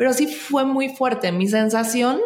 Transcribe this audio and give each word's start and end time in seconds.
pero 0.00 0.14
sí 0.14 0.28
fue 0.28 0.64
muy 0.64 0.88
fuerte. 0.88 1.30
Mi 1.30 1.46
sensación 1.46 2.22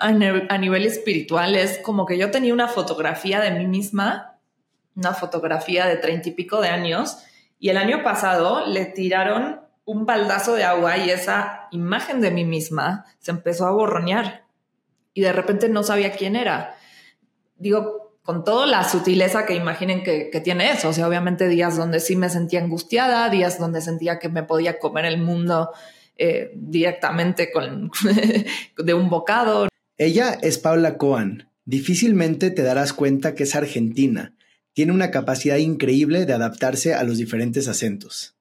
a, 0.00 0.10
nivel 0.10 0.84
espiritual 0.84 1.54
es 1.54 1.78
como 1.78 2.04
que 2.04 2.18
yo 2.18 2.32
tenía 2.32 2.52
una 2.52 2.66
fotografía 2.66 3.38
de 3.38 3.52
mí 3.52 3.68
misma, 3.68 4.40
una 4.96 5.14
fotografía 5.14 5.86
de 5.86 5.98
treinta 5.98 6.30
y 6.30 6.32
pico 6.32 6.60
de 6.60 6.70
años, 6.70 7.18
y 7.60 7.68
el 7.68 7.76
año 7.76 8.02
pasado 8.02 8.66
le 8.66 8.86
tiraron 8.86 9.60
un 9.84 10.04
baldazo 10.04 10.54
de 10.54 10.64
agua 10.64 10.96
y 10.96 11.10
esa 11.10 11.68
imagen 11.70 12.20
de 12.20 12.32
mí 12.32 12.44
misma 12.44 13.06
se 13.20 13.30
empezó 13.30 13.68
a 13.68 13.70
borronear 13.70 14.42
y 15.14 15.20
de 15.20 15.32
repente 15.32 15.68
no 15.68 15.84
sabía 15.84 16.10
quién 16.10 16.34
era. 16.34 16.74
Digo, 17.54 18.18
con 18.24 18.42
toda 18.42 18.66
la 18.66 18.82
sutileza 18.82 19.46
que 19.46 19.54
imaginen 19.54 20.02
que, 20.02 20.28
tiene 20.42 20.72
eso, 20.72 20.88
o 20.88 20.92
sea, 20.92 21.06
obviamente 21.06 21.46
días 21.46 21.76
donde 21.76 22.00
sí 22.00 22.16
me 22.16 22.30
sentía 22.30 22.60
angustiada, 22.60 23.30
días 23.30 23.60
donde 23.60 23.80
sentía 23.80 24.18
que 24.18 24.28
me 24.28 24.42
podía 24.42 24.80
comer 24.80 25.04
el 25.04 25.18
mundo 25.18 25.70
eh, 26.24 26.52
directamente 26.54 27.50
con, 27.50 27.90
de 28.78 28.94
un 28.94 29.10
bocado. 29.10 29.66
Ella 29.98 30.38
es 30.40 30.56
Paula 30.56 30.96
Coan. 30.96 31.48
Difícilmente 31.64 32.52
te 32.52 32.62
darás 32.62 32.92
cuenta 32.92 33.34
que 33.34 33.42
es 33.42 33.56
argentina. 33.56 34.32
Tiene 34.72 34.92
una 34.92 35.10
capacidad 35.10 35.56
increíble 35.56 36.24
de 36.24 36.32
adaptarse 36.32 36.94
a 36.94 37.02
los 37.02 37.18
diferentes 37.18 37.66
acentos. 37.66 38.36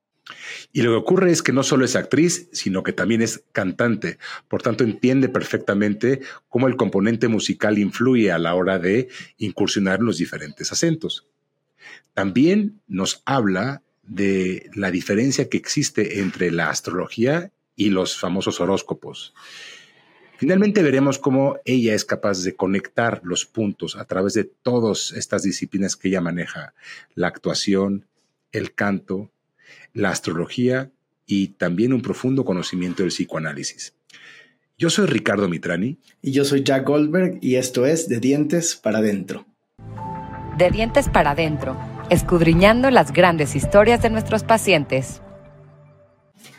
Y 0.71 0.83
lo 0.83 0.91
que 0.91 0.97
ocurre 0.97 1.31
es 1.31 1.41
que 1.41 1.53
no 1.53 1.63
solo 1.63 1.83
es 1.83 1.95
actriz, 1.95 2.49
sino 2.51 2.83
que 2.83 2.93
también 2.93 3.23
es 3.23 3.45
cantante. 3.51 4.19
Por 4.47 4.61
tanto, 4.61 4.83
entiende 4.83 5.27
perfectamente 5.27 6.21
cómo 6.49 6.67
el 6.67 6.75
componente 6.75 7.29
musical 7.29 7.79
influye 7.79 8.31
a 8.31 8.37
la 8.37 8.53
hora 8.53 8.77
de 8.77 9.09
incursionar 9.39 10.01
en 10.01 10.05
los 10.05 10.19
diferentes 10.19 10.71
acentos. 10.71 11.25
También 12.13 12.79
nos 12.87 13.23
habla 13.25 13.81
de 14.03 14.69
la 14.75 14.91
diferencia 14.91 15.49
que 15.49 15.57
existe 15.57 16.19
entre 16.19 16.51
la 16.51 16.69
astrología 16.69 17.51
y 17.75 17.89
los 17.89 18.17
famosos 18.17 18.59
horóscopos. 18.59 19.33
Finalmente 20.37 20.81
veremos 20.81 21.19
cómo 21.19 21.57
ella 21.65 21.93
es 21.93 22.03
capaz 22.03 22.43
de 22.43 22.55
conectar 22.55 23.21
los 23.23 23.45
puntos 23.45 23.95
a 23.95 24.05
través 24.05 24.33
de 24.33 24.43
todas 24.43 25.11
estas 25.11 25.43
disciplinas 25.43 25.95
que 25.95 26.07
ella 26.07 26.19
maneja, 26.19 26.73
la 27.13 27.27
actuación, 27.27 28.07
el 28.51 28.73
canto, 28.73 29.29
la 29.93 30.09
astrología 30.09 30.89
y 31.27 31.49
también 31.49 31.93
un 31.93 32.01
profundo 32.01 32.43
conocimiento 32.43 33.03
del 33.03 33.11
psicoanálisis. 33.11 33.93
Yo 34.81 34.89
soy 34.89 35.05
Ricardo 35.05 35.47
Mitrani. 35.47 35.99
Y 36.23 36.31
yo 36.31 36.43
soy 36.43 36.63
Jack 36.63 36.87
Goldberg 36.87 37.37
y 37.39 37.57
esto 37.57 37.85
es 37.85 38.09
De 38.09 38.19
Dientes 38.19 38.75
para 38.75 38.97
Adentro. 38.97 39.45
De 40.57 40.71
Dientes 40.71 41.07
para 41.07 41.31
Adentro, 41.31 41.77
escudriñando 42.09 42.89
las 42.89 43.13
grandes 43.13 43.55
historias 43.55 44.01
de 44.01 44.09
nuestros 44.09 44.43
pacientes. 44.43 45.21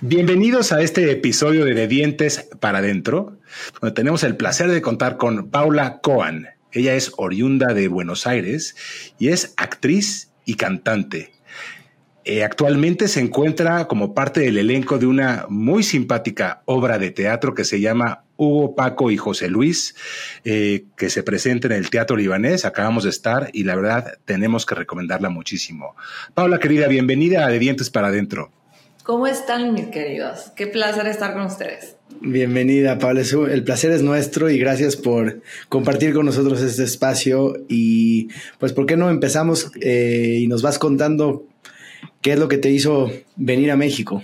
Bienvenidos 0.00 0.72
a 0.72 0.83
este 0.83 1.11
episodio 1.11 1.64
de 1.64 1.75
De 1.75 1.86
Dientes 1.86 2.48
para 2.61 2.78
Adentro, 2.78 3.38
donde 3.80 3.94
tenemos 3.94 4.24
el 4.24 4.36
placer 4.36 4.69
de 4.69 4.83
contar 4.83 5.16
con 5.16 5.50
Paula 5.50 6.00
Coan. 6.02 6.48
Ella 6.72 6.94
es 6.94 7.12
oriunda 7.16 7.74
de 7.74 7.89
Buenos 7.89 8.27
Aires 8.27 8.74
y 9.19 9.28
es 9.28 9.55
actriz 9.56 10.33
y 10.44 10.55
cantante. 10.55 11.33
Eh, 12.24 12.44
actualmente 12.44 13.08
se 13.08 13.20
encuentra 13.20 13.89
como 13.89 14.14
parte 14.14 14.41
del 14.41 14.58
elenco 14.58 14.98
de 14.98 15.06
una 15.06 15.47
muy 15.48 15.83
simpática 15.83 16.62
obra 16.67 16.98
de 16.98 17.11
teatro 17.11 17.52
que 17.55 17.64
se 17.64 17.80
llama 17.80 18.24
Hugo, 18.36 18.77
Paco 18.77 19.11
y 19.11 19.17
José 19.17 19.48
Luis, 19.48 19.96
eh, 20.44 20.84
que 20.96 21.11
se 21.11 21.24
presenta 21.24 21.67
en 21.67 21.72
el 21.72 21.91
Teatro 21.91 22.17
Libanés. 22.17 22.64
Acabamos 22.64 23.05
de 23.05 23.11
estar 23.11 23.50
y 23.52 23.64
la 23.64 23.74
verdad 23.74 24.19
tenemos 24.24 24.67
que 24.67 24.77
recomendarla 24.77 25.30
muchísimo. 25.30 25.96
Paula, 26.34 26.58
querida, 26.58 26.86
bienvenida 26.86 27.44
a 27.44 27.48
De 27.48 27.58
Dientes 27.58 27.91
para 27.91 28.08
Adentro. 28.08 28.52
¿Cómo 29.03 29.27
están, 29.27 29.75
mis 29.75 29.86
queridos? 29.86 30.53
Qué 30.56 30.67
placer 30.67 31.06
estar 31.06 31.34
con 31.34 31.42
ustedes. 31.42 31.97
Bienvenida, 32.20 32.98
Paula. 32.98 33.22
El 33.50 33.64
placer 33.64 33.91
es 33.91 34.03
nuestro 34.03 34.48
y 34.50 34.58
gracias 34.58 34.97
por 34.97 35.42
compartir 35.69 36.14
con 36.14 36.27
nosotros 36.27 36.61
este 36.62 36.84
espacio. 36.84 37.55
Y 37.69 38.28
pues, 38.58 38.73
¿por 38.73 38.86
qué 38.86 38.97
no 38.97 39.11
empezamos 39.11 39.73
eh, 39.80 40.39
y 40.41 40.46
nos 40.46 40.62
vas 40.62 40.79
contando 40.79 41.46
¿Qué 42.23 42.33
es 42.33 42.39
lo 42.39 42.48
que 42.48 42.57
te 42.57 42.70
hizo 42.70 43.11
venir 43.36 43.73
a 43.73 43.77
México? 43.77 44.23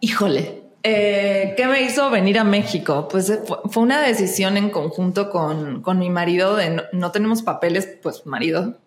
Híjole, 0.00 0.62
eh, 0.82 1.54
¿qué 1.56 1.66
me 1.66 1.82
hizo 1.82 2.10
venir 2.10 2.38
a 2.38 2.44
México? 2.44 3.08
Pues 3.10 3.30
eh, 3.30 3.40
fue 3.70 3.82
una 3.82 4.06
decisión 4.06 4.58
en 4.58 4.68
conjunto 4.68 5.30
con, 5.30 5.82
mi 5.98 6.10
marido 6.10 6.56
de 6.56 6.82
no, 6.92 7.10
tenemos 7.10 7.42
papeles, 7.42 7.88
pues 8.02 8.26
marido, 8.26 8.78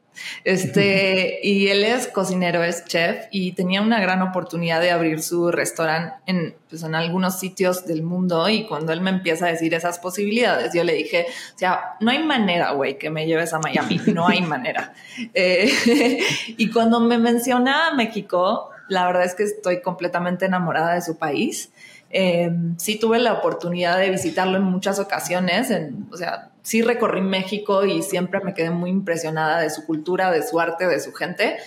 este, 0.43 1.39
y 1.43 1.67
él 1.67 1.83
es 1.83 2.07
cocinero, 2.07 2.63
es 2.63 2.85
chef 2.85 3.25
y 3.31 3.53
tenía 3.53 3.81
una 3.81 3.99
gran 3.99 4.21
oportunidad 4.21 4.81
de 4.81 4.91
abrir 4.91 5.21
su 5.21 5.51
restaurante 5.51 6.15
en, 6.25 6.55
pues, 6.69 6.83
en 6.83 6.95
algunos 6.95 7.39
sitios 7.39 7.85
del 7.85 8.03
mundo. 8.03 8.47
Y 8.49 8.65
cuando 8.65 8.93
él 8.93 9.01
me 9.01 9.09
empieza 9.09 9.47
a 9.47 9.49
decir 9.49 9.73
esas 9.73 9.99
posibilidades, 9.99 10.73
yo 10.73 10.83
le 10.83 10.93
dije, 10.93 11.25
o 11.55 11.57
sea, 11.57 11.95
no 11.99 12.11
hay 12.11 12.23
manera, 12.23 12.71
güey, 12.71 12.97
que 12.97 13.09
me 13.09 13.25
lleves 13.25 13.53
a 13.53 13.59
Miami, 13.59 13.99
no 14.13 14.27
hay 14.27 14.41
manera. 14.41 14.93
Eh, 15.33 16.19
y 16.57 16.69
cuando 16.69 16.99
me 16.99 17.17
menciona 17.17 17.91
México, 17.95 18.69
la 18.87 19.05
verdad 19.05 19.25
es 19.25 19.35
que 19.35 19.43
estoy 19.43 19.81
completamente 19.81 20.45
enamorada 20.45 20.93
de 20.93 21.01
su 21.01 21.17
país. 21.17 21.71
Eh, 22.09 22.49
sí 22.77 22.97
tuve 22.97 23.19
la 23.19 23.33
oportunidad 23.33 23.97
de 23.97 24.09
visitarlo 24.09 24.57
en 24.57 24.63
muchas 24.63 24.99
ocasiones, 24.99 25.69
en, 25.71 26.07
o 26.11 26.17
sea, 26.17 26.51
sí 26.61 26.81
recorrí 26.81 27.21
México 27.21 27.85
y 27.85 28.01
siempre 28.01 28.39
me 28.41 28.53
quedé 28.53 28.69
muy 28.69 28.89
impresionada 28.89 29.59
de 29.59 29.69
su 29.69 29.85
cultura, 29.85 30.31
de 30.31 30.43
su 30.43 30.59
arte, 30.59 30.87
de 30.87 30.99
su 30.99 31.13
gente. 31.13 31.57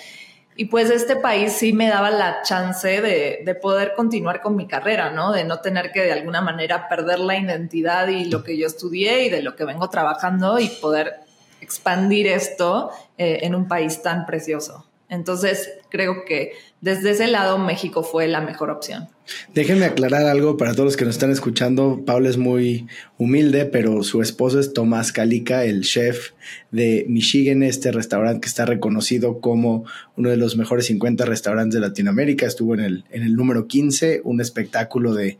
Y 0.56 0.67
pues 0.67 0.91
este 0.91 1.17
país 1.17 1.53
sí 1.53 1.73
me 1.73 1.89
daba 1.89 2.11
la 2.11 2.43
chance 2.43 3.01
de, 3.01 3.43
de, 3.45 3.55
poder 3.55 3.95
continuar 3.97 4.43
con 4.43 4.56
mi 4.56 4.67
carrera, 4.67 5.11
¿no? 5.11 5.33
De 5.33 5.45
no 5.45 5.61
tener 5.61 5.91
que 5.91 6.03
de 6.03 6.12
alguna 6.12 6.43
manera 6.43 6.89
perder 6.89 7.19
la 7.21 7.39
identidad 7.39 8.09
y 8.09 8.27
lo 8.27 8.43
que 8.43 8.59
yo 8.59 8.67
estudié 8.67 9.25
y 9.25 9.31
de 9.31 9.43
lo 9.43 9.57
que 9.57 9.65
vengo 9.65 9.89
trabajando 9.89 10.59
y 10.59 10.69
poder 10.69 11.21
expandir 11.61 12.27
esto 12.27 12.91
eh, 13.17 13.41
en 13.43 13.55
un 13.55 13.69
país 13.69 14.03
tan 14.03 14.27
precioso. 14.27 14.90
Entonces, 15.10 15.72
creo 15.91 16.25
que 16.25 16.53
desde 16.81 17.10
ese 17.10 17.26
lado 17.26 17.59
México 17.59 18.04
fue 18.04 18.28
la 18.28 18.41
mejor 18.41 18.71
opción. 18.71 19.09
Déjenme 19.53 19.84
aclarar 19.84 20.26
algo 20.26 20.56
para 20.56 20.72
todos 20.72 20.84
los 20.87 20.97
que 20.97 21.04
nos 21.04 21.16
están 21.16 21.32
escuchando. 21.32 22.04
Paula 22.06 22.28
es 22.28 22.38
muy 22.38 22.87
humilde, 23.19 23.66
pero 23.66 24.03
su 24.04 24.22
esposo 24.22 24.60
es 24.60 24.72
Tomás 24.72 25.12
Calica, 25.12 25.65
el 25.65 25.82
chef 25.82 26.31
de 26.71 27.04
Michigan, 27.09 27.65
este 27.65 27.91
restaurante 27.91 28.43
que 28.43 28.48
está 28.48 28.66
reconocido 28.66 29.41
como 29.41 29.84
uno 30.16 30.31
de 30.31 30.37
los 30.37 30.56
mejores 30.56 30.87
50 30.87 31.25
restaurantes 31.27 31.75
de 31.75 31.87
Latinoamérica. 31.87 32.47
Estuvo 32.47 32.75
en 32.75 32.81
el, 32.81 33.04
en 33.10 33.25
el 33.25 33.34
número 33.34 33.66
15, 33.66 34.22
un 34.25 34.41
espectáculo 34.41 35.12
de, 35.12 35.38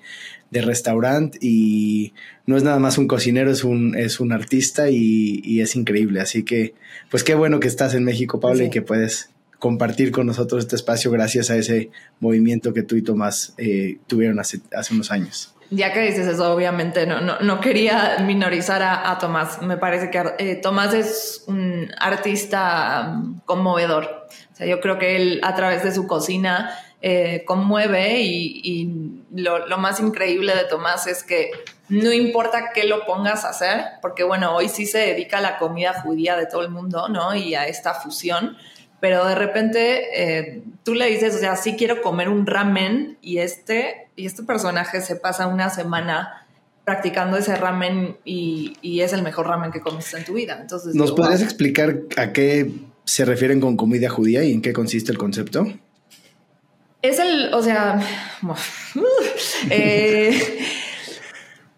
de 0.51 0.63
restaurante 0.63 1.39
y 1.41 2.13
no 2.45 2.57
es 2.57 2.65
nada 2.65 2.81
más 2.81 2.99
un 2.99 3.07
cocinero, 3.07 3.51
es 3.51 3.63
un, 3.63 3.97
es 3.97 4.19
un 4.19 4.33
artista 4.33 4.91
y, 4.91 5.61
es 5.61 5.77
increíble. 5.77 6.21
Así 6.21 6.43
que, 6.43 6.75
pues 7.11 7.23
qué 7.23 7.35
bueno 7.35 7.61
que 7.61 7.69
estás 7.69 7.95
en 7.95 8.05
México, 8.05 8.41
Paula, 8.41 8.65
y 8.65 8.71
que 8.71 8.83
puedes 8.83 9.31
compartir 9.61 10.11
con 10.11 10.27
nosotros 10.27 10.65
este 10.65 10.75
espacio 10.75 11.13
gracias 11.13 11.51
a 11.51 11.57
ese 11.57 11.91
movimiento 12.19 12.75
que 12.75 12.83
tú 12.83 12.97
y 12.97 13.03
Tomás 13.03 13.55
eh, 13.59 13.99
tuvieron 14.09 14.41
hace, 14.41 14.61
hace 14.75 14.95
unos 14.95 15.13
años. 15.13 15.55
Ya 15.71 15.93
que 15.93 16.01
dices 16.01 16.27
eso, 16.27 16.53
obviamente 16.53 17.07
no, 17.07 17.21
no, 17.21 17.39
no 17.39 17.61
quería 17.61 18.17
minorizar 18.27 18.83
a, 18.83 19.17
Tomás. 19.19 19.63
Me 19.63 19.77
parece 19.77 20.11
que 20.11 20.25
eh, 20.39 20.57
Tomás 20.57 20.95
es 20.95 21.45
un 21.47 21.93
artista 21.99 23.15
mm, 23.15 23.43
conmovedor. 23.45 24.27
O 24.53 24.57
sea, 24.57 24.67
yo 24.67 24.81
creo 24.81 24.99
que 24.99 25.17
él 25.17 25.41
a 25.45 25.55
través 25.55 25.85
de 25.85 25.95
su 25.95 26.09
cocina 26.09 26.75
eh, 27.03 27.45
conmueve 27.47 28.21
y, 28.21 28.61
y 28.65 29.25
lo, 29.41 29.69
lo, 29.69 29.79
más 29.79 30.01
increíble 30.01 30.57
de 30.57 30.65
Tomás 30.65 31.07
es 31.07 31.23
que 31.23 31.51
no 31.89 32.13
importa 32.13 32.73
qué 32.75 32.85
lo 32.85 33.05
pongas 33.05 33.45
a 33.45 33.51
hacer, 33.51 33.85
porque 34.01 34.25
bueno, 34.25 34.55
hoy 34.57 34.69
sí 34.69 34.87
se 34.87 34.99
dedica 34.99 35.39
a 35.39 35.41
la 35.41 35.59
comida 35.59 36.01
judía 36.03 36.37
de 36.37 36.47
todo 36.47 36.63
el 36.63 36.71
mundo, 36.71 37.09
¿no? 37.09 37.35
Y 37.35 37.55
a 37.55 37.67
esta 37.67 37.95
fusión 37.95 38.57
pero 39.01 39.27
de 39.27 39.35
repente 39.35 40.03
eh, 40.15 40.63
tú 40.85 40.95
le 40.95 41.07
dices, 41.07 41.35
o 41.35 41.39
sea, 41.39 41.57
sí 41.57 41.75
quiero 41.77 42.03
comer 42.03 42.29
un 42.29 42.47
ramen 42.47 43.17
y 43.23 43.39
este, 43.39 44.09
y 44.17 44.27
este 44.27 44.43
personaje 44.43 45.01
se 45.01 45.17
pasa 45.17 45.47
una 45.47 45.71
semana 45.71 46.47
practicando 46.85 47.37
ese 47.37 47.57
ramen 47.57 48.17
y, 48.25 49.01
es 49.01 49.13
el 49.13 49.23
mejor 49.23 49.47
ramen 49.47 49.71
que 49.71 49.81
comiste 49.81 50.19
en 50.19 50.25
tu 50.25 50.35
vida. 50.35 50.59
Entonces, 50.61 50.95
¿Nos 50.95 51.13
podrías 51.13 51.43
explicar 51.43 52.01
a 52.17 52.33
qué 52.33 52.71
se 53.05 53.25
refieren 53.25 53.61
con 53.61 53.77
comida 53.77 54.09
judía 54.11 54.45
y 54.45 54.53
en 54.53 54.61
qué 54.61 54.73
consiste 54.73 55.11
el 55.13 55.19
concepto? 55.19 55.67
Es 57.03 57.19
el, 57.19 57.55
o 57.55 57.63
sea, 57.63 58.01
eh, 59.71 60.59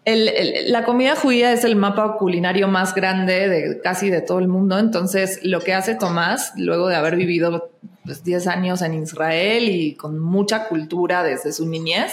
la 0.05 0.83
comida 0.83 1.15
judía 1.15 1.53
es 1.53 1.63
el 1.63 1.75
mapa 1.75 2.17
culinario 2.17 2.67
más 2.67 2.93
grande 2.93 3.47
de 3.47 3.79
casi 3.81 4.09
de 4.09 4.21
todo 4.21 4.39
el 4.39 4.47
mundo. 4.47 4.77
Entonces, 4.77 5.39
lo 5.43 5.61
que 5.61 5.73
hace 5.73 5.95
Tomás, 5.95 6.53
luego 6.57 6.87
de 6.87 6.95
haber 6.95 7.15
vivido 7.15 7.71
pues, 8.03 8.23
10 8.23 8.47
años 8.47 8.81
en 8.81 8.95
Israel 8.95 9.69
y 9.69 9.95
con 9.95 10.19
mucha 10.19 10.67
cultura 10.67 11.23
desde 11.23 11.53
su 11.53 11.67
niñez, 11.67 12.11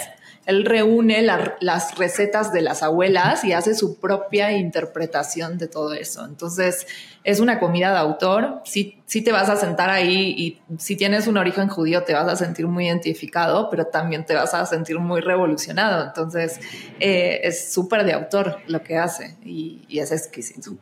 él 0.51 0.65
reúne 0.65 1.21
las 1.23 1.97
recetas 1.97 2.53
de 2.53 2.61
las 2.61 2.83
abuelas 2.83 3.43
y 3.43 3.53
hace 3.53 3.73
su 3.73 3.99
propia 3.99 4.51
interpretación 4.51 5.57
de 5.57 5.67
todo 5.67 5.93
eso. 5.93 6.23
Entonces, 6.25 6.85
es 7.23 7.39
una 7.39 7.59
comida 7.59 7.91
de 7.91 7.97
autor. 7.97 8.61
Sí, 8.65 9.01
sí 9.05 9.23
te 9.23 9.31
vas 9.31 9.49
a 9.49 9.55
sentar 9.55 9.89
ahí 9.89 10.35
y 10.37 10.61
si 10.77 10.95
tienes 10.95 11.27
un 11.27 11.37
origen 11.37 11.67
judío 11.67 12.03
te 12.03 12.13
vas 12.13 12.27
a 12.27 12.35
sentir 12.35 12.67
muy 12.67 12.85
identificado, 12.85 13.69
pero 13.69 13.85
también 13.85 14.25
te 14.25 14.35
vas 14.35 14.53
a 14.53 14.65
sentir 14.65 14.99
muy 14.99 15.21
revolucionado. 15.21 16.05
Entonces, 16.05 16.59
eh, 16.99 17.41
es 17.43 17.73
súper 17.73 18.03
de 18.03 18.13
autor 18.13 18.57
lo 18.67 18.83
que 18.83 18.97
hace 18.97 19.37
y, 19.43 19.85
y 19.87 19.99
es 19.99 20.11
exquisito. 20.11 20.77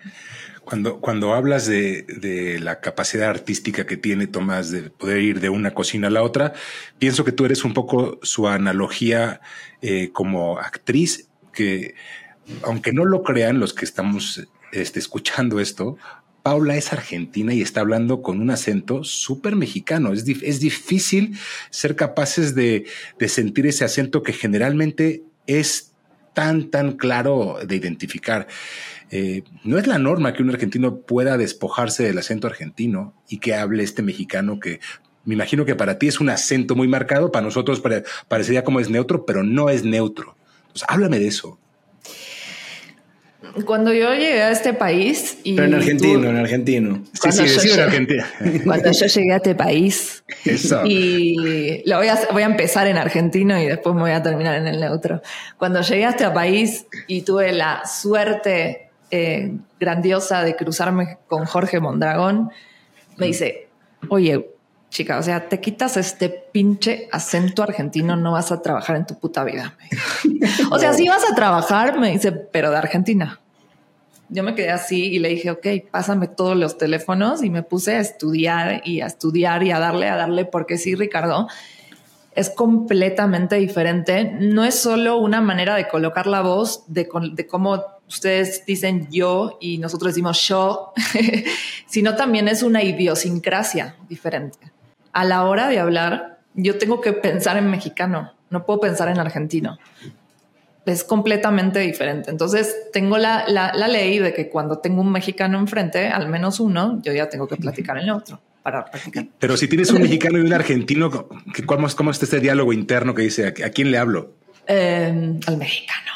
Cuando, 0.64 1.02
cuando 1.02 1.34
hablas 1.34 1.68
de, 1.68 2.58
la 2.62 2.80
capacidad 2.80 3.30
artística 3.30 3.86
que 3.86 3.98
tiene 3.98 4.28
Tomás 4.28 4.72
de 4.72 4.84
poder 4.84 5.22
ir 5.22 5.40
de 5.42 5.50
una 5.50 5.74
cocina 5.74 6.08
a 6.08 6.12
la 6.12 6.24
otra, 6.24 6.54
pienso 7.00 7.26
que 7.26 7.34
tú 7.34 7.44
eres 7.46 7.66
un 7.66 7.74
poco 7.74 8.20
su 8.22 8.48
analogía 8.48 9.42
eh, 9.82 10.12
como 10.14 10.60
actriz, 10.60 11.28
que 11.52 11.96
aunque 12.64 12.94
no 12.94 13.06
lo 13.06 13.24
crean 13.24 13.60
los 13.60 13.74
que 13.74 13.86
estamos 13.86 14.48
este, 14.72 15.00
escuchando 15.00 15.60
esto, 15.60 15.98
Paula 16.44 16.76
es 16.76 16.92
argentina 16.92 17.54
y 17.54 17.62
está 17.62 17.82
hablando 17.82 18.22
con 18.22 18.42
un 18.42 18.50
acento 18.50 19.04
súper 19.04 19.56
mexicano. 19.56 20.12
Es, 20.12 20.28
es, 20.28 20.60
difícil 20.60 21.38
ser 21.70 21.96
capaces 21.96 22.54
de, 22.54 22.86
de 23.18 23.30
sentir 23.30 23.66
ese 23.66 23.86
acento 23.86 24.24
que 24.24 24.34
generalmente 24.34 25.24
es 25.48 25.94
tan, 26.34 26.70
tan 26.70 26.94
claro 26.94 27.60
de 27.66 27.76
identificar. 27.76 28.48
Eh, 29.16 29.44
no 29.64 29.78
es 29.78 29.86
la 29.86 30.00
norma 30.00 30.34
que 30.34 30.42
un 30.42 30.50
argentino 30.50 31.02
pueda 31.02 31.38
despojarse 31.38 32.02
del 32.02 32.18
acento 32.18 32.48
argentino 32.48 33.14
y 33.30 33.38
que 33.38 33.54
hable 33.54 33.84
este 33.84 34.02
mexicano 34.02 34.60
que 34.60 34.80
me 35.24 35.36
imagino 35.36 35.66
que 35.66 35.76
para 35.76 36.00
ti 36.00 36.08
es 36.08 36.20
un 36.20 36.32
acento 36.32 36.76
muy 36.76 36.88
marcado, 36.88 37.32
para 37.32 37.46
nosotros 37.46 37.80
parecería 38.28 38.64
como 38.64 38.80
es 38.80 38.90
neutro, 38.90 39.24
pero 39.24 39.44
no 39.44 39.70
es 39.70 39.84
neutro. 39.84 40.36
Entonces, 40.62 40.86
háblame 40.88 41.20
de 41.20 41.28
eso. 41.28 41.60
Cuando 43.66 43.94
yo 43.94 44.12
llegué 44.16 44.42
a 44.42 44.50
este 44.50 44.74
país. 44.74 45.38
Y 45.44 45.54
pero 45.54 45.68
en 45.68 45.76
argentino, 45.76 46.30
en 46.32 46.38
argentino. 46.38 47.04
Sí, 47.14 47.32
sí, 47.32 47.48
sí, 47.48 47.70
en 47.70 47.80
argentino. 47.82 48.24
Cuando 48.66 48.92
yo 48.92 49.06
llegué 49.06 49.34
a 49.34 49.36
este 49.36 49.54
país. 49.54 50.24
Eso. 50.44 50.82
Y 50.86 51.84
lo 51.86 51.98
voy 51.98 52.08
a, 52.08 52.20
voy 52.32 52.42
a 52.42 52.48
empezar 52.48 52.88
en 52.88 52.98
argentino 52.98 53.62
y 53.62 53.68
después 53.68 53.94
me 53.94 54.02
voy 54.02 54.12
a 54.12 54.24
terminar 54.24 54.56
en 54.56 54.66
el 54.66 54.80
neutro. 54.80 55.22
Cuando 55.60 55.82
llegué 55.82 56.06
a 56.06 56.10
este 56.10 56.28
país 56.32 56.88
y 57.06 57.22
tuve 57.22 57.52
la 57.52 57.86
suerte 57.86 58.83
eh, 59.16 59.52
grandiosa 59.80 60.42
de 60.42 60.56
cruzarme 60.56 61.20
con 61.28 61.46
Jorge 61.46 61.80
Mondragón, 61.80 62.50
me 63.16 63.28
dice, 63.28 63.68
oye, 64.10 64.50
chica, 64.90 65.20
o 65.20 65.22
sea, 65.22 65.50
te 65.50 65.62
quitas 65.62 65.98
este 65.98 66.30
pinche 66.30 67.10
acento 67.12 67.62
argentino, 67.62 68.16
no 68.16 68.32
vas 68.32 68.52
a 68.52 68.64
trabajar 68.64 68.96
en 68.96 69.06
tu 69.06 69.20
puta 69.20 69.44
vida. 69.44 69.78
o 70.72 70.80
sea, 70.80 70.96
sí 70.96 71.08
vas 71.08 71.24
a 71.32 71.36
trabajar, 71.36 72.00
me 72.00 72.10
dice, 72.10 72.32
pero 72.32 72.72
de 72.72 72.78
Argentina. 72.78 73.40
Yo 74.30 74.42
me 74.42 74.56
quedé 74.56 74.72
así 74.72 75.06
y 75.14 75.20
le 75.20 75.30
dije, 75.30 75.52
ok, 75.52 75.68
pásame 75.92 76.28
todos 76.28 76.58
los 76.58 76.80
teléfonos 76.80 77.44
y 77.44 77.52
me 77.52 77.62
puse 77.62 77.98
a 77.98 78.00
estudiar 78.00 78.82
y 78.84 79.02
a 79.02 79.06
estudiar 79.06 79.62
y 79.62 79.70
a 79.70 79.78
darle, 79.78 80.10
a 80.10 80.16
darle, 80.16 80.46
porque 80.46 80.80
sí, 80.80 80.96
Ricardo, 80.96 81.48
es 82.36 82.50
completamente 82.50 83.56
diferente. 83.56 84.36
No 84.40 84.64
es 84.64 84.76
solo 84.80 85.18
una 85.18 85.42
manera 85.42 85.76
de 85.76 85.88
colocar 85.88 86.28
la 86.28 86.42
voz, 86.42 86.84
de, 86.88 87.08
de 87.34 87.48
cómo 87.48 87.84
ustedes 88.08 88.66
dicen 88.66 89.08
yo 89.12 89.58
y 89.62 89.78
nosotros 89.78 90.14
decimos 90.14 90.48
yo, 90.48 90.94
sino 91.88 92.16
también 92.16 92.48
es 92.48 92.64
una 92.64 92.84
idiosincrasia 92.84 93.96
diferente. 94.10 94.72
A 95.12 95.24
la 95.26 95.44
hora 95.46 95.68
de 95.68 95.80
hablar, 95.80 96.40
yo 96.54 96.78
tengo 96.78 97.02
que 97.02 97.14
pensar 97.14 97.58
en 97.58 97.70
mexicano, 97.70 98.34
no 98.50 98.66
puedo 98.66 98.80
pensar 98.80 99.10
en 99.10 99.20
argentino. 99.20 99.78
Es 100.86 101.04
completamente 101.04 101.80
diferente. 101.80 102.30
Entonces, 102.30 102.76
tengo 102.92 103.18
la, 103.18 103.46
ley 103.88 104.20
de 104.20 104.34
que 104.34 104.50
cuando 104.50 104.80
tengo 104.80 105.02
un 105.02 105.12
mexicano 105.12 105.58
enfrente, 105.58 106.10
al 106.10 106.28
menos 106.28 106.60
uno, 106.60 107.02
yo 107.02 107.14
ya 107.14 107.30
tengo 107.30 107.48
que 107.48 107.56
platicar 107.56 107.98
en 107.98 108.04
el 108.04 108.12
otro 108.12 108.42
para 108.64 108.86
practicar. 108.86 109.28
Pero 109.40 109.58
si 109.58 109.68
tienes 109.68 109.92
un 109.92 110.02
mexicano 110.02 110.40
y 110.40 110.42
un 110.42 110.54
argentino, 110.54 111.12
¿cómo, 111.66 111.88
cómo 111.96 112.12
está 112.12 112.26
este 112.26 112.40
diálogo 112.40 112.74
interno 112.74 113.14
que 113.14 113.24
dice 113.24 113.48
a, 113.48 113.70
quién 113.70 113.92
le 113.92 113.98
hablo? 113.98 114.34
Eh, 114.68 115.38
al 115.46 115.58
mexicano. 115.58 116.12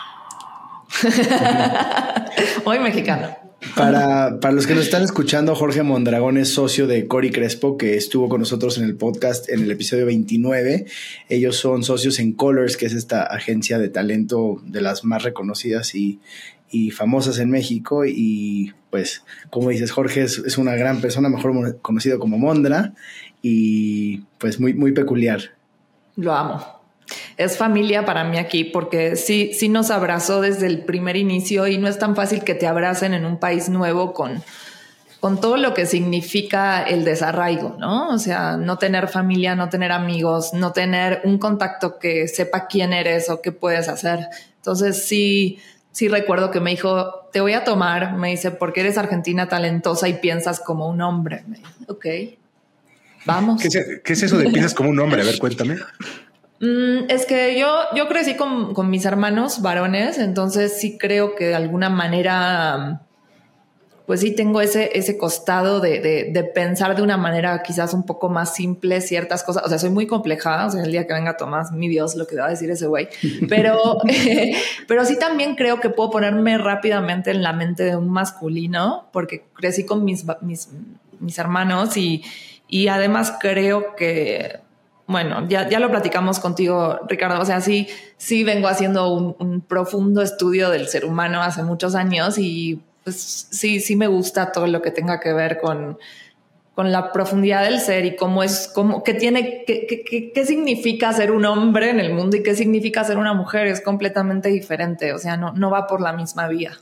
Muy 2.66 2.80
mexicano. 2.80 3.36
Para, 3.76 4.40
para, 4.40 4.54
los 4.54 4.68
que 4.68 4.76
nos 4.76 4.86
están 4.86 5.04
escuchando, 5.04 5.56
Jorge 5.56 5.82
Mondragón 5.82 6.38
es 6.38 6.54
socio 6.54 6.86
de 6.88 7.08
Cori 7.08 7.32
Crespo, 7.32 7.76
que 7.78 7.96
estuvo 7.96 8.30
con 8.30 8.40
nosotros 8.40 8.78
en 8.78 8.86
el 8.86 8.96
podcast 8.96 9.50
en 9.50 9.64
el 9.64 9.72
episodio 9.72 10.06
29. 10.06 10.86
Ellos 11.28 11.58
son 11.58 11.84
socios 11.84 12.20
en 12.20 12.34
Colors, 12.34 12.78
que 12.78 12.86
es 12.86 12.94
esta 12.94 13.24
agencia 13.24 13.80
de 13.80 13.90
talento 13.90 14.62
de 14.64 14.82
las 14.82 15.04
más 15.04 15.24
reconocidas 15.24 15.96
y, 15.96 16.20
y 16.70 16.92
famosas 16.92 17.40
en 17.40 17.50
México. 17.50 18.06
Y 18.06 18.74
pues, 18.90 19.24
como 19.50 19.70
dices, 19.70 19.92
Jorge 19.92 20.24
es, 20.24 20.40
es, 20.40 20.58
una 20.58 20.76
gran 20.76 21.02
persona, 21.02 21.30
mejor 21.30 21.80
conocido 21.82 22.20
como 22.20 22.38
Mondra, 22.38 22.94
y 23.42 24.20
pues 24.38 24.60
muy, 24.60 24.74
muy 24.74 24.92
peculiar. 24.92 25.42
Lo 26.16 26.34
amo 26.34 26.78
es 27.38 27.58
familia 27.58 28.06
para 28.06 28.24
mí 28.24 28.38
aquí 28.38 28.64
porque 28.64 29.16
sí, 29.16 29.52
sí 29.54 29.70
nos 29.70 29.92
abrazó 29.92 30.42
desde 30.42 30.68
el 30.68 30.84
primer 30.84 31.16
inicio 31.16 31.68
y 31.68 31.78
no 31.78 31.88
es 31.88 32.00
tan 32.00 32.16
fácil 32.16 32.44
que 32.44 32.56
te 32.56 32.68
abracen 32.68 33.14
en 33.14 33.26
un 33.26 33.38
país 33.38 33.70
nuevo 33.70 34.14
con, 34.14 34.44
con 35.20 35.40
todo 35.40 35.58
lo 35.58 35.74
que 35.74 35.86
significa 35.86 36.84
el 36.84 37.06
desarraigo, 37.06 37.76
¿no? 37.80 38.10
O 38.10 38.18
sea, 38.18 38.58
no 38.58 38.78
tener 38.78 39.08
familia, 39.08 39.56
no 39.56 39.70
tener 39.70 39.92
amigos, 39.92 40.54
no 40.54 40.74
tener 40.74 41.22
un 41.24 41.38
contacto 41.38 42.00
que 42.00 42.28
sepa 42.28 42.68
quién 42.68 42.92
eres 42.92 43.30
o 43.30 43.42
qué 43.42 43.52
puedes 43.52 43.88
hacer. 43.88 44.28
Entonces 44.58 45.06
sí, 45.08 45.60
sí 45.98 46.10
recuerdo 46.10 46.52
que 46.52 46.60
me 46.60 46.70
dijo, 46.70 47.28
te 47.34 47.42
voy 47.42 47.54
a 47.54 47.64
tomar, 47.64 48.18
me 48.18 48.30
dice, 48.30 48.52
porque 48.52 48.82
eres 48.82 49.00
argentina 49.00 49.50
talentosa 49.50 50.08
y 50.08 50.14
piensas 50.14 50.60
como 50.60 50.88
un 50.88 51.02
hombre. 51.02 51.44
Me 51.48 51.58
ok, 51.88 52.06
vamos. 53.26 53.60
¿Qué 53.60 53.68
es, 53.68 54.02
¿Qué 54.04 54.14
es 54.14 54.22
eso 54.22 54.38
de 54.38 54.48
piensas 54.52 54.76
como 54.76 54.92
un 54.92 55.00
hombre? 55.00 55.24
A 55.24 55.26
ver, 55.26 55.40
cuéntame. 55.40 55.78
Mm, 56.60 57.10
es 57.10 57.26
que 57.26 57.60
yo, 57.60 57.80
yo 57.96 58.08
crecí 58.08 58.36
con, 58.36 58.76
con, 58.76 58.92
mis 58.92 59.06
hermanos 59.06 59.64
varones, 59.64 60.20
entonces 60.20 60.80
sí 60.80 61.00
creo 61.00 61.34
que 61.34 61.48
de 61.48 61.56
alguna 61.56 61.90
manera, 61.90 63.02
pues 64.08 64.22
sí 64.22 64.34
tengo 64.34 64.62
ese, 64.62 64.98
ese 64.98 65.18
costado 65.18 65.82
de, 65.82 66.00
de, 66.00 66.32
de, 66.32 66.44
pensar 66.46 66.96
de 66.96 67.02
una 67.02 67.18
manera 67.18 67.62
quizás 67.62 67.94
un 67.94 68.06
poco 68.06 68.30
más 68.30 68.56
simple 68.56 69.02
ciertas 69.02 69.44
cosas. 69.44 69.66
O 69.66 69.70
sea, 69.70 69.78
soy 69.78 69.90
muy 69.90 70.08
compleja, 70.08 70.66
o 70.66 70.70
sea, 70.72 70.82
el 70.82 70.94
día 70.94 71.06
que 71.06 71.14
venga 71.14 71.36
Tomás, 71.36 71.74
mi 71.74 71.90
Dios, 71.90 72.16
lo 72.16 72.26
que 72.26 72.38
va 72.38 72.46
a 72.46 72.50
decir 72.50 72.72
ese 72.72 72.88
güey. 72.88 73.10
Pero, 73.50 73.98
pero 74.88 75.04
sí 75.04 75.20
también 75.20 75.56
creo 75.56 75.82
que 75.82 75.90
puedo 75.90 76.10
ponerme 76.10 76.58
rápidamente 76.58 77.32
en 77.32 77.44
la 77.44 77.52
mente 77.52 77.84
de 77.84 77.98
un 77.98 78.10
masculino, 78.10 79.10
porque 79.12 79.44
crecí 79.54 79.86
con 79.86 80.06
mis, 80.06 80.26
mis, 80.42 80.70
mis 81.20 81.38
hermanos 81.38 81.98
y, 81.98 82.24
y 82.70 82.88
además 82.88 83.34
creo 83.42 83.96
que 83.98 84.62
bueno, 85.08 85.48
ya, 85.48 85.70
ya 85.70 85.80
lo 85.80 85.90
platicamos 85.90 86.40
contigo, 86.40 87.00
Ricardo. 87.08 87.42
O 87.42 87.46
sea, 87.46 87.62
sí, 87.62 87.88
sí 88.18 88.44
vengo 88.44 88.68
haciendo 88.68 89.14
un, 89.14 89.62
profundo 89.62 90.22
estudio 90.22 90.70
del 90.70 90.88
ser 90.90 91.06
humano 91.06 91.42
hace 91.42 91.64
muchos 91.64 91.96
años 91.96 92.38
y 92.38 92.82
pues 93.08 93.48
sí, 93.52 93.80
sí 93.80 93.96
me 93.96 94.08
gusta 94.08 94.52
todo 94.52 94.68
lo 94.68 94.82
que 94.82 94.92
tenga 94.92 95.22
que 95.22 95.32
ver 95.32 95.60
con, 95.60 95.98
con 96.76 96.92
la 96.92 97.14
profundidad 97.14 97.64
del 97.64 97.80
ser 97.80 98.04
y 98.04 98.18
cómo 98.18 98.44
es, 98.44 98.70
cómo, 98.76 99.02
qué 99.02 99.14
tiene, 99.14 99.64
qué, 99.66 99.88
qué, 99.88 100.34
qué, 100.34 100.46
significa 100.46 101.14
ser 101.14 101.32
un 101.32 101.46
hombre 101.46 101.90
en 101.90 102.02
el 102.02 102.14
mundo 102.14 102.36
y 102.36 102.44
qué 102.44 102.54
significa 102.54 103.06
ser 103.06 103.18
una 103.18 103.34
mujer. 103.34 103.68
Es 103.68 103.80
completamente 103.80 104.50
diferente. 104.50 105.14
O 105.14 105.20
sea, 105.20 105.38
no, 105.38 105.54
no 105.54 105.70
va 105.70 105.88
por 105.88 106.02
la 106.02 106.12
misma 106.12 106.50
vía. 106.50 106.74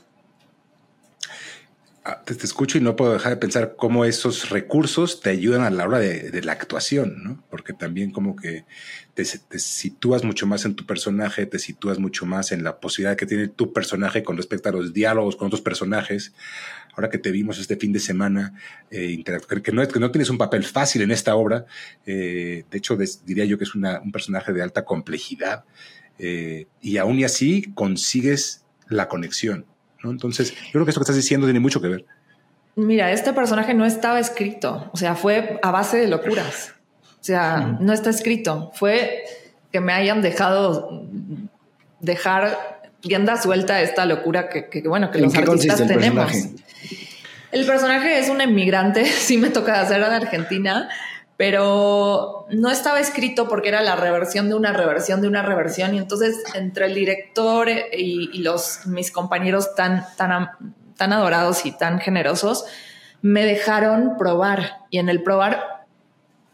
Ah, 2.08 2.22
te, 2.24 2.34
escucho 2.34 2.78
y 2.78 2.80
no 2.80 2.94
puedo 2.94 3.14
dejar 3.14 3.32
de 3.32 3.36
pensar 3.36 3.74
cómo 3.76 4.04
esos 4.04 4.50
recursos 4.50 5.20
te 5.20 5.30
ayudan 5.30 5.62
a 5.62 5.70
la 5.70 5.84
hora 5.84 5.98
de, 5.98 6.40
la 6.40 6.52
actuación, 6.52 7.24
¿no? 7.24 7.44
Porque 7.50 7.72
también 7.72 8.12
como 8.12 8.36
que 8.36 8.64
te, 9.14 9.24
sitúas 9.24 10.22
mucho 10.22 10.46
más 10.46 10.64
en 10.66 10.76
tu 10.76 10.86
personaje, 10.86 11.46
te 11.46 11.58
sitúas 11.58 11.98
mucho 11.98 12.24
más 12.24 12.52
en 12.52 12.62
la 12.62 12.78
posibilidad 12.78 13.16
que 13.16 13.26
tiene 13.26 13.48
tu 13.48 13.72
personaje 13.72 14.22
con 14.22 14.36
respecto 14.36 14.68
a 14.68 14.72
los 14.72 14.92
diálogos 14.92 15.34
con 15.34 15.48
otros 15.48 15.62
personajes. 15.62 16.32
Ahora 16.94 17.10
que 17.10 17.18
te 17.18 17.32
vimos 17.32 17.58
este 17.58 17.74
fin 17.74 17.92
de 17.92 17.98
semana, 17.98 18.54
eh, 18.92 19.24
que, 19.24 19.72
no, 19.72 19.88
que 19.88 19.98
no 19.98 20.10
tienes 20.12 20.30
un 20.30 20.38
papel 20.38 20.62
fácil 20.62 21.02
en 21.02 21.10
esta 21.10 21.34
obra, 21.34 21.66
eh, 22.06 22.66
de 22.70 22.78
hecho 22.78 22.96
diría 23.24 23.46
yo 23.46 23.58
que 23.58 23.64
es 23.64 23.74
un 23.74 24.12
personaje 24.12 24.52
de 24.52 24.62
alta 24.62 24.84
complejidad, 24.84 25.64
eh, 26.20 26.68
y 26.80 26.98
aún 26.98 27.18
y 27.18 27.24
así 27.24 27.72
consigues 27.74 28.64
la 28.88 29.08
conexión 29.08 29.66
entonces, 30.10 30.52
yo 30.52 30.72
creo 30.72 30.84
que 30.84 30.90
esto 30.90 31.00
que 31.00 31.04
estás 31.04 31.16
diciendo 31.16 31.46
tiene 31.46 31.60
mucho 31.60 31.80
que 31.80 31.88
ver. 31.88 32.04
Mira, 32.76 33.10
este 33.10 33.32
personaje 33.32 33.72
no 33.72 33.86
estaba 33.86 34.20
escrito, 34.20 34.90
o 34.92 34.96
sea, 34.96 35.14
fue 35.14 35.58
a 35.62 35.70
base 35.70 35.96
de 35.96 36.08
locuras. 36.08 36.74
O 37.20 37.24
sea, 37.26 37.78
no 37.80 37.92
está 37.92 38.10
escrito. 38.10 38.70
Fue 38.74 39.24
que 39.72 39.80
me 39.80 39.92
hayan 39.92 40.22
dejado 40.22 41.06
dejar 42.00 42.80
rienda 43.02 43.40
suelta 43.40 43.80
esta 43.80 44.04
locura 44.06 44.48
que, 44.48 44.82
bueno, 44.86 45.10
que 45.10 45.18
los 45.18 45.34
artistas 45.34 45.86
tenemos. 45.86 46.32
El 47.52 47.64
personaje 47.64 48.18
es 48.18 48.28
un 48.28 48.40
emigrante, 48.40 49.04
sí 49.06 49.38
me 49.38 49.50
toca 49.50 49.80
hacer 49.80 50.02
en 50.02 50.12
Argentina, 50.12 50.88
pero 51.36 52.46
no 52.50 52.70
estaba 52.70 53.00
escrito 53.00 53.48
porque 53.48 53.68
era 53.68 53.82
la 53.82 53.96
reversión 53.96 54.48
de 54.48 54.54
una 54.54 54.72
reversión 54.72 55.20
de 55.20 55.28
una 55.28 55.42
reversión 55.42 55.94
y 55.94 55.98
entonces 55.98 56.42
entre 56.54 56.86
el 56.86 56.94
director 56.94 57.68
y, 57.68 58.38
los 58.38 58.86
mis 58.86 59.10
compañeros 59.10 59.74
tan 59.74 60.06
tan 60.16 60.50
tan 60.96 61.12
adorados 61.12 61.66
y 61.66 61.72
tan 61.72 62.00
generosos 62.00 62.64
me 63.22 63.44
dejaron 63.44 64.16
probar 64.16 64.78
y 64.90 64.98
en 64.98 65.08
el 65.08 65.22
probar 65.22 65.86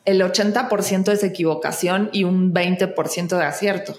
el 0.04 0.20
80% 0.20 1.12
es 1.12 1.22
equivocación 1.22 2.10
y 2.12 2.24
un 2.24 2.52
20% 2.52 3.36
de 3.36 3.44
acierto. 3.44 3.94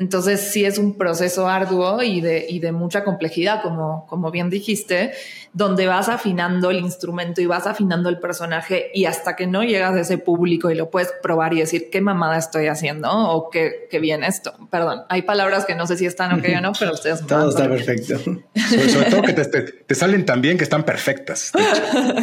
Entonces 0.00 0.40
sí 0.40 0.64
es 0.64 0.78
un 0.78 0.96
proceso 0.96 1.46
arduo 1.46 2.02
y 2.02 2.22
de, 2.22 2.46
y 2.48 2.58
de 2.58 2.72
mucha 2.72 3.04
complejidad, 3.04 3.60
como, 3.60 4.06
como 4.06 4.30
bien 4.30 4.48
dijiste, 4.48 5.12
donde 5.52 5.86
vas 5.86 6.08
afinando 6.08 6.70
el 6.70 6.78
instrumento 6.78 7.42
y 7.42 7.46
vas 7.46 7.66
afinando 7.66 8.08
el 8.08 8.18
personaje 8.18 8.90
y 8.94 9.04
hasta 9.04 9.36
que 9.36 9.46
no 9.46 9.62
llegas 9.62 9.94
a 9.94 10.00
ese 10.00 10.16
público 10.16 10.70
y 10.70 10.74
lo 10.74 10.88
puedes 10.88 11.12
probar 11.22 11.52
y 11.52 11.58
decir 11.58 11.90
qué 11.90 12.00
mamada 12.00 12.38
estoy 12.38 12.68
haciendo 12.68 13.10
o 13.10 13.50
qué, 13.50 13.88
qué 13.90 13.98
bien 13.98 14.24
esto. 14.24 14.54
Perdón, 14.70 15.02
hay 15.10 15.20
palabras 15.20 15.66
que 15.66 15.74
no 15.74 15.86
sé 15.86 15.98
si 15.98 16.06
están 16.06 16.38
ok 16.38 16.46
o 16.56 16.60
no, 16.62 16.72
pero 16.78 16.94
ustedes... 16.94 17.20
Todo 17.26 17.50
está 17.50 17.68
perfecto. 17.68 18.18
Sobre, 18.18 19.10
todo 19.10 19.22
que 19.22 19.34
te, 19.34 19.94
salen 19.94 20.24
tan 20.24 20.40
bien 20.40 20.56
que 20.56 20.64
están 20.64 20.84
perfectas. 20.84 21.52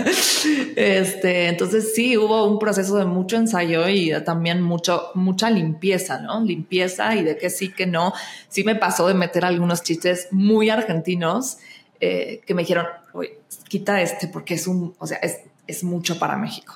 este, 0.75 1.49
entonces 1.49 1.93
sí, 1.93 2.17
hubo 2.17 2.45
un 2.45 2.57
proceso 2.57 2.97
de 2.97 3.05
mucho 3.05 3.35
ensayo 3.35 3.87
y 3.87 4.13
también 4.23 4.63
mucho, 4.63 5.11
mucha 5.13 5.51
limpieza, 5.51 6.19
¿no? 6.21 6.43
Limpieza 6.43 7.15
y 7.15 7.23
de 7.23 7.37
que 7.37 7.51
sí 7.51 7.66
que 7.73 7.85
no. 7.85 8.13
Sí 8.49 8.63
me 8.63 8.75
pasó 8.75 9.07
de 9.07 9.13
meter 9.13 9.45
algunos 9.45 9.83
chistes 9.83 10.27
muy 10.31 10.69
argentinos 10.69 11.57
eh, 11.99 12.41
que 12.45 12.53
me 12.53 12.61
dijeron, 12.61 12.85
oye, 13.13 13.39
quita 13.67 14.01
este 14.01 14.27
porque 14.27 14.53
es 14.55 14.67
un, 14.67 14.95
o 14.99 15.07
sea, 15.07 15.17
es, 15.17 15.39
es 15.65 15.83
mucho 15.83 16.19
para 16.19 16.37
México. 16.37 16.75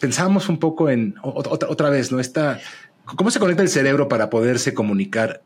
Pensábamos 0.00 0.48
un 0.48 0.58
poco 0.58 0.90
en 0.90 1.14
otra, 1.22 1.68
otra 1.68 1.88
vez, 1.88 2.12
¿no? 2.12 2.20
Esta, 2.20 2.60
¿Cómo 3.04 3.30
se 3.30 3.38
conecta 3.38 3.62
el 3.62 3.68
cerebro 3.68 4.08
para 4.08 4.30
poderse 4.30 4.72
comunicar? 4.72 5.42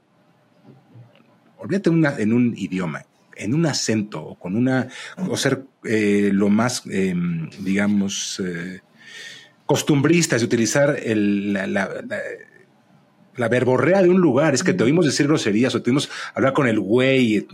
Olvídate 1.58 1.90
en 1.90 2.32
un 2.32 2.54
idioma, 2.56 3.04
en 3.34 3.52
un 3.52 3.66
acento 3.66 4.22
o 4.22 4.34
con 4.36 4.54
una, 4.54 4.88
o 5.16 5.36
ser 5.36 5.64
eh, 5.84 6.30
lo 6.32 6.50
más, 6.50 6.84
em, 6.86 7.50
digamos, 7.58 8.40
eh, 8.44 8.80
costumbristas 9.66 10.40
de 10.40 10.46
utilizar 10.46 10.96
el, 11.02 11.52
la 11.52 11.90
verborrea 13.46 14.02
de 14.02 14.08
un 14.08 14.20
lugar, 14.20 14.54
es 14.54 14.64
que 14.64 14.74
te 14.74 14.82
oímos 14.82 15.06
decir 15.06 15.28
groserías 15.28 15.72
o 15.76 15.82
te 15.82 15.90
oímos 15.90 16.10
hablar 16.34 16.52
con 16.54 16.66
el 16.66 16.80
güey 16.80 17.46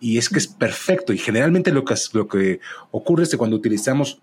y 0.00 0.18
es 0.18 0.28
que 0.28 0.38
es 0.38 0.48
perfecto. 0.48 1.12
Y 1.12 1.18
generalmente 1.18 1.70
lo 1.70 1.84
que, 1.84 1.94
lo 2.14 2.26
que 2.26 2.58
ocurre 2.90 3.22
es 3.22 3.28
que 3.28 3.36
cuando 3.36 3.56
utilizamos 3.56 4.20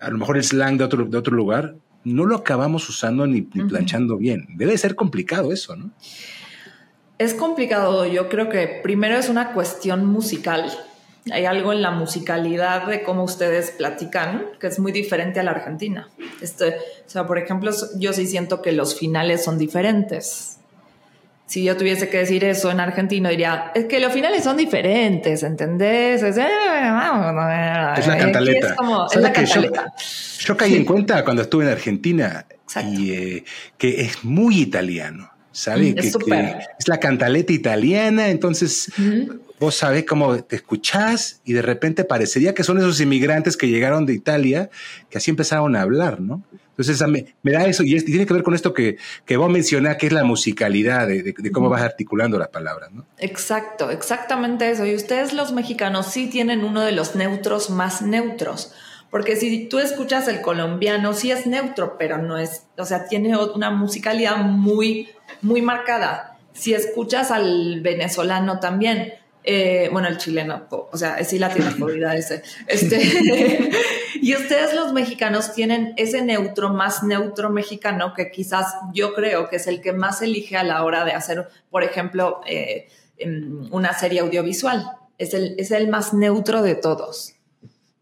a 0.00 0.10
lo 0.10 0.18
mejor 0.18 0.36
el 0.36 0.42
slang 0.44 0.78
de 0.78 0.84
otro, 0.84 1.04
de 1.04 1.16
otro 1.16 1.36
lugar, 1.36 1.76
no 2.04 2.26
lo 2.26 2.36
acabamos 2.36 2.88
usando 2.88 3.26
ni, 3.26 3.42
planchando 3.42 4.16
bien. 4.16 4.46
Debe 4.56 4.76
ser 4.76 4.96
complicado 4.96 5.52
eso, 5.52 5.76
¿no? 5.76 5.92
Es 7.18 7.34
complicado. 7.34 8.04
Yo 8.06 8.28
creo 8.28 8.48
que 8.48 8.80
primero 8.82 9.16
es 9.16 9.28
una 9.28 9.52
cuestión 9.52 10.04
musical. 10.06 10.72
Hay 11.30 11.44
algo 11.44 11.72
en 11.72 11.82
la 11.82 11.92
musicalidad 11.92 12.86
de 12.86 13.02
cómo 13.02 13.22
ustedes 13.22 13.70
platican 13.70 14.46
que 14.58 14.66
es 14.66 14.78
muy 14.80 14.90
diferente 14.90 15.38
a 15.38 15.44
la 15.44 15.52
Argentina. 15.52 16.08
Este, 16.40 16.68
o 16.70 17.08
sea, 17.10 17.26
por 17.26 17.38
ejemplo, 17.38 17.70
yo 17.96 18.12
sí 18.12 18.26
siento 18.26 18.60
que 18.60 18.72
los 18.72 18.98
finales 18.98 19.44
son 19.44 19.56
diferentes. 19.56 20.58
Si 21.46 21.62
yo 21.62 21.76
tuviese 21.76 22.08
que 22.08 22.18
decir 22.18 22.44
eso 22.44 22.70
en 22.70 22.80
argentino, 22.80 23.28
diría, 23.28 23.72
es 23.74 23.84
que 23.84 24.00
los 24.00 24.12
finales 24.12 24.42
son 24.42 24.56
diferentes, 24.56 25.42
¿entendés? 25.42 26.22
Es, 26.22 26.38
eh, 26.38 26.46
es 27.98 28.06
la 28.06 28.16
cantaleta. 28.18 28.68
Es, 28.68 28.72
como, 28.72 29.06
es 29.06 29.20
la 29.20 29.32
cantaleta. 29.32 29.92
Yo, 30.38 30.56
caí 30.56 30.74
en 30.74 30.84
cuenta 30.84 31.22
cuando 31.22 31.42
estuve 31.42 31.64
en 31.64 31.70
Argentina 31.70 32.46
y 32.84 33.12
eh, 33.12 33.44
que 33.76 34.00
es 34.00 34.24
muy 34.24 34.60
italiano. 34.60 35.30
¿Sabe? 35.54 35.92
Mm, 35.92 35.98
es, 35.98 36.16
que, 36.16 36.56
es 36.78 36.88
la 36.88 36.98
cantaleta 36.98 37.52
italiana, 37.52 38.30
entonces 38.30 38.90
vos 39.62 39.76
sabés 39.76 40.04
cómo 40.04 40.42
te 40.42 40.56
escuchás 40.56 41.40
y 41.44 41.52
de 41.52 41.62
repente 41.62 42.02
parecería 42.02 42.52
que 42.52 42.64
son 42.64 42.78
esos 42.78 43.00
inmigrantes 43.00 43.56
que 43.56 43.68
llegaron 43.68 44.06
de 44.06 44.12
Italia 44.12 44.70
que 45.08 45.18
así 45.18 45.30
empezaron 45.30 45.76
a 45.76 45.82
hablar, 45.82 46.20
¿no? 46.20 46.42
Entonces 46.70 47.06
me, 47.06 47.36
me 47.44 47.52
da 47.52 47.66
eso 47.66 47.84
y, 47.84 48.00
tiene 48.00 48.26
que 48.26 48.34
ver 48.34 48.42
con 48.42 48.54
esto 48.54 48.74
que, 48.74 48.96
que 49.24 49.36
vos 49.36 49.48
mencionás, 49.48 49.98
que 49.98 50.08
es 50.08 50.12
la 50.12 50.24
musicalidad 50.24 51.06
de, 51.06 51.32
cómo 51.52 51.68
vas 51.68 51.82
articulando 51.82 52.40
las 52.40 52.48
palabras, 52.48 52.90
¿no? 52.90 53.06
Exacto, 53.18 53.90
exactamente 53.90 54.68
eso. 54.68 54.84
Y 54.84 54.96
ustedes 54.96 55.32
los 55.32 55.52
mexicanos 55.52 56.06
sí 56.06 56.26
tienen 56.26 56.64
uno 56.64 56.80
de 56.80 56.90
los 56.90 57.14
neutros 57.14 57.70
más 57.70 58.02
neutros. 58.02 58.72
Porque 59.10 59.36
si 59.36 59.68
tú 59.68 59.78
escuchas 59.78 60.26
el 60.26 60.40
colombiano, 60.40 61.12
sí 61.14 61.30
es 61.30 61.46
neutro, 61.46 61.96
pero 61.98 62.18
no 62.18 62.36
es, 62.36 62.64
o 62.76 62.84
sea, 62.84 63.06
tiene 63.06 63.36
una 63.36 63.70
musicalidad 63.70 64.38
muy, 64.38 65.10
muy 65.40 65.62
marcada. 65.62 66.36
Si 66.52 66.74
escuchas 66.74 67.30
al 67.30 67.80
venezolano 67.82 68.58
también, 68.58 69.12
eh, 69.44 69.88
bueno, 69.90 70.08
el 70.08 70.18
chileno, 70.18 70.66
o 70.70 70.96
sea, 70.96 71.22
sí 71.24 71.38
la 71.38 71.48
tiene 71.52 71.70
ese. 72.14 72.42
Este, 72.68 73.70
y 74.22 74.34
ustedes 74.36 74.74
los 74.74 74.92
mexicanos 74.92 75.52
tienen 75.52 75.94
ese 75.96 76.22
neutro 76.22 76.70
más 76.70 77.02
neutro 77.02 77.50
mexicano 77.50 78.14
que 78.14 78.30
quizás 78.30 78.74
yo 78.92 79.14
creo 79.14 79.48
que 79.48 79.56
es 79.56 79.66
el 79.66 79.80
que 79.80 79.92
más 79.92 80.22
elige 80.22 80.56
a 80.56 80.62
la 80.62 80.84
hora 80.84 81.04
de 81.04 81.12
hacer, 81.12 81.48
por 81.70 81.82
ejemplo, 81.82 82.40
eh, 82.46 82.88
una 83.70 83.92
serie 83.94 84.20
audiovisual. 84.20 84.92
Es 85.18 85.34
el, 85.34 85.54
es 85.58 85.70
el 85.72 85.88
más 85.88 86.14
neutro 86.14 86.62
de 86.62 86.74
todos. 86.76 87.34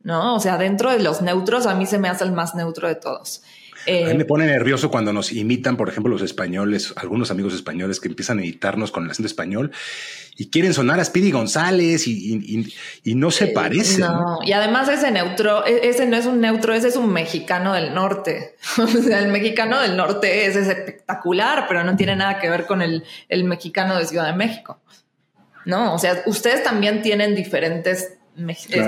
¿No? 0.02 0.34
O 0.34 0.40
sea, 0.40 0.56
dentro 0.56 0.90
de 0.90 0.98
los 0.98 1.20
neutros, 1.20 1.66
a 1.66 1.74
mí 1.74 1.84
se 1.84 1.98
me 1.98 2.08
hace 2.08 2.24
el 2.24 2.32
más 2.32 2.54
neutro 2.54 2.88
de 2.88 2.94
todos. 2.94 3.42
A 3.86 4.08
mí 4.08 4.14
me 4.14 4.24
pone 4.24 4.46
nervioso 4.46 4.90
cuando 4.90 5.12
nos 5.12 5.32
imitan, 5.32 5.76
por 5.76 5.88
ejemplo, 5.88 6.12
los 6.12 6.22
españoles, 6.22 6.92
algunos 6.96 7.30
amigos 7.30 7.54
españoles 7.54 8.00
que 8.00 8.08
empiezan 8.08 8.38
a 8.38 8.42
editarnos 8.42 8.90
con 8.90 9.04
el 9.04 9.10
acento 9.10 9.26
español 9.26 9.72
y 10.36 10.48
quieren 10.48 10.72
sonar 10.72 11.00
a 11.00 11.04
Speedy 11.04 11.30
González 11.30 12.06
y, 12.06 12.74
no 13.14 13.30
se 13.30 13.48
parece. 13.48 14.00
No. 14.00 14.38
y 14.44 14.52
además 14.52 14.88
ese 14.88 15.10
neutro, 15.10 15.66
e, 15.66 15.88
ese 15.88 16.06
no 16.06 16.16
es 16.16 16.26
un 16.26 16.40
neutro, 16.40 16.74
ese 16.74 16.88
es 16.88 16.96
un 16.96 17.12
mexicano 17.12 17.74
del 17.74 17.94
norte. 17.94 18.56
o 18.78 18.86
sea, 18.86 19.18
el 19.18 19.28
mexicano 19.28 19.80
del 19.80 19.96
norte 19.96 20.46
es, 20.46 20.56
espectacular, 20.56 21.66
pero 21.68 21.84
no 21.84 21.96
tiene 21.96 22.16
nada 22.16 22.38
que 22.38 22.48
ver 22.48 22.66
con 22.66 22.82
el, 22.82 23.04
el, 23.28 23.44
mexicano 23.44 23.98
de 23.98 24.06
Ciudad 24.06 24.26
de 24.26 24.34
México. 24.34 24.80
No, 25.64 25.94
o 25.94 25.98
sea, 25.98 26.22
ustedes 26.26 26.62
también 26.62 27.02
tienen 27.02 27.34
diferentes 27.34 28.14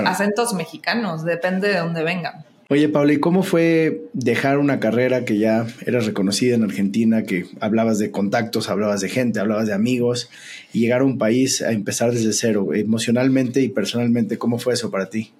acentos 0.05 0.53
mexicanos, 0.53 1.23
depende 1.23 1.67
de 1.67 1.77
dónde 1.77 2.03
vengan. 2.03 2.45
Oye, 2.73 2.89
Pablo, 2.89 3.13
¿y 3.13 3.19
cómo 3.19 3.43
fue 3.43 4.01
dejar 4.13 4.57
una 4.57 4.79
carrera 4.79 5.25
que 5.25 5.37
ya 5.37 5.67
eras 5.85 6.07
reconocida 6.07 6.55
en 6.55 6.63
Argentina, 6.63 7.21
que 7.21 7.45
hablabas 7.59 7.99
de 7.99 8.09
contactos, 8.09 8.67
hablabas 8.67 9.01
de 9.01 9.09
gente, 9.09 9.39
hablabas 9.39 9.67
de 9.67 9.75
amigos, 9.75 10.31
y 10.73 10.79
llegar 10.79 11.01
a 11.01 11.03
un 11.03 11.19
país 11.19 11.61
a 11.61 11.71
empezar 11.71 12.11
desde 12.11 12.33
cero, 12.33 12.73
emocionalmente 12.73 13.61
y 13.61 13.69
personalmente? 13.69 14.39
¿Cómo 14.39 14.57
fue 14.57 14.73
eso 14.73 14.89
para 14.89 15.07
ti? 15.07 15.31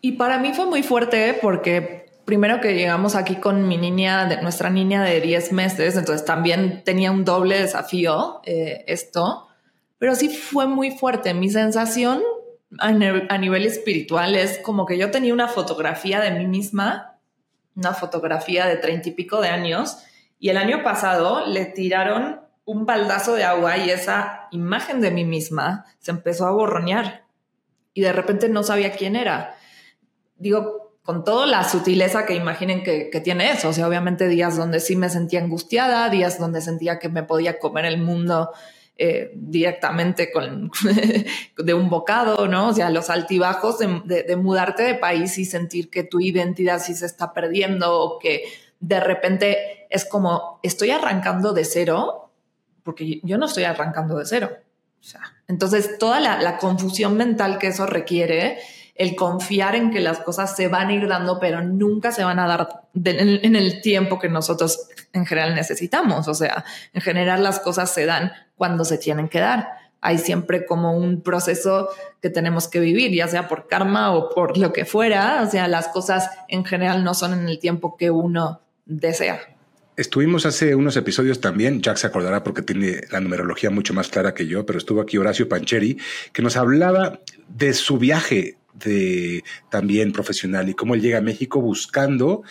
Y 0.00 0.12
para 0.12 0.38
mí 0.38 0.54
fue 0.54 0.64
muy 0.64 0.82
fuerte 0.82 1.36
porque 1.42 2.06
primero 2.24 2.62
que 2.62 2.74
llegamos 2.74 3.14
aquí 3.14 3.36
con 3.36 3.68
mi 3.68 3.76
niña, 3.76 4.24
de, 4.24 4.40
nuestra 4.40 4.70
niña 4.70 5.04
de 5.04 5.20
10 5.20 5.52
meses, 5.52 5.94
entonces 5.98 6.24
también 6.24 6.80
tenía 6.86 7.10
un 7.10 7.26
doble 7.26 7.60
desafío 7.60 8.40
eh, 8.46 8.82
esto, 8.86 9.46
pero 9.98 10.14
sí 10.14 10.30
fue 10.30 10.66
muy 10.66 10.92
fuerte. 10.92 11.34
Mi 11.34 11.50
sensación 11.50 12.22
a, 12.78 13.38
nivel 13.38 13.66
espiritual 13.66 14.34
es 14.34 14.58
como 14.58 14.86
que 14.86 14.98
yo 14.98 15.10
tenía 15.10 15.32
una 15.32 15.48
fotografía 15.48 16.20
de 16.20 16.30
mí 16.30 16.46
misma, 16.46 17.18
una 17.74 17.94
fotografía 17.94 18.66
de 18.66 18.76
treinta 18.76 19.08
y 19.08 19.12
pico 19.12 19.40
de 19.40 19.48
años, 19.48 19.98
y 20.38 20.48
el 20.48 20.56
año 20.56 20.82
pasado 20.82 21.46
le 21.46 21.66
tiraron 21.66 22.40
un 22.64 22.86
baldazo 22.86 23.34
de 23.34 23.44
agua 23.44 23.76
y 23.76 23.90
esa 23.90 24.48
imagen 24.52 25.00
de 25.00 25.10
mí 25.10 25.24
misma 25.24 25.86
se 25.98 26.12
empezó 26.12 26.46
a 26.46 26.52
borronear 26.52 27.24
y 27.92 28.02
de 28.02 28.12
repente 28.12 28.48
no 28.48 28.62
sabía 28.62 28.92
quién 28.92 29.16
era. 29.16 29.56
Digo, 30.36 30.96
con 31.02 31.24
toda 31.24 31.46
la 31.46 31.64
sutileza 31.64 32.24
que 32.24 32.34
imaginen 32.34 32.82
que, 32.82 33.10
que, 33.10 33.20
tiene 33.20 33.50
eso, 33.50 33.68
o 33.68 33.72
sea, 33.72 33.88
obviamente 33.88 34.28
días 34.28 34.56
donde 34.56 34.80
sí 34.80 34.96
me 34.96 35.10
sentía 35.10 35.40
angustiada, 35.40 36.08
días 36.08 36.38
donde 36.38 36.60
sentía 36.60 36.98
que 36.98 37.08
me 37.08 37.24
podía 37.24 37.58
comer 37.58 37.84
el 37.86 37.98
mundo 37.98 38.52
eh, 38.98 39.32
directamente 39.34 40.30
con, 40.30 40.70
de 41.56 41.74
un 41.74 41.88
bocado, 41.88 42.46
¿no? 42.46 42.68
O 42.68 42.74
sea, 42.74 42.90
los 42.90 43.08
altibajos 43.08 43.78
de, 43.78 44.36
mudarte 44.36 44.82
de 44.82 44.94
país 44.94 45.38
y 45.38 45.46
sentir 45.46 45.88
que 45.90 46.04
tu 46.04 46.20
identidad 46.20 46.78
sí 46.78 46.94
se 46.94 47.06
está 47.06 47.32
perdiendo 47.32 47.98
o 47.98 48.18
que 48.18 48.44
de 48.80 49.00
repente 49.00 49.86
es 49.88 50.04
como, 50.04 50.60
estoy 50.62 50.90
arrancando 50.90 51.52
de 51.52 51.64
cero, 51.64 52.30
porque 52.82 53.20
yo 53.22 53.38
no 53.38 53.46
estoy 53.46 53.64
arrancando 53.64 54.18
de 54.18 54.26
cero. 54.26 54.50
O 55.00 55.04
sea, 55.04 55.22
entonces, 55.48 55.98
toda 55.98 56.20
la, 56.20 56.58
confusión 56.58 57.16
mental 57.16 57.58
que 57.58 57.68
eso 57.68 57.86
requiere, 57.86 58.58
el 58.94 59.16
confiar 59.16 59.74
en 59.74 59.90
que 59.90 60.00
las 60.00 60.20
cosas 60.20 60.54
se 60.54 60.68
van 60.68 60.88
a 60.88 60.92
ir 60.92 61.08
dando, 61.08 61.40
pero 61.40 61.62
nunca 61.62 62.12
se 62.12 62.24
van 62.24 62.38
a 62.38 62.46
dar 62.46 62.68
en, 62.94 63.56
el 63.56 63.80
tiempo 63.80 64.18
que 64.18 64.28
nosotros 64.28 64.88
en 65.12 65.24
general 65.26 65.54
necesitamos. 65.54 66.28
O 66.28 66.34
sea, 66.34 66.64
en 66.92 67.00
general 67.00 67.42
las 67.42 67.60
cosas 67.60 67.92
se 67.92 68.06
dan 68.06 68.32
cuando 68.56 68.84
se 68.84 68.98
tienen 68.98 69.28
que 69.28 69.40
dar. 69.40 69.68
hay 70.04 70.18
siempre 70.18 70.66
como 70.66 70.96
un 70.96 71.22
proceso 71.22 71.88
que 72.20 72.28
tenemos 72.28 72.66
que 72.66 72.80
vivir, 72.80 73.12
ya 73.12 73.28
sea 73.28 73.46
por 73.46 73.68
karma 73.68 74.12
o 74.12 74.30
por 74.30 74.58
lo 74.58 74.72
que 74.72 74.84
fuera. 74.84 75.42
O 75.42 75.50
sea, 75.50 75.68
las 75.68 75.88
cosas 75.88 76.28
en 76.48 76.64
general 76.64 77.04
no 77.04 77.14
son 77.14 77.32
en 77.32 77.48
el 77.48 77.60
tiempo 77.60 77.96
que 77.96 78.10
uno 78.10 78.60
desea. 78.84 79.40
Estuvimos 79.96 80.46
hace 80.46 80.74
unos 80.74 80.96
episodios 80.96 81.40
también, 81.40 81.82
Jack 81.82 81.98
se 81.98 82.06
acordará 82.06 82.42
porque 82.42 82.62
tiene 82.62 83.02
la 83.10 83.20
numerología 83.20 83.68
mucho 83.68 83.92
más 83.92 84.08
clara 84.08 84.32
que 84.32 84.46
yo, 84.46 84.64
pero 84.64 84.78
estuvo 84.78 85.02
aquí 85.02 85.18
Horacio 85.18 85.50
Pancheri, 85.50 85.98
que 86.32 86.40
nos 86.40 86.56
hablaba 86.56 87.20
de 87.46 87.74
su 87.74 87.98
viaje 87.98 88.56
de 88.72 89.44
también 89.70 90.12
profesional 90.12 90.68
y 90.68 90.74
cómo 90.74 90.94
él 90.94 91.00
llega 91.00 91.18
a 91.18 91.22
México 91.22 91.60
buscando 91.60 92.42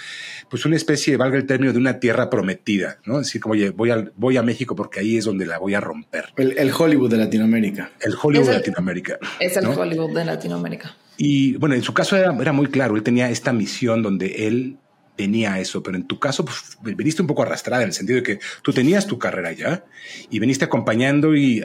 pues 0.49 0.65
una 0.65 0.75
especie, 0.75 1.17
valga 1.17 1.37
el 1.37 1.45
término, 1.45 1.73
de 1.73 1.79
una 1.79 1.99
tierra 1.99 2.29
prometida, 2.29 2.99
¿no? 3.05 3.19
Decir 3.19 3.41
como, 3.41 3.53
oye, 3.53 3.69
voy 3.69 3.91
a, 3.91 4.11
voy 4.15 4.37
a 4.37 4.43
México 4.43 4.75
porque 4.75 4.99
ahí 4.99 5.17
es 5.17 5.25
donde 5.25 5.45
la 5.45 5.57
voy 5.57 5.73
a 5.73 5.79
romper. 5.79 6.25
El, 6.37 6.71
Hollywood 6.71 7.09
de 7.09 7.17
Latinoamérica. 7.17 7.91
El 7.99 8.15
Hollywood 8.21 8.47
de 8.47 8.53
Latinoamérica. 8.53 9.19
Es 9.39 9.57
el 9.57 9.65
Hollywood 9.65 10.15
de 10.15 10.25
Latinoamérica. 10.25 10.95
Y 11.17 11.57
bueno, 11.57 11.75
en 11.75 11.83
su 11.83 11.93
caso 11.93 12.17
era, 12.17 12.35
era 12.39 12.51
muy 12.51 12.67
claro, 12.67 12.95
él 12.95 13.03
tenía 13.03 13.29
esta 13.29 13.53
misión 13.53 14.01
donde 14.01 14.47
él 14.47 14.77
tenía 15.15 15.59
eso, 15.59 15.83
pero 15.83 15.97
en 15.97 16.05
tu 16.05 16.19
caso 16.19 16.45
pues, 16.45 16.77
veniste 16.81 17.21
un 17.21 17.27
poco 17.27 17.43
arrastrada 17.43 17.83
en 17.83 17.89
el 17.89 17.93
sentido 17.93 18.17
de 18.17 18.23
que 18.23 18.39
tú 18.61 18.73
tenías 18.73 19.07
tu 19.07 19.19
carrera 19.19 19.51
ya 19.51 19.85
y 20.29 20.39
veniste 20.39 20.65
acompañando 20.65 21.35
y, 21.35 21.63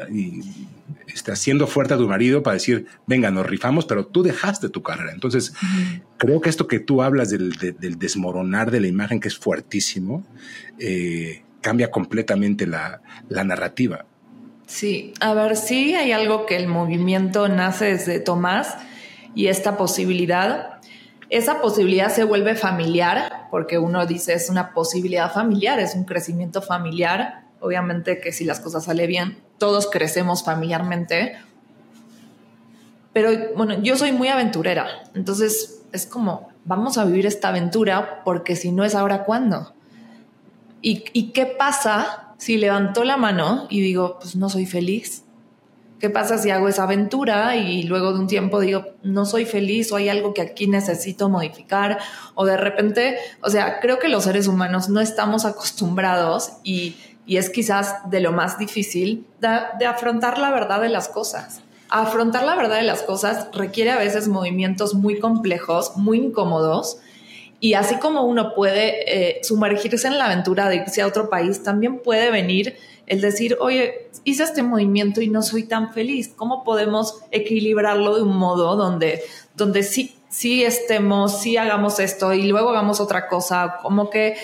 este, 1.06 1.32
haciendo 1.32 1.66
fuerte 1.66 1.94
a 1.94 1.96
tu 1.96 2.08
marido 2.08 2.42
para 2.42 2.54
decir, 2.54 2.86
venga, 3.06 3.30
nos 3.30 3.46
rifamos, 3.46 3.86
pero 3.86 4.06
tú 4.06 4.22
dejaste 4.22 4.68
tu 4.68 4.82
carrera. 4.82 5.12
Entonces, 5.12 5.54
creo 6.18 6.40
que 6.40 6.50
esto 6.50 6.66
que 6.66 6.80
tú 6.80 7.02
hablas 7.02 7.30
del, 7.30 7.52
desmoronar 7.98 8.70
de 8.70 8.80
la 8.80 8.88
imagen, 8.88 9.20
que 9.20 9.28
es 9.28 9.38
fuertísimo, 9.38 10.26
eh, 10.78 11.42
cambia 11.60 11.90
completamente 11.90 12.66
la, 12.66 13.00
la 13.28 13.44
narrativa. 13.44 14.04
Sí, 14.66 15.14
a 15.20 15.32
ver, 15.32 15.56
sí 15.56 15.94
hay 15.94 16.12
algo 16.12 16.44
que 16.44 16.56
el 16.56 16.66
movimiento 16.66 17.48
nace 17.48 17.86
desde 17.86 18.18
Tomás 18.18 18.76
y 19.34 19.46
esta 19.46 19.76
posibilidad 19.76 20.75
esa 21.28 21.60
posibilidad 21.60 22.12
se 22.12 22.24
vuelve 22.24 22.54
familiar, 22.54 23.48
porque 23.50 23.78
uno 23.78 24.06
dice 24.06 24.34
es 24.34 24.48
una 24.48 24.72
posibilidad 24.72 25.32
familiar, 25.32 25.80
es 25.80 25.94
un 25.94 26.04
crecimiento 26.04 26.62
familiar. 26.62 27.44
Obviamente 27.60 28.20
que 28.20 28.32
si 28.32 28.44
las 28.44 28.60
cosas 28.60 28.84
salen 28.84 29.08
bien, 29.08 29.38
todos 29.58 29.88
crecemos 29.90 30.44
familiarmente. 30.44 31.36
Pero 33.12 33.30
bueno, 33.56 33.74
yo 33.82 33.96
soy 33.96 34.12
muy 34.12 34.28
aventurera, 34.28 34.86
entonces 35.14 35.82
es 35.92 36.06
como, 36.06 36.50
vamos 36.64 36.98
a 36.98 37.04
vivir 37.04 37.24
esta 37.24 37.48
aventura 37.48 38.22
porque 38.24 38.56
si 38.56 38.72
no 38.72 38.84
es 38.84 38.94
ahora, 38.94 39.24
¿cuándo? 39.24 39.74
¿Y, 40.82 41.04
y 41.14 41.32
qué 41.32 41.46
pasa 41.46 42.34
si 42.36 42.58
levanto 42.58 43.04
la 43.04 43.16
mano 43.16 43.66
y 43.70 43.80
digo, 43.80 44.18
pues 44.20 44.36
no 44.36 44.50
soy 44.50 44.66
feliz? 44.66 45.25
¿Qué 45.98 46.10
pasa 46.10 46.36
si 46.36 46.50
hago 46.50 46.68
esa 46.68 46.82
aventura 46.82 47.56
y 47.56 47.84
luego 47.84 48.12
de 48.12 48.18
un 48.18 48.26
tiempo 48.26 48.60
digo, 48.60 48.84
no 49.02 49.24
soy 49.24 49.46
feliz 49.46 49.90
o 49.92 49.96
hay 49.96 50.10
algo 50.10 50.34
que 50.34 50.42
aquí 50.42 50.66
necesito 50.66 51.30
modificar? 51.30 51.98
O 52.34 52.44
de 52.44 52.58
repente, 52.58 53.16
o 53.42 53.48
sea, 53.48 53.80
creo 53.80 53.98
que 53.98 54.08
los 54.08 54.24
seres 54.24 54.46
humanos 54.46 54.90
no 54.90 55.00
estamos 55.00 55.46
acostumbrados 55.46 56.52
y, 56.62 56.96
es 57.26 57.50
quizás 57.50 58.08
de 58.08 58.20
lo 58.20 58.30
más 58.30 58.56
difícil 58.56 59.26
de, 59.40 59.86
afrontar 59.86 60.38
la 60.38 60.52
verdad 60.52 60.80
de 60.80 60.90
las 60.90 61.08
cosas. 61.08 61.60
Afrontar 61.88 62.44
la 62.44 62.54
verdad 62.54 62.76
de 62.76 62.82
las 62.82 63.02
cosas 63.02 63.48
requiere 63.52 63.90
a 63.90 63.98
veces 63.98 64.28
movimientos 64.28 64.94
muy 64.94 65.18
complejos, 65.18 65.96
muy 65.96 66.18
incómodos. 66.18 66.98
Y 67.58 67.74
así 67.74 67.96
como 67.96 68.22
uno 68.22 68.54
puede 68.54 69.38
eh, 69.38 69.40
sumergirse 69.42 70.06
en 70.06 70.18
la 70.18 70.26
aventura 70.26 70.68
de 70.68 70.76
irse 70.76 71.02
a 71.02 71.06
otro 71.06 71.28
país, 71.28 71.64
también 71.64 71.98
puede 71.98 72.30
venir 72.30 72.76
el 73.06 73.20
decir, 73.20 73.56
oye, 73.60 74.10
hice 74.24 74.42
este 74.42 74.62
movimiento 74.62 75.20
y 75.20 75.28
no 75.28 75.42
soy 75.42 75.64
tan 75.64 75.92
feliz. 75.92 76.32
¿Cómo 76.34 76.64
podemos 76.64 77.20
equilibrarlo 77.30 78.16
de 78.16 78.22
un 78.22 78.36
modo 78.36 78.76
donde, 78.76 79.22
donde 79.54 79.82
sí, 79.82 80.18
sí 80.28 80.64
estemos, 80.64 81.40
sí 81.40 81.56
hagamos 81.56 82.00
esto 82.00 82.32
y 82.32 82.42
luego 82.48 82.70
hagamos 82.70 83.00
otra 83.00 83.28
cosa? 83.28 83.78
Como 83.82 84.10
que 84.10 84.36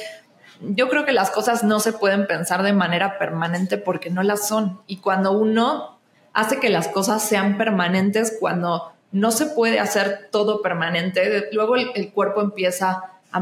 yo 0.60 0.88
creo 0.88 1.04
que 1.04 1.12
las 1.12 1.30
cosas 1.30 1.64
no 1.64 1.80
se 1.80 1.92
pueden 1.92 2.26
pensar 2.28 2.62
de 2.62 2.72
manera 2.72 3.18
permanente 3.18 3.78
porque 3.78 4.10
no 4.10 4.22
las 4.22 4.46
son. 4.46 4.80
Y 4.86 4.98
cuando 4.98 5.32
uno 5.32 5.98
hace 6.32 6.60
que 6.60 6.70
las 6.70 6.88
cosas 6.88 7.22
sean 7.22 7.58
permanentes, 7.58 8.36
cuando 8.38 8.92
no 9.10 9.32
se 9.32 9.46
puede 9.46 9.80
hacer 9.80 10.28
todo 10.30 10.62
permanente, 10.62 11.48
luego 11.52 11.76
el, 11.76 12.12
cuerpo 12.12 12.40
empieza 12.40 13.02
a, 13.32 13.40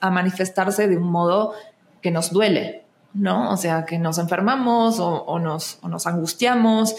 a 0.00 0.10
manifestarse 0.10 0.86
de 0.86 0.96
un 0.98 1.10
modo 1.10 1.54
que 2.02 2.10
nos 2.10 2.30
duele. 2.30 2.84
¿No? 3.14 3.50
O 3.50 3.56
sea, 3.56 3.84
que 3.84 3.98
nos 3.98 4.18
enfermamos 4.18 4.98
o, 5.00 5.38
nos, 5.38 5.78
nos 5.82 6.06
angustiamos. 6.06 6.94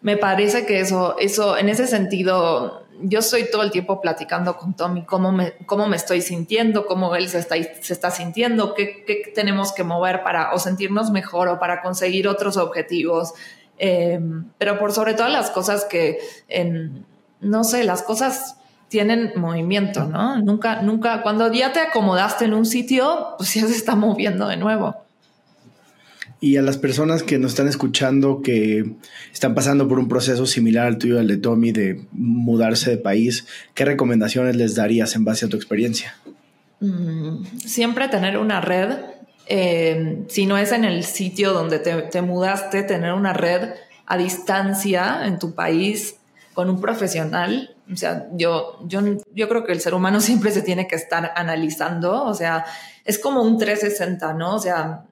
Me 0.00 0.16
parece 0.16 0.66
que 0.66 0.80
eso, 0.80 1.16
eso, 1.18 1.56
en 1.56 1.68
ese 1.68 1.86
sentido, 1.86 2.84
yo 3.02 3.20
estoy 3.20 3.50
todo 3.50 3.62
el 3.62 3.70
tiempo 3.70 4.00
platicando 4.00 4.56
con 4.56 4.74
Tommy 4.74 5.04
cómo 5.04 5.32
me, 5.32 5.52
cómo 5.66 5.86
me 5.86 5.96
estoy 5.96 6.22
sintiendo, 6.22 6.86
cómo 6.86 7.14
él 7.14 7.28
se 7.28 7.38
está, 7.38 7.56
se 7.56 7.92
está 7.92 8.10
sintiendo, 8.10 8.74
qué, 8.74 9.04
qué 9.06 9.32
tenemos 9.34 9.72
que 9.72 9.84
mover 9.84 10.22
para 10.22 10.52
o 10.52 10.58
sentirnos 10.58 11.10
mejor 11.10 11.48
o 11.48 11.58
para 11.58 11.82
conseguir 11.82 12.28
otros 12.28 12.56
objetivos. 12.56 13.34
Em, 13.82 14.44
pero 14.58 14.78
por 14.78 14.92
sobre 14.92 15.14
todas 15.14 15.32
las 15.32 15.50
cosas 15.50 15.86
que, 15.86 16.18
no 17.40 17.64
sé, 17.64 17.84
las 17.84 18.02
cosas 18.02 18.56
tienen 18.88 19.32
movimiento, 19.36 20.04
¿no? 20.04 20.36
Nunca, 20.36 20.82
nunca, 20.82 21.22
cuando 21.22 21.50
ya 21.50 21.72
te 21.72 21.80
acomodaste 21.80 22.44
en 22.44 22.52
un 22.52 22.66
sitio, 22.66 23.36
pues 23.38 23.54
ya 23.54 23.66
se 23.66 23.74
está 23.74 23.94
moviendo 23.94 24.48
de 24.48 24.58
nuevo. 24.58 24.96
Y 26.42 26.56
a 26.56 26.62
las 26.62 26.78
personas 26.78 27.22
que 27.22 27.38
nos 27.38 27.52
están 27.52 27.68
escuchando 27.68 28.40
que 28.40 28.94
están 29.30 29.54
pasando 29.54 29.86
por 29.86 29.98
un 29.98 30.08
proceso 30.08 30.46
similar 30.46 30.86
al 30.86 30.96
tuyo, 30.96 31.20
al 31.20 31.28
de 31.28 31.36
Tommy, 31.36 31.70
de 31.70 32.06
mudarse 32.12 32.90
de 32.90 32.96
país, 32.96 33.46
¿qué 33.74 33.84
recomendaciones 33.84 34.56
les 34.56 34.74
darías 34.74 35.14
en 35.16 35.26
base 35.26 35.44
a 35.44 35.48
tu 35.50 35.56
experiencia? 35.56 36.16
Mm, 36.80 37.44
siempre 37.58 38.08
tener 38.08 38.38
una 38.38 38.62
red. 38.62 38.96
Eh, 39.46 40.24
si 40.28 40.46
no 40.46 40.56
es 40.56 40.72
en 40.72 40.84
el 40.84 41.04
sitio 41.04 41.52
donde 41.52 41.78
te, 41.78 42.22
mudaste, 42.22 42.84
tener 42.84 43.12
una 43.12 43.34
red 43.34 43.74
a 44.06 44.16
distancia 44.16 45.26
en 45.26 45.38
tu 45.38 45.54
país 45.54 46.16
con 46.54 46.70
un 46.70 46.80
profesional. 46.80 47.76
O 47.92 47.96
sea, 47.96 48.28
yo, 48.32 48.78
yo, 48.86 49.02
yo 49.34 49.48
creo 49.48 49.64
que 49.64 49.72
el 49.72 49.80
ser 49.80 49.92
humano 49.92 50.20
siempre 50.22 50.52
se 50.52 50.62
tiene 50.62 50.88
que 50.88 50.96
estar 50.96 51.32
analizando. 51.36 52.24
O 52.24 52.32
sea, 52.32 52.64
es 53.04 53.18
como 53.18 53.42
un 53.42 53.58
360, 53.58 54.32
¿no? 54.32 54.54
O 54.54 54.58
sea, 54.58 55.04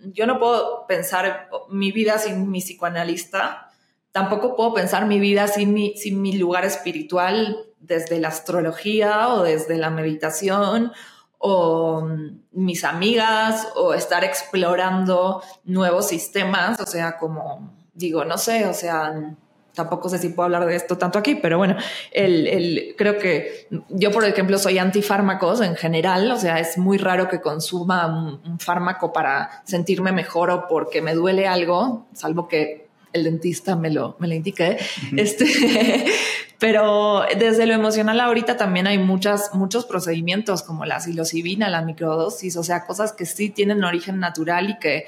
yo 0.00 0.26
no 0.26 0.38
puedo 0.38 0.86
pensar 0.86 1.48
mi 1.70 1.92
vida 1.92 2.18
sin 2.18 2.50
mi 2.50 2.60
psicoanalista, 2.60 3.70
tampoco 4.12 4.54
puedo 4.56 4.74
pensar 4.74 5.06
mi 5.06 5.18
vida 5.18 5.48
sin 5.48 5.72
mi, 5.72 6.32
lugar 6.36 6.64
espiritual 6.64 7.58
desde 7.80 8.20
la 8.20 8.28
astrología 8.28 9.28
o 9.28 9.42
desde 9.42 9.78
la 9.78 9.90
meditación 9.90 10.92
o 11.38 12.06
mis 12.52 12.84
amigas 12.84 13.68
o 13.74 13.94
estar 13.94 14.22
explorando 14.22 15.42
nuevos 15.64 16.06
sistemas, 16.06 16.80
o 16.80 16.86
sea, 16.86 17.18
como 17.18 17.74
digo, 17.94 18.24
no 18.24 18.38
sé, 18.38 18.66
o 18.66 18.74
sea, 18.74 19.36
tampoco 19.74 20.08
sé 20.08 20.18
si 20.18 20.28
puedo 20.30 20.44
hablar 20.44 20.66
de 20.66 20.76
esto 20.76 20.98
tanto 20.98 21.18
aquí, 21.18 21.34
pero 21.34 21.58
bueno, 21.58 21.76
el, 22.10 22.94
creo 22.96 23.18
que 23.18 23.68
yo, 23.88 24.10
por 24.10 24.24
ejemplo, 24.24 24.58
soy 24.58 24.78
antifármacos 24.78 25.60
en 25.60 25.76
general, 25.76 26.30
o 26.30 26.36
sea, 26.36 26.58
es 26.58 26.78
muy 26.78 26.98
raro 26.98 27.28
que 27.28 27.40
consuma 27.40 28.06
un, 28.06 28.58
fármaco 28.58 29.12
para 29.12 29.62
sentirme 29.64 30.12
mejor 30.12 30.50
o 30.50 30.68
porque 30.68 31.02
me 31.02 31.14
duele 31.14 31.46
algo, 31.46 32.06
salvo 32.12 32.48
que 32.48 32.88
el 33.12 33.24
dentista 33.24 33.76
me 33.76 33.90
lo, 33.90 34.16
me 34.18 34.28
lo 34.28 34.34
indique. 34.34 34.78
Este, 35.16 35.46
pero 36.58 37.24
desde 37.38 37.66
lo 37.66 37.74
emocional 37.74 38.20
ahorita 38.20 38.56
también 38.56 38.86
hay 38.86 38.98
muchas, 38.98 39.54
muchos 39.54 39.84
procedimientos 39.84 40.62
como 40.62 40.84
la 40.84 41.00
psilocibina, 41.00 41.68
la 41.68 41.82
microdosis, 41.82 42.56
o 42.56 42.62
sea, 42.62 42.84
cosas 42.84 43.12
que 43.12 43.26
sí 43.26 43.50
tienen 43.50 43.84
origen 43.84 44.18
natural 44.18 44.70
y 44.70 44.78
que 44.78 45.06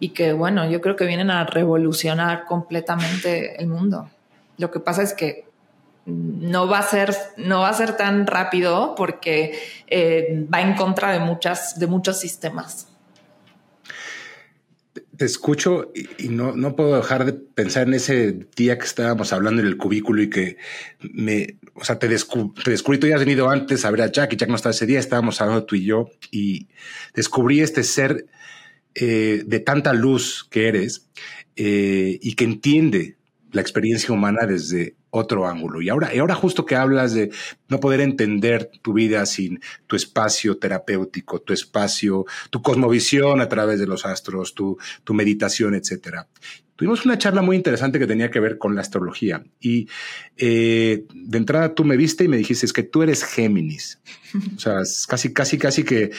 y 0.00 0.08
que 0.08 0.32
bueno, 0.32 0.68
yo 0.68 0.80
creo 0.80 0.96
que 0.96 1.04
vienen 1.04 1.30
a 1.30 1.44
revolucionar 1.44 2.46
completamente 2.46 3.60
el 3.62 3.68
mundo. 3.68 4.10
Lo 4.56 4.70
que 4.70 4.80
pasa 4.80 5.02
es 5.02 5.14
que 5.14 5.44
no 6.06 6.66
va 6.66 6.78
a 6.78 6.82
ser, 6.82 7.14
no 7.36 7.60
va 7.60 7.68
a 7.68 7.74
ser 7.74 7.96
tan 7.96 8.26
rápido 8.26 8.94
porque 8.96 9.58
eh, 9.86 10.46
va 10.52 10.62
en 10.62 10.74
contra 10.74 11.12
de 11.12 11.20
muchas, 11.20 11.78
de 11.78 11.86
muchos 11.86 12.18
sistemas. 12.18 12.88
Te 15.16 15.26
escucho 15.26 15.92
y, 16.18 16.30
no, 16.30 16.56
no 16.56 16.74
puedo 16.74 16.96
dejar 16.96 17.26
de 17.26 17.34
pensar 17.34 17.86
en 17.86 17.92
ese 17.92 18.46
día 18.56 18.78
que 18.78 18.86
estábamos 18.86 19.34
hablando 19.34 19.60
en 19.60 19.68
el 19.68 19.76
cubículo 19.76 20.22
y 20.22 20.30
que 20.30 20.56
me, 21.00 21.58
o 21.74 21.84
sea, 21.84 21.98
te, 21.98 22.08
te 22.08 22.70
descubrí, 22.70 22.98
tú 22.98 23.06
ya 23.06 23.16
has 23.16 23.20
venido 23.20 23.50
antes 23.50 23.84
a 23.84 23.90
ver 23.90 24.00
a 24.00 24.10
Jack 24.10 24.32
y 24.32 24.36
Jack 24.36 24.48
no 24.48 24.56
estaba 24.56 24.70
ese 24.70 24.86
día, 24.86 24.98
estábamos 24.98 25.38
hablando 25.42 25.64
tú 25.64 25.76
y 25.76 25.84
yo 25.84 26.08
y 26.30 26.68
descubrí 27.14 27.60
este 27.60 27.82
ser 27.82 28.26
eh, 28.94 29.42
de 29.46 29.60
tanta 29.60 29.92
luz 29.92 30.46
que 30.50 30.68
eres 30.68 31.08
eh, 31.56 32.18
y 32.20 32.34
que 32.34 32.44
entiende 32.44 33.16
la 33.52 33.60
experiencia 33.60 34.14
humana 34.14 34.46
desde 34.46 34.96
otro 35.10 35.46
ángulo. 35.46 35.82
Y 35.82 35.88
ahora, 35.88 36.14
y 36.14 36.18
ahora 36.18 36.34
justo 36.34 36.64
que 36.64 36.76
hablas 36.76 37.12
de 37.12 37.30
no 37.68 37.80
poder 37.80 38.00
entender 38.00 38.70
tu 38.82 38.92
vida 38.92 39.26
sin 39.26 39.60
tu 39.86 39.96
espacio 39.96 40.56
terapéutico, 40.58 41.40
tu 41.40 41.52
espacio, 41.52 42.26
tu 42.50 42.62
cosmovisión 42.62 43.40
a 43.40 43.48
través 43.48 43.80
de 43.80 43.86
los 43.86 44.06
astros, 44.06 44.54
tu, 44.54 44.78
tu 45.04 45.14
meditación, 45.14 45.74
etcétera. 45.74 46.28
Tuvimos 46.76 47.04
una 47.04 47.18
charla 47.18 47.42
muy 47.42 47.56
interesante 47.56 47.98
que 47.98 48.06
tenía 48.06 48.30
que 48.30 48.40
ver 48.40 48.56
con 48.56 48.74
la 48.74 48.80
astrología. 48.80 49.44
Y 49.60 49.86
eh, 50.38 51.04
de 51.12 51.38
entrada 51.38 51.74
tú 51.74 51.84
me 51.84 51.98
viste 51.98 52.24
y 52.24 52.28
me 52.28 52.38
dijiste 52.38 52.64
es 52.64 52.72
que 52.72 52.84
tú 52.84 53.02
eres 53.02 53.22
Géminis. 53.22 54.00
O 54.56 54.58
sea, 54.58 54.76
casi, 55.06 55.34
casi, 55.34 55.58
casi 55.58 55.84
que 55.84 56.10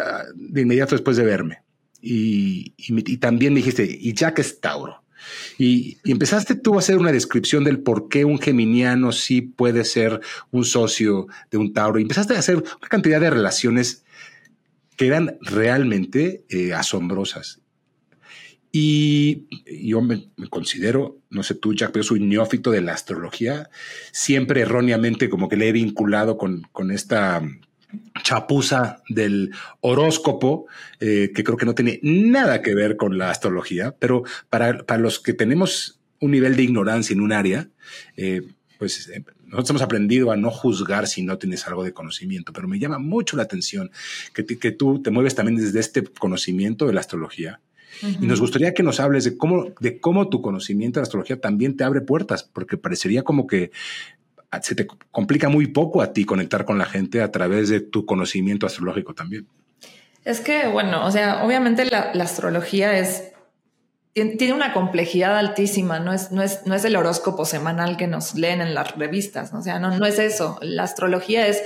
ah, 0.00 0.22
de 0.34 0.60
inmediato 0.60 0.94
después 0.94 1.16
de 1.16 1.24
verme. 1.24 1.65
Y, 2.00 2.70
también 3.18 3.54
dijiste, 3.54 3.84
y 3.84 4.14
Jack 4.14 4.38
es 4.38 4.60
Tauro. 4.60 5.02
Y, 5.58 5.98
empezaste 6.04 6.54
tú 6.54 6.76
a 6.76 6.78
hacer 6.78 6.98
una 6.98 7.12
descripción 7.12 7.64
del 7.64 7.80
por 7.80 8.08
qué 8.08 8.24
un 8.24 8.38
geminiano 8.38 9.12
sí 9.12 9.42
puede 9.42 9.84
ser 9.84 10.20
un 10.50 10.64
socio 10.64 11.26
de 11.50 11.58
un 11.58 11.72
Tauro. 11.72 11.98
Y 11.98 12.02
empezaste 12.02 12.36
a 12.36 12.38
hacer 12.38 12.56
una 12.56 12.88
cantidad 12.88 13.20
de 13.20 13.30
relaciones 13.30 14.04
que 14.96 15.06
eran 15.06 15.38
realmente 15.42 16.44
eh, 16.48 16.72
asombrosas. 16.72 17.60
Y 18.78 19.46
yo 19.86 20.02
me, 20.02 20.28
considero, 20.50 21.18
no 21.30 21.42
sé 21.42 21.54
tú, 21.54 21.72
Jack, 21.72 21.92
pero 21.92 22.02
soy 22.02 22.20
neófito 22.20 22.70
de 22.70 22.82
la 22.82 22.92
astrología, 22.92 23.70
siempre 24.12 24.60
erróneamente 24.60 25.30
como 25.30 25.48
que 25.48 25.56
le 25.56 25.68
he 25.68 25.72
vinculado 25.72 26.36
con, 26.36 26.62
con 26.72 26.90
esta 26.90 27.42
chapuza 28.22 29.02
del 29.08 29.52
horóscopo, 29.80 30.66
eh, 31.00 31.30
que 31.34 31.44
creo 31.44 31.56
que 31.56 31.66
no 31.66 31.74
tiene 31.74 32.00
nada 32.02 32.62
que 32.62 32.74
ver 32.74 32.96
con 32.96 33.18
la 33.18 33.30
astrología, 33.30 33.94
pero 33.98 34.24
para, 34.50 34.78
para 34.84 35.00
los 35.00 35.20
que 35.20 35.32
tenemos 35.32 36.00
un 36.20 36.30
nivel 36.30 36.56
de 36.56 36.62
ignorancia 36.62 37.14
en 37.14 37.20
un 37.20 37.32
área, 37.32 37.68
eh, 38.16 38.42
pues 38.78 39.08
eh, 39.08 39.24
nosotros 39.44 39.70
hemos 39.70 39.82
aprendido 39.82 40.30
a 40.32 40.36
no 40.36 40.50
juzgar 40.50 41.06
si 41.06 41.22
no 41.22 41.38
tienes 41.38 41.66
algo 41.66 41.84
de 41.84 41.92
conocimiento, 41.92 42.52
pero 42.52 42.68
me 42.68 42.78
llama 42.78 42.98
mucho 42.98 43.36
la 43.36 43.44
atención 43.44 43.90
que, 44.34 44.44
que 44.44 44.72
tú 44.72 45.02
te 45.02 45.10
mueves 45.10 45.34
también 45.34 45.56
desde 45.56 45.80
este 45.80 46.02
conocimiento 46.04 46.86
de 46.86 46.92
la 46.92 47.00
astrología. 47.00 47.60
Y 48.02 48.26
nos 48.26 48.40
gustaría 48.40 48.74
que 48.74 48.82
nos 48.82 49.00
hables 49.00 49.24
de 49.24 49.36
cómo, 49.36 49.72
de 49.80 50.00
cómo 50.00 50.28
tu 50.28 50.42
conocimiento 50.42 50.98
de 50.98 51.02
la 51.02 51.04
astrología 51.04 51.40
también 51.40 51.76
te 51.76 51.84
abre 51.84 52.00
puertas, 52.00 52.42
porque 52.42 52.76
parecería 52.76 53.22
como 53.22 53.46
que 53.46 53.70
se 54.62 54.74
te 54.74 54.86
complica 55.10 55.48
muy 55.48 55.68
poco 55.68 56.02
a 56.02 56.12
ti 56.12 56.24
conectar 56.24 56.64
con 56.64 56.78
la 56.78 56.86
gente 56.86 57.22
a 57.22 57.30
través 57.30 57.68
de 57.68 57.80
tu 57.80 58.06
conocimiento 58.06 58.66
astrológico 58.66 59.14
también. 59.14 59.46
Es 60.24 60.40
que, 60.40 60.66
bueno, 60.66 61.04
o 61.06 61.10
sea, 61.10 61.44
obviamente 61.44 61.84
la, 61.84 62.10
astrología 62.20 62.98
es 62.98 63.32
tiene 64.14 64.54
una 64.54 64.72
complejidad 64.72 65.36
altísima, 65.36 66.00
no 66.00 66.12
es, 66.12 66.32
no, 66.32 66.42
es, 66.42 66.64
no 66.64 66.74
es 66.74 66.86
el 66.86 66.96
horóscopo 66.96 67.44
semanal 67.44 67.98
que 67.98 68.06
nos 68.06 68.34
leen 68.34 68.62
en 68.62 68.74
las 68.74 68.96
revistas, 68.96 69.52
o 69.52 69.60
sea, 69.60 69.78
no, 69.78 69.96
no 69.96 70.06
es 70.06 70.18
eso. 70.18 70.58
La 70.62 70.84
astrología 70.84 71.46
es 71.46 71.62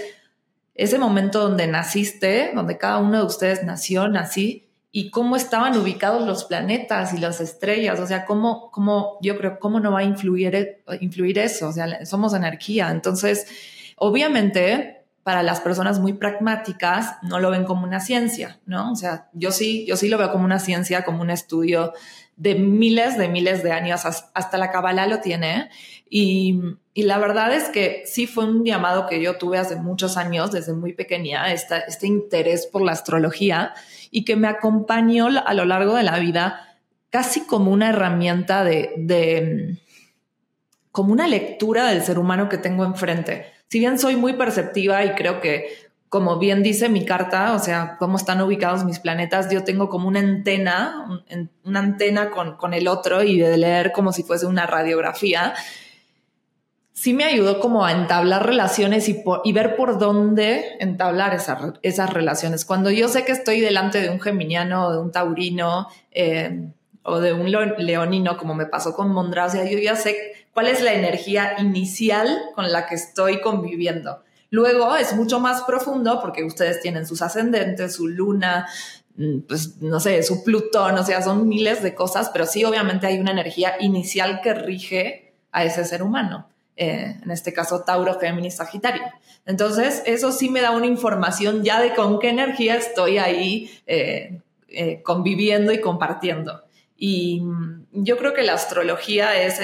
ese 0.74 0.98
momento 0.98 1.40
donde 1.40 1.68
naciste, 1.68 2.50
donde 2.54 2.76
cada 2.76 2.98
uno 2.98 3.18
de 3.18 3.26
ustedes 3.26 3.62
nació, 3.62 4.08
nací, 4.08 4.69
y 4.92 5.10
cómo 5.10 5.36
estaban 5.36 5.76
ubicados 5.76 6.26
los 6.26 6.44
planetas 6.44 7.14
y 7.14 7.18
las 7.18 7.40
estrellas, 7.40 8.00
o 8.00 8.06
sea, 8.06 8.24
cómo, 8.24 8.70
cómo 8.70 9.18
yo 9.22 9.36
creo, 9.38 9.58
cómo 9.60 9.78
no 9.78 9.92
va 9.92 10.00
a 10.00 10.04
influir, 10.04 10.82
influir 11.00 11.38
eso, 11.38 11.68
o 11.68 11.72
sea, 11.72 12.04
somos 12.04 12.34
energía, 12.34 12.90
entonces, 12.90 13.46
obviamente, 13.96 15.04
para 15.22 15.42
las 15.42 15.60
personas 15.60 16.00
muy 16.00 16.14
pragmáticas 16.14 17.16
no 17.22 17.38
lo 17.38 17.50
ven 17.50 17.64
como 17.64 17.84
una 17.84 18.00
ciencia, 18.00 18.58
¿no? 18.66 18.90
O 18.90 18.96
sea, 18.96 19.28
yo 19.32 19.52
sí, 19.52 19.84
yo 19.86 19.96
sí 19.96 20.08
lo 20.08 20.18
veo 20.18 20.32
como 20.32 20.44
una 20.44 20.58
ciencia, 20.58 21.04
como 21.04 21.20
un 21.20 21.30
estudio 21.30 21.92
de 22.36 22.54
miles 22.54 23.18
de 23.18 23.28
miles 23.28 23.62
de 23.62 23.70
años, 23.70 24.06
hasta 24.06 24.58
la 24.58 24.70
Kabbalah 24.70 25.06
lo 25.06 25.20
tiene. 25.20 25.68
Y, 26.12 26.60
y, 26.92 27.04
la 27.04 27.18
verdad 27.18 27.54
es 27.54 27.68
que 27.68 28.02
sí 28.04 28.26
fue 28.26 28.44
un 28.44 28.64
llamado 28.64 29.06
que 29.06 29.22
yo 29.22 29.36
tuve 29.38 29.58
hace 29.58 29.76
muchos 29.76 30.16
años, 30.16 30.50
desde 30.50 30.72
muy 30.72 30.92
pequeña, 30.92 31.52
este 31.52 32.06
interés 32.06 32.66
por 32.66 32.82
la 32.82 32.90
astrología 32.90 33.74
y 34.10 34.24
que 34.24 34.34
me 34.34 34.48
acompañó 34.48 35.28
a 35.28 35.54
lo 35.54 35.64
largo 35.64 35.94
de 35.94 36.02
la 36.02 36.18
vida 36.18 36.70
casi 37.10 37.46
como 37.46 37.70
una 37.70 37.90
herramienta 37.90 38.64
de, 38.64 38.92
de 38.96 39.78
como 40.92 41.12
una 41.12 41.26
lectura 41.26 41.86
del 41.86 42.02
ser 42.02 42.18
humano 42.18 42.48
que 42.48 42.58
tengo 42.58 42.84
enfrente. 42.84 43.46
Si 43.68 43.78
bien 43.78 43.98
soy 43.98 44.16
muy 44.16 44.32
perceptiva 44.32 45.04
y 45.04 45.14
creo 45.14 45.40
que, 45.40 45.68
como 46.08 46.38
bien 46.38 46.62
dice 46.62 46.88
mi 46.88 47.04
carta, 47.04 47.52
o 47.54 47.58
sea, 47.60 47.96
cómo 47.98 48.16
están 48.16 48.40
ubicados 48.40 48.84
mis 48.84 48.98
planetas, 48.98 49.48
yo 49.50 49.62
tengo 49.62 49.88
como 49.88 50.08
una 50.08 50.18
antena, 50.18 51.22
una 51.64 51.78
antena 51.78 52.30
con, 52.30 52.56
con 52.56 52.74
el 52.74 52.88
otro 52.88 53.22
y 53.22 53.38
de 53.38 53.56
leer 53.56 53.92
como 53.92 54.12
si 54.12 54.24
fuese 54.24 54.46
una 54.46 54.66
radiografía 54.66 55.54
sí 57.00 57.14
me 57.14 57.24
ayudó 57.24 57.60
como 57.60 57.86
a 57.86 57.92
entablar 57.92 58.44
relaciones 58.44 59.08
y, 59.08 59.52
ver 59.54 59.74
por 59.74 59.98
dónde 59.98 60.76
entablar 60.80 61.34
esas 61.82 62.12
relaciones. 62.12 62.66
Cuando 62.66 62.90
yo 62.90 63.08
sé 63.08 63.24
que 63.24 63.32
estoy 63.32 63.60
delante 63.60 64.02
de 64.02 64.10
un 64.10 64.20
geminiano 64.20 64.86
o 64.86 64.92
de 64.92 64.98
un 64.98 65.10
taurino 65.10 65.88
eh, 66.10 66.68
o 67.02 67.20
de 67.20 67.32
un 67.32 67.50
leonino, 67.50 68.36
como 68.36 68.54
me 68.54 68.66
pasó 68.66 68.92
con 68.92 69.14
Mondra, 69.14 69.46
yo 69.64 69.78
ya 69.78 69.96
sé 69.96 70.14
cuál 70.52 70.66
es 70.66 70.82
la 70.82 70.92
energía 70.92 71.54
inicial 71.58 72.38
con 72.54 72.70
la 72.70 72.86
que 72.86 72.96
estoy 72.96 73.40
conviviendo. 73.40 74.22
Luego 74.50 74.94
es 74.94 75.14
mucho 75.14 75.40
más 75.40 75.62
profundo 75.62 76.20
porque 76.20 76.44
ustedes 76.44 76.82
tienen 76.82 77.06
sus 77.06 77.22
ascendentes, 77.22 77.94
su 77.94 78.08
luna, 78.08 78.68
mm, 79.16 79.38
pues 79.48 79.80
no 79.80 80.00
sé, 80.00 80.22
su 80.22 80.44
Plutón, 80.44 80.98
o 80.98 81.02
sea, 81.02 81.22
son 81.22 81.48
miles 81.48 81.82
de 81.82 81.94
cosas, 81.94 82.28
pero 82.28 82.44
sí 82.44 82.62
obviamente 82.62 83.06
hay 83.06 83.18
una 83.18 83.30
energía 83.30 83.76
inicial 83.80 84.42
que 84.42 84.52
rige 84.52 85.32
a 85.50 85.64
ese 85.64 85.86
ser 85.86 86.02
humano. 86.02 86.50
Eh, 86.82 87.14
en 87.22 87.30
este 87.30 87.52
caso 87.52 87.82
Tauro, 87.82 88.18
Géminis, 88.18 88.56
Sagitario. 88.56 89.02
Entonces, 89.44 90.02
eso 90.06 90.32
sí 90.32 90.48
me 90.48 90.62
da 90.62 90.70
una 90.70 90.86
información 90.86 91.62
ya 91.62 91.78
de 91.78 91.94
con 91.94 92.18
qué 92.18 92.30
energía 92.30 92.74
estoy 92.74 93.18
ahí 93.18 93.70
eh, 93.86 94.40
eh, 94.68 95.02
conviviendo 95.02 95.72
y 95.72 95.82
compartiendo. 95.82 96.62
Y 96.96 97.42
mm, 97.42 97.86
yo 97.92 98.16
creo 98.16 98.32
que 98.32 98.40
la 98.40 98.54
astrología 98.54 99.38
es 99.42 99.60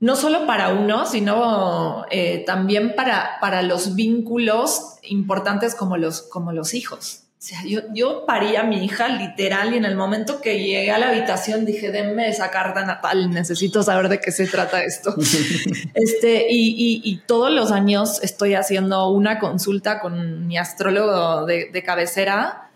no 0.00 0.16
solo 0.16 0.44
para 0.44 0.70
uno, 0.70 1.06
sino 1.06 2.04
también 2.46 2.96
para, 2.96 3.38
para 3.40 3.62
los 3.62 3.94
vínculos 3.94 4.98
importantes 5.02 5.76
como 5.76 5.96
los, 5.98 6.22
como 6.22 6.50
los 6.50 6.74
hijos. 6.74 7.25
Sea, 7.46 7.62
yo, 7.64 7.82
yo 7.94 8.26
parí 8.26 8.56
a 8.56 8.64
mi 8.64 8.84
hija 8.84 9.06
literal 9.06 9.72
y 9.72 9.76
en 9.76 9.84
el 9.84 9.94
momento 9.94 10.40
que 10.40 10.58
llegué 10.58 10.90
a 10.90 10.98
la 10.98 11.10
habitación 11.10 11.64
dije, 11.64 11.92
denme 11.92 12.28
esa 12.28 12.50
carta 12.50 12.84
natal, 12.84 13.30
necesito 13.30 13.84
saber 13.84 14.08
de 14.08 14.18
qué 14.18 14.32
se 14.32 14.48
trata 14.48 14.82
esto. 14.82 15.14
este, 15.94 16.48
y, 16.50 17.00
y, 17.04 17.16
todos 17.18 17.52
los 17.52 17.70
años 17.70 18.20
estoy 18.24 18.54
haciendo 18.54 19.10
una 19.10 19.38
consulta 19.38 20.00
con 20.00 20.48
mi 20.48 20.58
astrólogo 20.58 21.46
de, 21.46 21.70
de 21.72 21.82
cabecera 21.84 22.72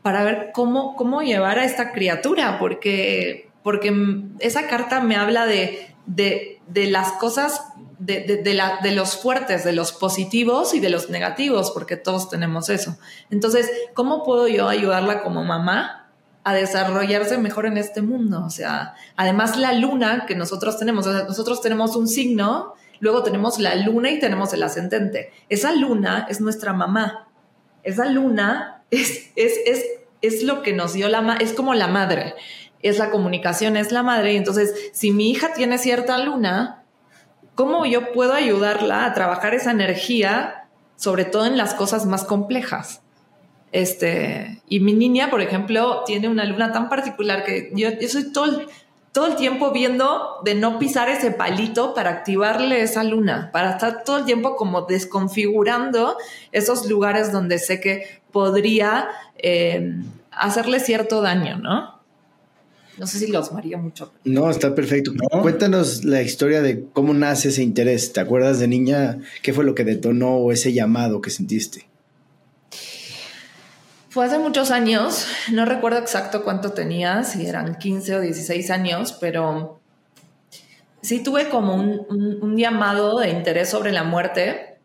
para 0.00 0.24
ver 0.24 0.52
cómo, 0.54 0.96
cómo 0.96 1.20
llevar 1.20 1.58
a 1.58 1.66
esta 1.66 1.92
criatura, 1.92 2.58
porque, 2.58 3.50
porque 3.62 3.92
esa 4.40 4.68
carta 4.68 5.02
me 5.02 5.16
habla 5.16 5.44
de, 5.44 5.86
de, 6.08 6.60
de 6.66 6.90
las 6.90 7.12
cosas 7.12 7.62
de, 7.98 8.54
la, 8.54 8.78
de, 8.82 8.92
los 8.92 9.16
fuertes, 9.16 9.64
de 9.64 9.72
los 9.72 9.92
positivos 9.92 10.74
y 10.74 10.80
de 10.80 10.88
los 10.88 11.10
negativos, 11.10 11.70
porque 11.70 11.96
todos 11.96 12.30
tenemos 12.30 12.70
eso. 12.70 12.96
Entonces, 13.30 13.70
¿cómo 13.94 14.24
puedo 14.24 14.48
yo 14.48 14.68
ayudarla 14.68 15.22
como 15.22 15.44
mamá 15.44 16.10
a 16.44 16.54
desarrollarse 16.54 17.38
mejor 17.38 17.66
en 17.66 17.76
este 17.76 18.00
mundo? 18.00 18.42
O 18.44 18.50
sea, 18.50 18.94
además 19.16 19.56
la 19.58 19.74
luna 19.74 20.24
que 20.26 20.34
nosotros 20.34 20.78
tenemos, 20.78 21.06
nosotros 21.06 21.60
tenemos 21.60 21.94
un 21.94 22.08
signo, 22.08 22.74
luego 23.00 23.22
tenemos 23.22 23.58
la 23.58 23.74
luna 23.74 24.10
y 24.10 24.18
tenemos 24.18 24.52
el 24.54 24.62
ascendente. 24.62 25.32
Esa 25.48 25.72
luna 25.72 26.26
es 26.30 26.40
nuestra 26.40 26.72
mamá. 26.72 27.28
Esa 27.82 28.06
luna 28.06 28.82
es, 28.90 29.30
es, 29.36 29.52
es, 29.66 29.84
es 30.22 30.42
lo 30.42 30.62
que 30.62 30.72
nos 30.72 30.94
dio 30.94 31.08
la 31.08 31.36
es 31.40 31.52
como 31.52 31.74
la 31.74 31.88
madre. 31.88 32.34
Es 32.82 32.98
la 32.98 33.10
comunicación, 33.10 33.76
es 33.76 33.92
la 33.92 34.02
madre. 34.02 34.34
Y 34.34 34.36
entonces, 34.36 34.90
si 34.92 35.10
mi 35.10 35.30
hija 35.30 35.52
tiene 35.52 35.78
cierta 35.78 36.18
luna, 36.18 36.78
¿Cómo 37.58 37.84
yo 37.86 38.12
puedo 38.12 38.34
ayudarla 38.34 39.04
a 39.04 39.14
trabajar 39.14 39.52
esa 39.52 39.72
energía, 39.72 40.68
sobre 40.94 41.24
todo 41.24 41.44
en 41.44 41.56
las 41.56 41.74
cosas 41.74 42.06
más 42.06 42.22
complejas? 42.22 43.02
Este, 43.72 44.62
y 44.68 44.78
mi 44.78 44.92
niña, 44.92 45.28
por 45.28 45.40
ejemplo, 45.40 46.04
tiene 46.06 46.28
una 46.28 46.44
luna 46.44 46.70
tan 46.70 46.88
particular 46.88 47.42
que 47.42 47.72
yo, 47.74 47.88
yo 48.00 48.08
soy 48.08 48.32
todo, 48.32 48.62
todo 49.10 49.26
el 49.26 49.34
tiempo 49.34 49.72
viendo 49.72 50.36
de 50.44 50.54
no 50.54 50.78
pisar 50.78 51.08
ese 51.08 51.32
palito 51.32 51.94
para 51.94 52.10
activarle 52.10 52.80
esa 52.80 53.02
luna, 53.02 53.50
para 53.52 53.72
estar 53.72 54.04
todo 54.04 54.18
el 54.18 54.24
tiempo 54.24 54.54
como 54.54 54.82
desconfigurando 54.82 56.16
esos 56.52 56.88
lugares 56.88 57.32
donde 57.32 57.58
sé 57.58 57.80
que 57.80 58.20
podría 58.30 59.08
eh, 59.36 59.96
hacerle 60.30 60.78
cierto 60.78 61.22
daño, 61.22 61.56
¿no? 61.56 61.97
No 62.98 63.06
sé 63.06 63.18
si 63.18 63.28
los 63.28 63.52
maría 63.52 63.78
mucho. 63.78 64.12
No, 64.24 64.50
está 64.50 64.74
perfecto. 64.74 65.12
Cuéntanos 65.42 66.04
la 66.04 66.20
historia 66.22 66.62
de 66.62 66.86
cómo 66.92 67.14
nace 67.14 67.50
ese 67.50 67.62
interés. 67.62 68.12
¿Te 68.12 68.20
acuerdas 68.20 68.58
de 68.58 68.66
niña? 68.66 69.18
¿Qué 69.42 69.52
fue 69.52 69.64
lo 69.64 69.74
que 69.74 69.84
detonó 69.84 70.50
ese 70.50 70.72
llamado 70.72 71.20
que 71.20 71.30
sentiste? 71.30 71.88
Fue 74.10 74.24
hace 74.24 74.38
muchos 74.38 74.70
años, 74.70 75.26
no 75.52 75.66
recuerdo 75.66 75.98
exacto 75.98 76.42
cuánto 76.42 76.72
tenía, 76.72 77.24
si 77.24 77.46
eran 77.46 77.76
15 77.76 78.16
o 78.16 78.20
16 78.20 78.70
años, 78.70 79.12
pero 79.12 79.80
sí 81.02 81.22
tuve 81.22 81.50
como 81.50 81.74
un, 81.74 82.56
llamado 82.56 83.18
de 83.20 83.28
interés 83.28 83.68
sobre 83.68 83.92
la 83.92 84.04
muerte. 84.04 84.78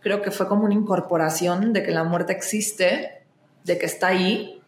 Creo 0.00 0.22
que 0.22 0.30
fue 0.30 0.46
como 0.46 0.64
una 0.64 0.74
incorporación 0.74 1.72
de 1.72 1.82
que 1.82 1.90
la 1.90 2.04
muerte 2.04 2.32
existe, 2.32 3.24
de 3.64 3.76
que 3.76 3.86
está 3.86 4.06
ahí, 4.06 4.59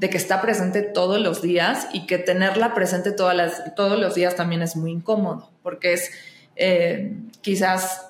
de 0.00 0.10
que 0.10 0.16
está 0.16 0.40
presente 0.40 0.82
todos 0.82 1.20
los 1.20 1.42
días 1.42 1.88
y 1.92 2.06
que 2.06 2.18
tenerla 2.18 2.74
presente 2.74 3.12
todas 3.12 3.36
las, 3.36 3.74
todos 3.74 3.98
los 3.98 4.14
días 4.14 4.36
también 4.36 4.62
es 4.62 4.76
muy 4.76 4.92
incómodo, 4.92 5.50
porque 5.62 5.92
es 5.92 6.10
eh, 6.56 7.12
quizás 7.40 8.06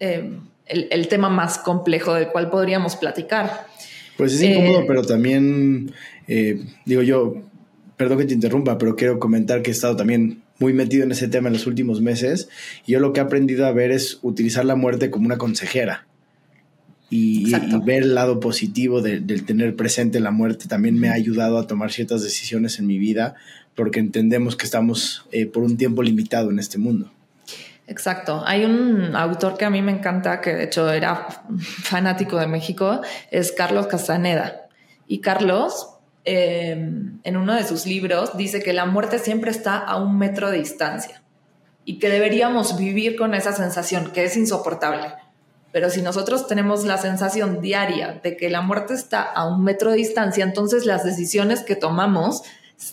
eh, 0.00 0.38
el, 0.66 1.08
tema 1.08 1.28
más 1.28 1.58
complejo 1.58 2.14
del 2.14 2.28
cual 2.28 2.50
podríamos 2.50 2.96
platicar. 2.96 3.66
Pues 4.16 4.34
es 4.34 4.42
incómodo, 4.42 4.80
eh, 4.80 4.84
pero 4.86 5.02
también, 5.02 5.92
digo 6.84 7.02
yo, 7.02 7.34
perdón 7.96 8.18
que 8.18 8.24
te 8.26 8.34
interrumpa, 8.34 8.78
pero 8.78 8.96
quiero 8.96 9.18
comentar 9.18 9.62
que 9.62 9.70
he 9.70 9.74
estado 9.74 9.96
también 9.96 10.42
muy 10.58 10.72
metido 10.72 11.04
en 11.04 11.12
ese 11.12 11.28
tema 11.28 11.48
en 11.48 11.54
los 11.54 11.66
últimos 11.66 12.00
meses. 12.00 12.48
Y 12.86 12.92
yo 12.92 13.00
lo 13.00 13.12
que 13.12 13.20
he 13.20 13.22
aprendido 13.22 13.66
a 13.66 13.72
ver 13.72 13.90
es 13.90 14.18
utilizar 14.22 14.64
la 14.64 14.76
muerte 14.76 15.10
como 15.10 15.26
una 15.26 15.38
consejera. 15.38 16.06
Y, 17.10 17.52
ver 17.84 18.02
el 18.02 18.14
lado 18.14 18.40
positivo 18.40 19.00
del 19.00 19.44
tener 19.44 19.76
presente 19.76 20.18
la 20.20 20.30
muerte 20.30 20.66
también 20.66 20.98
me 20.98 21.10
ha 21.10 21.12
ayudado 21.12 21.58
a 21.58 21.66
tomar 21.66 21.92
ciertas 21.92 22.22
decisiones 22.22 22.78
en 22.78 22.86
mi 22.86 22.98
vida 22.98 23.34
porque 23.76 24.00
entendemos 24.00 24.56
que 24.56 24.64
estamos 24.64 25.26
eh, 25.30 25.46
por 25.46 25.62
un 25.62 25.76
tiempo 25.76 26.02
limitado 26.02 26.50
en 26.50 26.58
este 26.58 26.78
mundo. 26.78 27.12
Exacto. 27.86 28.42
Hay 28.46 28.64
un 28.64 29.14
autor 29.14 29.56
que 29.56 29.64
a 29.64 29.70
mí 29.70 29.82
me 29.82 29.92
encanta, 29.92 30.40
que 30.40 30.54
de 30.54 30.64
hecho 30.64 30.90
era 30.90 31.28
fanático 31.58 32.38
de 32.38 32.46
México, 32.46 33.00
es 33.30 33.52
Carlos 33.52 33.86
Castaneda. 33.86 34.62
Y 35.06 35.18
Carlos 35.18 35.94
Em, 36.26 37.20
en 37.22 37.36
uno 37.36 37.54
de 37.54 37.64
sus 37.64 37.84
libros, 37.84 38.34
dice 38.38 38.62
que 38.62 38.72
la 38.72 38.86
muerte 38.86 39.18
siempre 39.18 39.50
está 39.50 39.76
a 39.76 39.96
un 39.96 40.16
metro 40.16 40.50
de 40.50 40.58
distancia 40.58 41.22
y 41.84 41.98
que 41.98 42.08
deberíamos 42.08 42.78
vivir 42.78 43.16
con 43.16 43.34
esa 43.34 43.52
sensación 43.52 44.10
que 44.10 44.24
es 44.24 44.34
insoportable. 44.34 45.12
Pero 45.74 45.90
si 45.90 46.02
nosotros 46.02 46.46
tenemos 46.46 46.84
la 46.84 46.98
sensación 46.98 47.60
diaria 47.60 48.20
de 48.22 48.36
que 48.36 48.48
la 48.48 48.60
muerte 48.60 48.94
está 48.94 49.22
a 49.22 49.44
un 49.44 49.64
metro 49.64 49.90
de 49.90 49.96
distancia, 49.96 50.44
entonces 50.44 50.86
las 50.86 51.02
decisiones 51.02 51.64
que 51.64 51.74
tomamos 51.74 52.44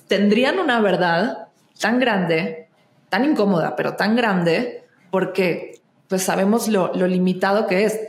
tendrían 0.07 0.57
una 0.57 0.81
verdad 0.81 1.49
tan 1.79 1.99
grande, 1.99 2.69
tan 3.09 3.23
incómoda, 3.23 3.75
pero 3.75 3.97
tan 3.97 4.15
grande, 4.15 4.83
porque 5.11 5.79
pues 6.07 6.23
sabemos 6.23 6.69
lo, 6.69 6.91
limitado 6.95 7.67
que 7.67 7.83
es. 7.83 7.99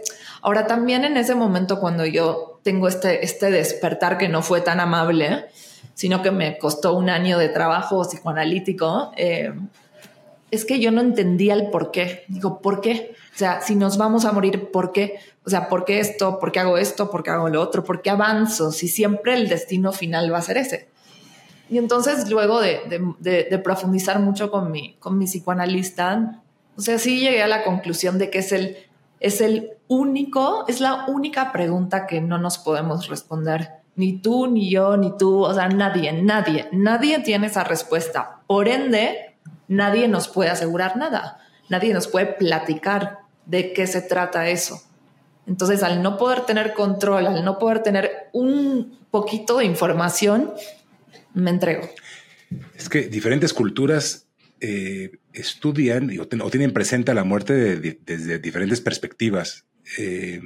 Ahora 0.41 0.67
también 0.67 1.05
en 1.05 1.19
ese 1.19 1.35
momento 1.35 1.79
cuando 1.79 2.07
yo 2.07 2.59
tengo 2.63 2.89
este, 2.89 3.27
este 3.27 3.51
despertar 3.51 4.17
que 4.17 4.31
no 4.31 4.41
fue 4.41 4.63
tan 4.63 4.81
amable, 4.81 5.49
sino 5.93 6.23
que 6.23 6.31
me 6.31 6.57
costó 6.57 6.97
un 6.97 7.11
año 7.11 7.37
de 7.37 7.51
trabajo 7.51 8.05
psicoanalítico, 8.05 9.13
eh, 9.19 9.53
es 10.53 10.67
que 10.67 10.79
yo 10.79 10.93
no 10.93 11.01
entendía 11.01 11.55
el 11.55 11.71
por 11.71 11.91
qué. 11.91 12.25
Digo, 12.29 12.61
¿por 12.61 12.83
qué? 12.83 13.15
O 13.35 13.39
sea, 13.39 13.63
si 13.63 13.75
nos 13.75 13.97
vamos 13.97 14.27
a 14.27 14.33
morir, 14.33 14.71
¿por 14.71 14.93
qué? 14.93 15.19
O 15.45 15.51
sea, 15.51 15.69
¿por 15.69 15.87
qué 15.87 15.99
esto? 15.99 16.39
¿Por 16.39 16.53
qué 16.53 16.61
hago 16.61 16.77
esto? 16.77 17.11
¿Por 17.11 17.23
qué 17.23 17.31
hago 17.31 17.49
lo 17.49 17.63
otro? 17.63 17.83
¿Por 17.83 18.03
qué 18.03 18.11
avanzo? 18.11 18.71
Si 18.71 18.87
siempre 18.87 19.33
el 19.35 19.49
destino 19.49 19.93
final 19.93 20.33
va 20.33 20.39
a 20.39 20.43
ser 20.43 20.59
ese. 20.59 20.89
Y 21.71 21.79
entonces, 21.79 22.29
luego 22.29 22.61
de, 22.61 23.61
profundizar 23.65 24.21
mucho 24.21 24.51
con 24.51 24.71
mi, 24.71 24.95
con 24.97 25.17
mi 25.17 25.25
psicoanalista, 25.25 26.43
o 26.77 26.83
sea, 26.83 26.99
sí 26.99 27.21
llegué 27.21 27.43
a 27.43 27.49
la 27.49 27.65
conclusión 27.65 28.19
de 28.19 28.29
que 28.29 28.41
es 28.41 28.53
el, 28.53 28.77
es 29.21 29.41
el 29.41 29.71
único, 29.89 30.67
es 30.69 30.83
la 30.83 31.07
única 31.07 31.51
pregunta 31.51 32.07
que 32.07 32.21
no 32.21 32.37
nos 32.37 32.59
podemos 32.59 33.09
responder. 33.09 33.71
Ni 33.97 34.19
tú, 34.19 34.49
ni 34.49 34.71
yo, 34.71 34.99
ni 34.99 35.17
tú, 35.17 35.45
o 35.45 35.55
sea, 35.55 35.71
nadie, 35.71 36.13
nadie, 36.13 36.69
nadie 36.73 37.21
tiene 37.21 37.47
esa 37.47 37.65
respuesta. 37.65 38.41
Por 38.47 38.69
ende, 38.69 39.32
nadie 39.73 40.09
nos 40.09 40.29
puede 40.29 40.51
asegurar 40.51 40.97
nada. 40.97 41.39
Nadie 41.69 41.95
nos 41.95 42.07
puede 42.07 42.27
platicar 42.27 43.21
de 43.47 43.73
qué 43.73 43.87
se 43.87 44.03
trata 44.03 44.49
eso. 44.49 44.83
Entonces, 45.47 45.83
al 45.83 46.03
no 46.03 46.19
poder 46.19 46.43
tener 46.43 46.75
control, 46.75 47.27
al 47.27 47.45
no 47.45 47.59
poder 47.59 47.83
tener 47.83 48.29
un 48.33 48.99
poquito 49.11 49.59
de 49.59 49.65
información, 49.65 50.53
me 51.35 51.51
entrego. 51.51 51.89
Es 52.77 52.89
que 52.89 53.09
diferentes 53.09 53.53
culturas 53.53 54.29
eh, 54.61 55.13
estudian 55.33 56.11
o, 56.21 56.51
tienen 56.51 56.73
presente 56.73 57.15
la 57.15 57.25
muerte 57.25 57.77
desde 58.05 58.39
diferentes 58.39 58.81
perspectivas. 58.81 59.65
Eh, 59.99 60.41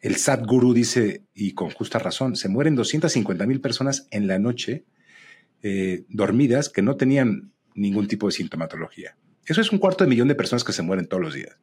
el 0.00 0.16
Sadhguru 0.16 0.72
dice, 0.72 1.22
y 1.34 1.52
con 1.52 1.70
justa 1.70 1.98
razón, 1.98 2.36
se 2.36 2.48
mueren 2.48 2.76
250 2.76 3.44
mil 3.46 3.60
personas 3.60 4.06
en 4.10 4.28
la 4.28 4.38
noche 4.38 4.84
eh, 5.62 6.04
dormidas 6.08 6.68
que 6.68 6.82
no 6.82 6.96
tenían 6.96 7.52
ningún 7.76 8.08
tipo 8.08 8.26
de 8.26 8.32
sintomatología. 8.32 9.16
Eso 9.46 9.60
es 9.60 9.70
un 9.70 9.78
cuarto 9.78 10.04
de 10.04 10.10
millón 10.10 10.28
de 10.28 10.34
personas 10.34 10.64
que 10.64 10.72
se 10.72 10.82
mueren 10.82 11.06
todos 11.06 11.22
los 11.22 11.34
días. 11.34 11.56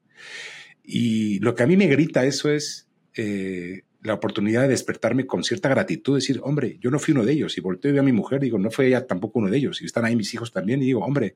Y 0.83 1.39
lo 1.39 1.55
que 1.55 1.63
a 1.63 1.67
mí 1.67 1.75
me 1.75 1.87
grita 1.87 2.25
eso 2.25 2.49
es 2.49 2.87
eh, 3.15 3.81
la 4.01 4.13
oportunidad 4.13 4.63
de 4.63 4.69
despertarme 4.69 5.25
con 5.25 5.43
cierta 5.43 5.69
gratitud, 5.69 6.15
decir, 6.15 6.39
hombre, 6.43 6.77
yo 6.81 6.91
no 6.91 6.99
fui 6.99 7.13
uno 7.13 7.25
de 7.25 7.33
ellos. 7.33 7.57
Y 7.57 7.61
volteo 7.61 7.89
y 7.89 7.93
veo 7.93 8.01
a 8.01 8.05
mi 8.05 8.11
mujer 8.11 8.41
y 8.41 8.45
digo, 8.45 8.57
no 8.57 8.71
fue 8.71 8.87
ella 8.87 9.05
tampoco 9.05 9.39
uno 9.39 9.49
de 9.49 9.57
ellos. 9.57 9.81
Y 9.81 9.85
están 9.85 10.05
ahí 10.05 10.15
mis 10.15 10.33
hijos 10.33 10.51
también. 10.51 10.81
Y 10.81 10.85
digo, 10.85 11.01
hombre, 11.03 11.35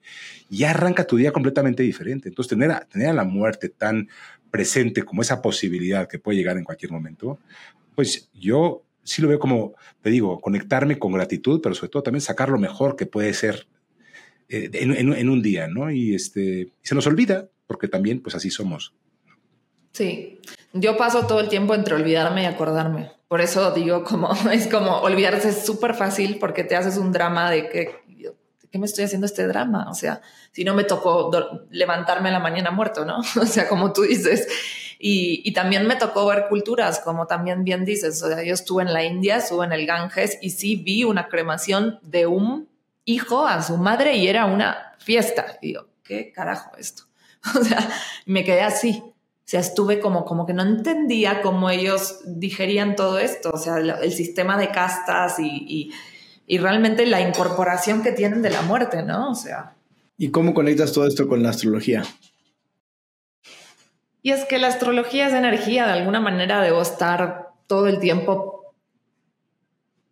ya 0.49 0.71
arranca 0.71 1.05
tu 1.05 1.17
día 1.17 1.31
completamente 1.31 1.83
diferente. 1.83 2.29
Entonces, 2.29 2.49
tener 2.49 2.71
a, 2.71 2.81
tener 2.81 3.09
a 3.09 3.13
la 3.13 3.23
muerte 3.23 3.69
tan 3.69 4.09
presente 4.51 5.03
como 5.03 5.21
esa 5.21 5.41
posibilidad 5.41 6.07
que 6.07 6.19
puede 6.19 6.37
llegar 6.37 6.57
en 6.57 6.63
cualquier 6.63 6.91
momento, 6.91 7.39
pues 7.95 8.29
yo 8.33 8.83
sí 9.03 9.21
lo 9.21 9.29
veo 9.29 9.39
como, 9.39 9.73
te 10.01 10.09
digo, 10.09 10.39
conectarme 10.39 10.99
con 10.99 11.13
gratitud, 11.13 11.61
pero 11.61 11.73
sobre 11.75 11.89
todo 11.89 12.03
también 12.03 12.21
sacar 12.21 12.49
lo 12.49 12.59
mejor 12.59 12.95
que 12.95 13.05
puede 13.05 13.33
ser 13.33 13.67
eh, 14.49 14.69
en, 14.73 15.29
un 15.29 15.41
día, 15.41 15.67
¿no? 15.67 15.91
Y 15.91 16.15
este, 16.15 16.71
se 16.81 16.95
nos 16.95 17.07
olvida, 17.07 17.49
porque 17.67 17.87
también, 17.87 18.21
pues 18.21 18.35
así 18.35 18.49
somos. 18.49 18.93
Sí, 19.93 20.39
yo 20.73 20.95
paso 20.97 21.25
todo 21.25 21.39
el 21.39 21.49
tiempo 21.49 21.73
entre 21.73 21.95
olvidarme 21.95 22.43
y 22.43 22.45
acordarme. 22.45 23.11
Por 23.27 23.41
eso 23.41 23.71
digo, 23.71 24.03
como 24.03 24.31
es 24.51 24.67
como 24.67 24.99
olvidarse 24.99 25.49
es 25.49 25.65
súper 25.65 25.95
fácil 25.95 26.37
porque 26.39 26.63
te 26.63 26.75
haces 26.75 26.97
un 26.97 27.11
drama 27.11 27.51
de 27.51 27.69
que 27.69 28.07
qué 28.71 28.79
me 28.79 28.85
estoy 28.85 29.05
haciendo 29.05 29.25
este 29.25 29.47
drama? 29.47 29.87
O 29.89 29.93
sea, 29.93 30.21
si 30.51 30.63
no 30.63 30.73
me 30.73 30.83
tocó 30.83 31.31
levantarme 31.69 32.29
a 32.29 32.33
la 32.33 32.39
mañana 32.39 32.71
muerto, 32.71 33.05
¿no? 33.05 33.21
O 33.41 33.45
sea, 33.45 33.67
como 33.67 33.93
tú 33.93 34.03
dices. 34.03 34.47
Y, 34.99 35.53
también 35.53 35.85
me 35.85 35.95
tocó 35.95 36.25
ver 36.25 36.47
culturas, 36.49 36.99
como 36.99 37.27
también 37.27 37.63
bien 37.63 37.85
dices. 37.85 38.21
O 38.23 38.27
sea, 38.27 38.43
yo 38.43 38.53
estuve 38.53 38.81
en 38.81 38.93
la 38.93 39.03
India, 39.03 39.37
estuve 39.37 39.65
en 39.65 39.71
el 39.71 39.85
Ganges 39.85 40.39
y 40.41 40.49
sí 40.49 40.75
vi 40.75 41.03
una 41.03 41.27
cremación 41.27 41.99
de 42.01 42.25
un 42.25 42.67
hijo 43.07 43.47
a 43.47 43.63
su 43.63 43.77
madre 43.77 44.15
y 44.15 44.27
era 44.27 44.45
una 44.45 44.93
fiesta. 44.99 45.57
Y 45.61 45.73
yo, 45.73 45.87
¿qué 46.03 46.31
carajo 46.31 46.77
esto? 46.77 47.03
O 47.59 47.63
sea, 47.63 47.89
me 48.25 48.43
quedé 48.43 48.61
así. 48.61 49.01
O 49.03 49.49
sea, 49.49 49.61
estuve 49.61 49.99
como, 49.99 50.25
como 50.25 50.45
que 50.45 50.53
no 50.53 50.63
entendía 50.63 51.41
cómo 51.41 51.69
ellos 51.69 52.19
digerían 52.25 52.95
todo 52.95 53.17
esto. 53.17 53.51
O 53.51 53.57
sea, 53.57 53.77
el, 53.77 54.11
sistema 54.11 54.57
de 54.57 54.69
castas 54.69 55.39
y 55.39 55.91
y 56.47 56.57
realmente 56.59 57.05
la 57.05 57.19
incorporación 57.19 58.01
que 58.01 58.13
tienen 58.13 58.41
de 58.41 58.49
la 58.49 58.61
muerte, 58.61 59.03
¿no? 59.03 59.31
O 59.31 59.35
sea. 59.35 59.75
¿Y 60.17 60.31
cómo 60.31 60.53
conectas 60.53 60.93
todo 60.93 61.05
esto 61.05 61.27
con 61.27 61.43
la 61.43 61.49
astrología? 61.49 62.03
Y 64.23 64.31
es 64.31 64.45
que 64.45 64.57
la 64.57 64.67
astrología 64.67 65.27
es 65.27 65.33
energía, 65.33 65.85
de 65.85 65.93
alguna 65.93 66.21
manera 66.21 66.61
debo 66.61 66.81
estar 66.81 67.49
todo 67.67 67.87
el 67.87 67.99
tiempo 67.99 68.56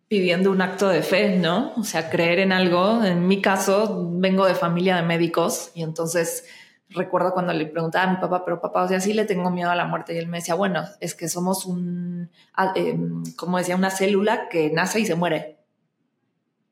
pidiendo 0.08 0.50
un 0.50 0.62
acto 0.62 0.88
de 0.88 1.02
fe, 1.02 1.36
¿no? 1.36 1.72
O 1.76 1.84
sea, 1.84 2.10
creer 2.10 2.38
en 2.38 2.52
algo. 2.52 3.04
En 3.04 3.26
mi 3.26 3.40
caso, 3.40 4.08
vengo 4.12 4.46
de 4.46 4.54
familia 4.54 4.96
de 4.96 5.02
médicos 5.02 5.70
y 5.74 5.82
entonces 5.82 6.44
recuerdo 6.88 7.32
cuando 7.32 7.52
le 7.52 7.66
preguntaba 7.66 8.08
a 8.08 8.14
mi 8.14 8.20
papá, 8.20 8.44
pero 8.44 8.60
papá, 8.60 8.84
o 8.84 8.88
sea, 8.88 9.00
sí 9.00 9.12
le 9.12 9.24
tengo 9.24 9.50
miedo 9.50 9.70
a 9.70 9.74
la 9.74 9.86
muerte. 9.86 10.14
Y 10.14 10.18
él 10.18 10.28
me 10.28 10.38
decía, 10.38 10.54
bueno, 10.54 10.84
es 11.00 11.14
que 11.14 11.28
somos 11.28 11.66
un, 11.66 12.30
em, 12.74 13.24
como 13.34 13.58
decía, 13.58 13.76
una 13.76 13.90
célula 13.90 14.48
que 14.48 14.70
nace 14.70 15.00
y 15.00 15.06
se 15.06 15.14
muere 15.14 15.56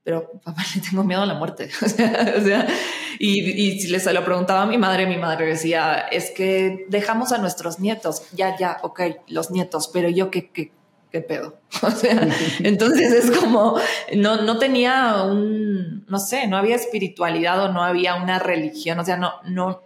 pero 0.04 0.30
papá, 0.44 0.62
le 0.76 0.82
tengo 0.82 1.02
miedo 1.02 1.22
a 1.22 1.26
la 1.26 1.34
muerte. 1.34 1.70
o 1.82 1.88
sea, 1.88 2.68
y, 3.18 3.40
y, 3.40 3.80
si 3.80 3.88
les 3.88 4.04
lo 4.12 4.24
preguntaba 4.24 4.62
a 4.62 4.66
mi 4.66 4.78
madre, 4.78 5.06
mi 5.06 5.16
madre 5.16 5.46
decía, 5.46 5.98
es 5.98 6.30
que 6.30 6.86
dejamos 6.88 7.32
a 7.32 7.38
nuestros 7.38 7.80
nietos, 7.80 8.22
ya, 8.32 8.56
ya, 8.56 8.78
ok, 8.82 9.00
los 9.28 9.50
nietos, 9.50 9.88
pero 9.92 10.08
yo 10.08 10.30
qué, 10.30 10.50
qué, 10.50 10.72
qué 11.14 11.20
pedo. 11.20 11.60
O 11.82 11.90
sea, 11.90 12.26
entonces 12.60 13.12
es 13.12 13.30
como, 13.30 13.78
no, 14.16 14.42
no 14.42 14.58
tenía 14.58 15.22
un, 15.22 16.04
no 16.08 16.18
sé, 16.18 16.48
no 16.48 16.56
había 16.56 16.74
espiritualidad 16.74 17.62
o 17.62 17.72
no 17.72 17.84
había 17.84 18.16
una 18.16 18.40
religión, 18.40 18.98
o 18.98 19.04
sea, 19.04 19.16
no, 19.16 19.34
no, 19.44 19.82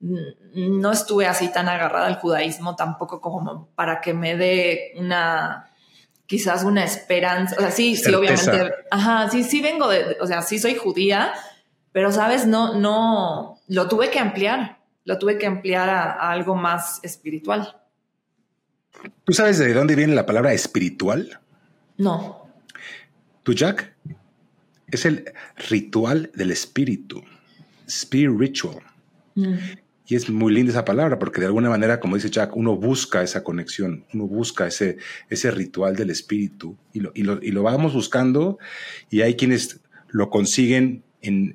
no 0.00 0.92
estuve 0.92 1.26
así 1.26 1.52
tan 1.52 1.68
agarrada 1.68 2.06
al 2.06 2.20
judaísmo 2.20 2.76
tampoco 2.76 3.20
como 3.20 3.68
para 3.74 4.00
que 4.00 4.14
me 4.14 4.36
dé 4.36 4.92
una 4.96 5.70
quizás 6.26 6.64
una 6.64 6.84
esperanza, 6.84 7.56
o 7.56 7.60
sea, 7.60 7.70
sí, 7.70 7.96
sí, 7.96 8.12
obviamente, 8.12 8.74
ajá, 8.90 9.30
sí, 9.30 9.44
sí 9.44 9.60
vengo 9.60 9.88
de, 9.88 10.16
o 10.20 10.26
sea, 10.26 10.42
sí 10.42 10.58
soy 10.58 10.74
judía, 10.74 11.32
pero 11.92 12.12
sabes, 12.12 12.46
no, 12.46 12.74
no, 12.74 13.60
lo 13.68 13.88
tuve 13.88 14.10
que 14.10 14.18
ampliar, 14.18 14.78
lo 15.04 15.18
tuve 15.18 15.38
que 15.38 15.46
ampliar 15.46 15.88
a, 15.88 16.30
algo 16.30 16.56
más 16.56 17.00
espiritual. 17.04 17.80
¿Tú 19.24 19.32
sabes 19.32 19.58
de 19.58 19.72
dónde 19.72 19.96
viene 19.96 20.14
la 20.14 20.26
palabra 20.26 20.52
espiritual? 20.52 21.40
No. 21.98 22.46
¿Tú, 23.42 23.52
Jack? 23.52 23.94
Es 24.88 25.04
el 25.04 25.32
ritual 25.68 26.30
del 26.34 26.50
espíritu. 26.50 27.22
spiritual. 27.88 28.82
Mm. 29.34 29.54
Y 30.08 30.14
es 30.14 30.30
muy 30.30 30.52
linda 30.52 30.70
esa 30.70 30.84
palabra 30.84 31.18
porque 31.18 31.40
de 31.40 31.46
alguna 31.46 31.68
manera, 31.68 31.98
como 31.98 32.14
dice 32.14 32.30
Jack, 32.30 32.56
uno 32.56 32.76
busca 32.76 33.22
esa 33.22 33.42
conexión, 33.42 34.04
uno 34.14 34.26
busca 34.26 34.68
ese, 34.68 34.98
ese 35.28 35.50
ritual 35.50 35.96
del 35.96 36.10
espíritu 36.10 36.76
y 36.92 37.00
lo, 37.00 37.10
y 37.14 37.22
lo, 37.22 37.42
y 37.42 37.50
lo 37.50 37.64
vamos 37.64 37.92
buscando 37.92 38.58
y 39.10 39.22
hay 39.22 39.34
quienes 39.34 39.80
lo 40.08 40.30
consiguen 40.30 41.02
en, 41.22 41.54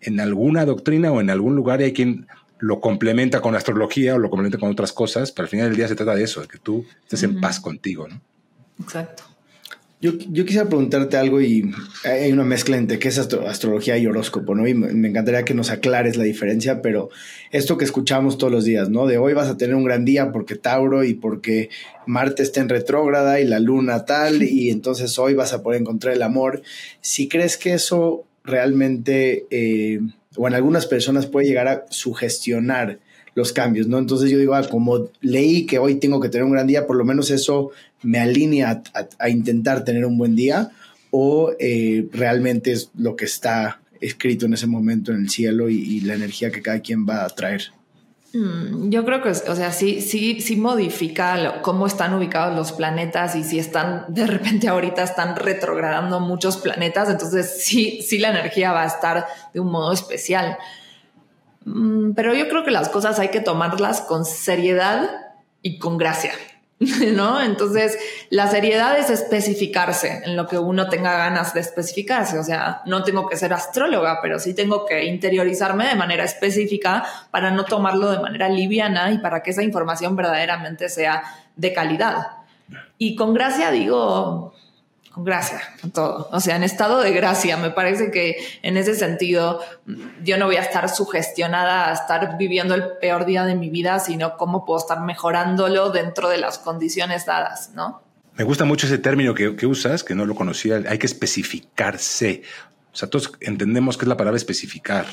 en 0.00 0.20
alguna 0.20 0.64
doctrina 0.64 1.10
o 1.10 1.20
en 1.20 1.30
algún 1.30 1.56
lugar 1.56 1.80
y 1.80 1.84
hay 1.84 1.92
quien 1.92 2.28
lo 2.60 2.80
complementa 2.80 3.40
con 3.40 3.54
astrología 3.56 4.14
o 4.14 4.18
lo 4.18 4.30
complementa 4.30 4.58
con 4.58 4.70
otras 4.70 4.92
cosas, 4.92 5.32
pero 5.32 5.44
al 5.44 5.50
final 5.50 5.68
del 5.68 5.76
día 5.76 5.88
se 5.88 5.96
trata 5.96 6.14
de 6.14 6.24
eso, 6.24 6.40
de 6.40 6.48
que 6.48 6.58
tú 6.58 6.84
estés 7.02 7.22
en 7.22 7.40
paz 7.40 7.60
contigo, 7.60 8.06
¿no? 8.08 8.20
Exacto. 8.80 9.24
Yo, 10.02 10.12
yo, 10.16 10.46
quisiera 10.46 10.66
preguntarte 10.66 11.18
algo 11.18 11.42
y 11.42 11.74
hay 12.04 12.32
una 12.32 12.44
mezcla 12.44 12.78
entre 12.78 12.98
qué 12.98 13.08
es 13.08 13.18
astrología 13.18 13.98
y 13.98 14.06
horóscopo, 14.06 14.54
¿no? 14.54 14.66
Y 14.66 14.72
me 14.72 15.08
encantaría 15.08 15.44
que 15.44 15.52
nos 15.52 15.68
aclares 15.68 16.16
la 16.16 16.24
diferencia, 16.24 16.80
pero 16.80 17.10
esto 17.50 17.76
que 17.76 17.84
escuchamos 17.84 18.38
todos 18.38 18.50
los 18.50 18.64
días, 18.64 18.88
¿no? 18.88 19.06
De 19.06 19.18
hoy 19.18 19.34
vas 19.34 19.48
a 19.48 19.58
tener 19.58 19.74
un 19.74 19.84
gran 19.84 20.06
día 20.06 20.32
porque 20.32 20.56
Tauro 20.56 21.04
y 21.04 21.12
porque 21.12 21.68
Marte 22.06 22.42
está 22.42 22.62
en 22.62 22.70
retrógrada 22.70 23.40
y 23.40 23.44
la 23.46 23.60
luna 23.60 24.06
tal, 24.06 24.42
y 24.50 24.70
entonces 24.70 25.18
hoy 25.18 25.34
vas 25.34 25.52
a 25.52 25.62
poder 25.62 25.82
encontrar 25.82 26.14
el 26.14 26.22
amor. 26.22 26.62
Si 27.02 27.28
crees 27.28 27.58
que 27.58 27.74
eso 27.74 28.24
realmente, 28.42 29.44
eh, 29.50 30.00
o 30.36 30.46
en 30.46 30.54
algunas 30.54 30.86
personas 30.86 31.26
puede 31.26 31.46
llegar 31.46 31.68
a 31.68 31.84
sugestionar 31.90 32.98
los 33.34 33.52
cambios, 33.52 33.86
¿no? 33.86 33.98
Entonces 33.98 34.30
yo 34.30 34.38
digo, 34.38 34.54
ah, 34.54 34.66
como 34.68 35.10
leí 35.20 35.66
que 35.66 35.78
hoy 35.78 35.96
tengo 35.96 36.20
que 36.20 36.28
tener 36.28 36.44
un 36.44 36.52
gran 36.52 36.66
día, 36.66 36.86
por 36.86 36.96
lo 36.96 37.04
menos 37.04 37.30
eso 37.30 37.70
me 38.02 38.18
alinea 38.18 38.82
a, 39.18 39.28
intentar 39.28 39.84
tener 39.84 40.04
un 40.04 40.18
buen 40.18 40.34
día, 40.34 40.70
o 41.10 41.52
eh, 41.58 42.08
realmente 42.12 42.72
es 42.72 42.90
lo 42.96 43.16
que 43.16 43.24
está 43.24 43.80
escrito 44.00 44.46
en 44.46 44.54
ese 44.54 44.66
momento 44.66 45.12
en 45.12 45.20
el 45.20 45.30
cielo 45.30 45.68
y, 45.68 46.00
la 46.00 46.14
energía 46.14 46.50
que 46.50 46.62
cada 46.62 46.80
quien 46.80 47.06
va 47.06 47.24
a 47.24 47.28
traer. 47.28 47.72
Mm, 48.32 48.90
yo 48.90 49.04
creo 49.04 49.22
que, 49.22 49.30
o 49.30 49.56
sea, 49.56 49.72
sí, 49.72 50.00
sí, 50.00 50.40
sí 50.40 50.56
modifica 50.56 51.62
cómo 51.62 51.86
están 51.86 52.14
ubicados 52.14 52.54
los 52.54 52.72
planetas 52.72 53.34
y 53.34 53.42
si 53.42 53.58
están, 53.58 54.04
de 54.08 54.26
repente 54.26 54.68
ahorita 54.68 55.02
están 55.02 55.36
retrogradando 55.36 56.20
muchos 56.20 56.56
planetas, 56.56 57.08
entonces 57.10 57.64
sí, 57.64 58.02
sí 58.02 58.18
la 58.18 58.30
energía 58.30 58.72
va 58.72 58.82
a 58.82 58.86
estar 58.86 59.26
de 59.52 59.60
un 59.60 59.70
modo 59.72 59.92
especial. 59.92 60.58
Mm, 61.64 62.12
pero 62.12 62.34
yo 62.34 62.48
creo 62.48 62.64
que 62.64 62.70
las 62.70 62.88
cosas 62.88 63.18
hay 63.18 63.28
que 63.28 63.40
tomarlas 63.40 64.00
con 64.02 64.24
seriedad 64.24 65.10
y 65.62 65.78
con 65.78 65.98
gracia. 65.98 66.32
¿no? 67.14 67.42
Entonces, 67.42 67.98
la 68.30 68.48
seriedad 68.48 68.98
es 68.98 69.10
especificarse 69.10 70.22
en 70.24 70.34
lo 70.34 70.46
que 70.46 70.58
uno 70.58 70.88
tenga 70.88 71.14
ganas 71.14 71.52
de 71.52 71.60
especificarse. 71.60 72.38
O 72.38 72.42
sea, 72.42 72.80
no 72.86 73.04
tengo 73.04 73.28
que 73.28 73.36
ser 73.36 73.52
astróloga, 73.52 74.20
pero 74.22 74.38
sí 74.38 74.54
tengo 74.54 74.86
que 74.86 75.04
interiorizarme 75.04 75.86
de 75.86 75.94
manera 75.94 76.24
específica 76.24 77.04
para 77.30 77.50
no 77.50 77.66
tomarlo 77.66 78.10
de 78.10 78.20
manera 78.20 78.48
liviana 78.48 79.10
y 79.12 79.18
para 79.18 79.42
que 79.42 79.50
esa 79.50 79.62
información 79.62 80.16
verdaderamente 80.16 80.88
sea 80.88 81.22
de 81.54 81.74
calidad. 81.74 82.28
Y 82.96 83.14
con 83.14 83.34
gracia 83.34 83.70
digo, 83.70 84.54
con 85.10 85.24
gracia, 85.24 85.60
con 85.80 85.90
todo. 85.90 86.28
O 86.32 86.40
sea, 86.40 86.56
en 86.56 86.62
estado 86.62 87.00
de 87.00 87.12
gracia. 87.12 87.56
Me 87.56 87.70
parece 87.70 88.10
que 88.10 88.36
en 88.62 88.76
ese 88.76 88.94
sentido 88.94 89.60
yo 90.22 90.38
no 90.38 90.46
voy 90.46 90.56
a 90.56 90.62
estar 90.62 90.88
sugestionada 90.88 91.90
a 91.90 91.92
estar 91.92 92.38
viviendo 92.38 92.74
el 92.74 92.96
peor 93.00 93.26
día 93.26 93.44
de 93.44 93.56
mi 93.56 93.70
vida, 93.70 93.98
sino 93.98 94.36
cómo 94.36 94.64
puedo 94.64 94.78
estar 94.78 95.00
mejorándolo 95.00 95.90
dentro 95.90 96.28
de 96.28 96.38
las 96.38 96.58
condiciones 96.58 97.26
dadas, 97.26 97.70
¿no? 97.74 98.02
Me 98.36 98.44
gusta 98.44 98.64
mucho 98.64 98.86
ese 98.86 98.98
término 98.98 99.34
que, 99.34 99.66
usas, 99.66 100.04
que 100.04 100.14
no 100.14 100.24
lo 100.24 100.34
conocía. 100.34 100.80
Hay 100.88 100.98
que 100.98 101.06
especificarse. 101.06 102.42
O 102.92 102.96
sea, 102.96 103.10
todos 103.10 103.32
entendemos 103.40 103.98
que 103.98 104.04
es 104.04 104.08
la 104.08 104.16
palabra 104.16 104.36
especificar 104.36 105.06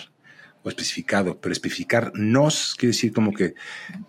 especificado, 0.70 1.38
pero 1.40 1.54
especificar 1.54 2.12
nos 2.16 2.76
quiere 2.76 2.92
decir 2.92 3.14
como 3.14 3.34
que 3.34 3.56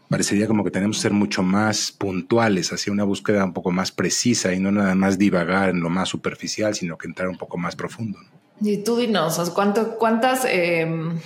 parecería 0.08 0.46
como 0.46 0.64
que 0.64 0.70
tenemos 0.70 0.96
que 0.96 1.02
ser 1.02 1.12
mucho 1.12 1.42
más 1.42 1.92
puntuales 1.92 2.72
hacia 2.72 2.92
una 2.92 3.04
búsqueda 3.04 3.44
un 3.44 3.52
poco 3.52 3.70
más 3.70 3.92
precisa 3.92 4.52
y 4.52 4.58
no 4.58 4.72
nada 4.72 4.94
más 4.94 5.18
divagar 5.18 5.70
en 5.70 5.80
lo 5.80 5.90
más 5.90 6.08
superficial, 6.08 6.74
sino 6.74 6.96
que 6.96 7.06
entrar 7.06 7.28
un 7.28 7.38
poco 7.38 7.58
más 7.58 7.76
profundo. 7.76 8.18
Y 8.60 8.78
tú 8.78 8.96
dinos, 8.96 9.38
¿cuánto, 9.54 9.96
cuántas, 9.98 10.44
em, 10.44 11.18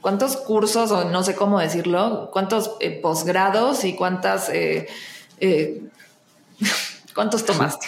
cuántos 0.00 0.36
cursos, 0.36 0.90
o 0.92 1.10
no 1.10 1.22
sé 1.22 1.34
cómo 1.34 1.58
decirlo, 1.58 2.30
cuántos 2.32 2.72
eh, 2.80 3.00
posgrados 3.02 3.84
y 3.84 3.94
cuántas, 3.94 4.48
eh, 4.50 4.86
eh, 5.40 5.82
cuántos 7.14 7.44
tomaste? 7.44 7.86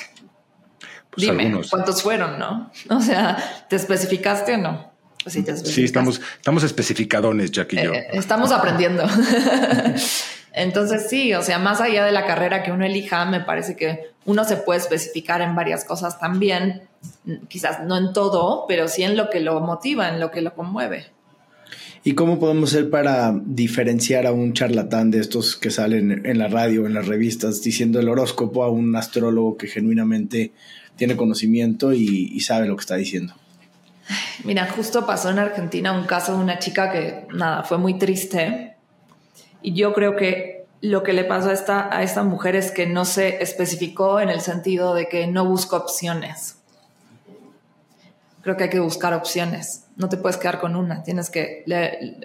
Pues 1.11 1.27
Dime, 1.27 1.61
¿cuántos 1.71 2.03
fueron, 2.03 2.39
no? 2.39 2.71
O 2.91 3.01
sea, 3.01 3.67
¿te 3.69 3.77
especificaste 3.77 4.55
o 4.55 4.59
no? 4.59 4.88
Sí, 5.26 5.85
estamos, 5.85 6.20
estamos 6.37 6.64
especificadones, 6.64 7.50
Jack 7.50 7.72
y 7.74 7.83
yo. 7.83 7.92
Eh, 7.92 8.07
estamos 8.12 8.52
aprendiendo. 8.52 9.04
Entonces 10.52 11.09
sí, 11.09 11.35
o 11.35 11.42
sea, 11.42 11.59
más 11.59 11.81
allá 11.81 12.04
de 12.04 12.12
la 12.12 12.26
carrera 12.26 12.62
que 12.62 12.72
uno 12.72 12.85
elija, 12.85 13.24
me 13.26 13.40
parece 13.40 13.76
que 13.76 14.11
uno 14.24 14.44
se 14.44 14.57
puede 14.57 14.81
especificar 14.81 15.40
en 15.40 15.54
varias 15.54 15.85
cosas 15.85 16.18
también, 16.18 16.83
quizás 17.48 17.85
no 17.85 17.96
en 17.96 18.12
todo, 18.12 18.64
pero 18.66 18.88
sí 18.88 19.02
en 19.02 19.16
lo 19.16 19.31
que 19.31 19.40
lo 19.40 19.61
motiva, 19.61 20.09
en 20.09 20.18
lo 20.18 20.31
que 20.31 20.40
lo 20.40 20.54
conmueve. 20.54 21.07
¿Y 22.02 22.14
cómo 22.14 22.38
podemos 22.38 22.72
hacer 22.72 22.90
para 22.90 23.38
diferenciar 23.44 24.26
a 24.26 24.33
un 24.33 24.52
charlatán 24.52 25.11
de 25.11 25.20
estos 25.20 25.57
que 25.57 25.70
salen 25.70 26.24
en 26.24 26.38
la 26.38 26.48
radio, 26.48 26.87
en 26.87 26.94
las 26.94 27.07
revistas, 27.07 27.62
diciendo 27.62 28.00
el 28.00 28.09
horóscopo 28.09 28.64
a 28.64 28.70
un 28.70 28.96
astrólogo 28.96 29.57
que 29.57 29.66
genuinamente 29.66 30.52
tiene 30.96 31.16
conocimiento 31.16 31.92
y 31.92 32.40
sabe 32.40 32.66
lo 32.66 32.76
que 32.76 32.81
está 32.81 32.96
diciendo? 32.96 33.35
Mira, 34.44 34.66
justo 34.66 35.07
pasó 35.07 35.31
en 35.31 35.38
Argentina 35.38 35.92
un 35.92 36.07
caso 36.07 36.37
de 36.37 36.42
una 36.42 36.59
chica 36.59 36.90
que, 36.90 37.27
nada, 37.35 37.64
fue 37.64 37.79
muy 37.79 37.99
triste. 37.99 38.77
Y 39.62 39.75
yo 39.75 39.92
creo 39.92 40.16
que 40.16 40.66
lo 40.81 41.03
que 41.03 41.12
le 41.12 41.25
pasó 41.25 41.51
a 41.51 41.53
esta, 41.53 41.94
a 41.94 42.03
esta 42.03 42.23
mujer 42.23 42.55
es 42.57 42.71
que 42.71 42.87
no 42.87 43.05
se 43.05 43.42
especificó 43.42 44.21
en 44.21 44.29
el 44.29 44.40
sentido 44.40 44.94
de 44.94 45.09
que 45.09 45.27
no 45.27 45.44
buscó 45.44 45.77
opciones. 45.77 46.57
Creo 48.42 48.57
que 48.57 48.64
hay 48.64 48.71
que 48.71 48.81
buscar 48.81 49.12
opciones. 49.12 49.85
No 49.97 50.09
te 50.09 50.16
puedes 50.16 50.37
quedar 50.37 50.61
con 50.61 50.77
una. 50.77 51.03
Tienes 51.03 51.29
que, 51.29 51.64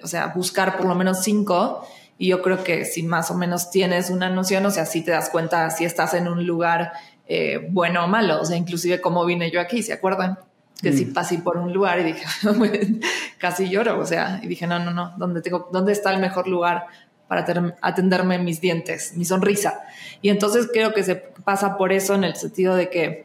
o 0.04 0.08
sea, 0.08 0.28
buscar 0.28 0.78
por 0.78 0.86
lo 0.86 0.96
menos 0.96 1.24
cinco. 1.24 1.86
Y 2.20 2.28
yo 2.28 2.42
creo 2.44 2.64
que 2.64 2.86
si 2.86 3.04
más 3.04 3.32
o 3.32 3.34
menos 3.34 3.72
tienes 3.72 4.12
una 4.12 4.30
noción, 4.30 4.66
o 4.68 4.72
sea, 4.72 4.86
si 4.86 5.02
te 5.02 5.12
das 5.12 5.30
cuenta 5.30 5.70
si 5.72 5.84
estás 5.84 6.14
en 6.14 6.28
un 6.28 6.46
lugar 6.46 6.94
eh, 7.28 7.68
bueno 7.72 8.06
o 8.06 8.08
malo. 8.08 8.40
O 8.40 8.46
sea, 8.46 8.56
inclusive 8.56 9.02
cómo 9.02 9.26
vine 9.26 9.50
yo 9.50 9.60
aquí, 9.60 9.82
¿se 9.82 9.94
acuerdan? 9.94 10.38
Que 10.84 10.92
sí 10.92 11.06
mm. 11.06 11.14
pasé 11.14 11.38
por 11.40 11.58
un 11.58 11.74
lugar 11.74 12.00
y 12.00 12.04
dije, 12.04 12.26
casi 13.40 13.70
lloro, 13.70 14.00
o 14.00 14.06
sea, 14.06 14.42
y 14.44 14.48
dije, 14.48 14.68
no, 14.68 14.80
no, 14.80 14.92
no, 14.92 15.14
¿dónde, 15.18 15.42
tengo, 15.42 15.70
¿dónde 15.72 15.94
está 15.94 16.14
el 16.14 16.20
mejor 16.20 16.48
lugar 16.48 16.86
para 17.28 17.46
atenderme 17.82 18.38
mis 18.38 18.60
dientes, 18.60 19.14
mi 19.16 19.24
sonrisa? 19.24 19.80
Y 20.22 20.30
entonces 20.30 20.68
creo 20.72 20.94
que 20.94 21.04
se 21.04 21.16
pasa 21.16 21.78
por 21.78 21.94
eso 21.94 22.16
en 22.16 22.26
el 22.26 22.36
sentido 22.36 22.76
de 22.76 22.90
que 22.90 23.24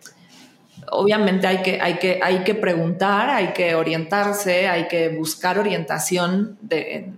obviamente 0.90 1.48
hay 1.48 1.62
que, 1.62 1.80
hay 1.80 1.98
que, 1.98 2.20
hay 2.22 2.44
que 2.44 2.54
preguntar, 2.54 3.28
hay 3.28 3.52
que 3.52 3.74
orientarse, 3.74 4.68
hay 4.68 4.86
que 4.86 5.08
buscar 5.08 5.58
orientación 5.58 6.56
de, 6.62 7.10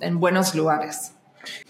en, 0.00 0.18
buenos 0.18 0.54
lugares. 0.54 1.12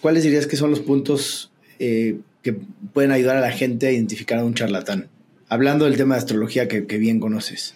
¿Cuáles 0.00 0.22
dirías 0.22 0.46
que 0.46 0.56
son 0.56 0.70
los 0.70 0.80
puntos 0.80 1.50
eh, 1.80 2.20
que 2.42 2.52
pueden 2.92 3.10
ayudar 3.10 3.36
a 3.36 3.40
la 3.40 3.50
gente 3.50 3.88
a 3.88 3.90
identificar 3.90 4.38
a 4.38 4.44
un 4.44 4.54
charlatán? 4.54 5.08
Hablando 5.52 5.84
del 5.84 5.98
tema 5.98 6.14
de 6.14 6.20
astrología 6.20 6.66
que, 6.66 6.80
bien 6.80 7.20
conoces. 7.20 7.74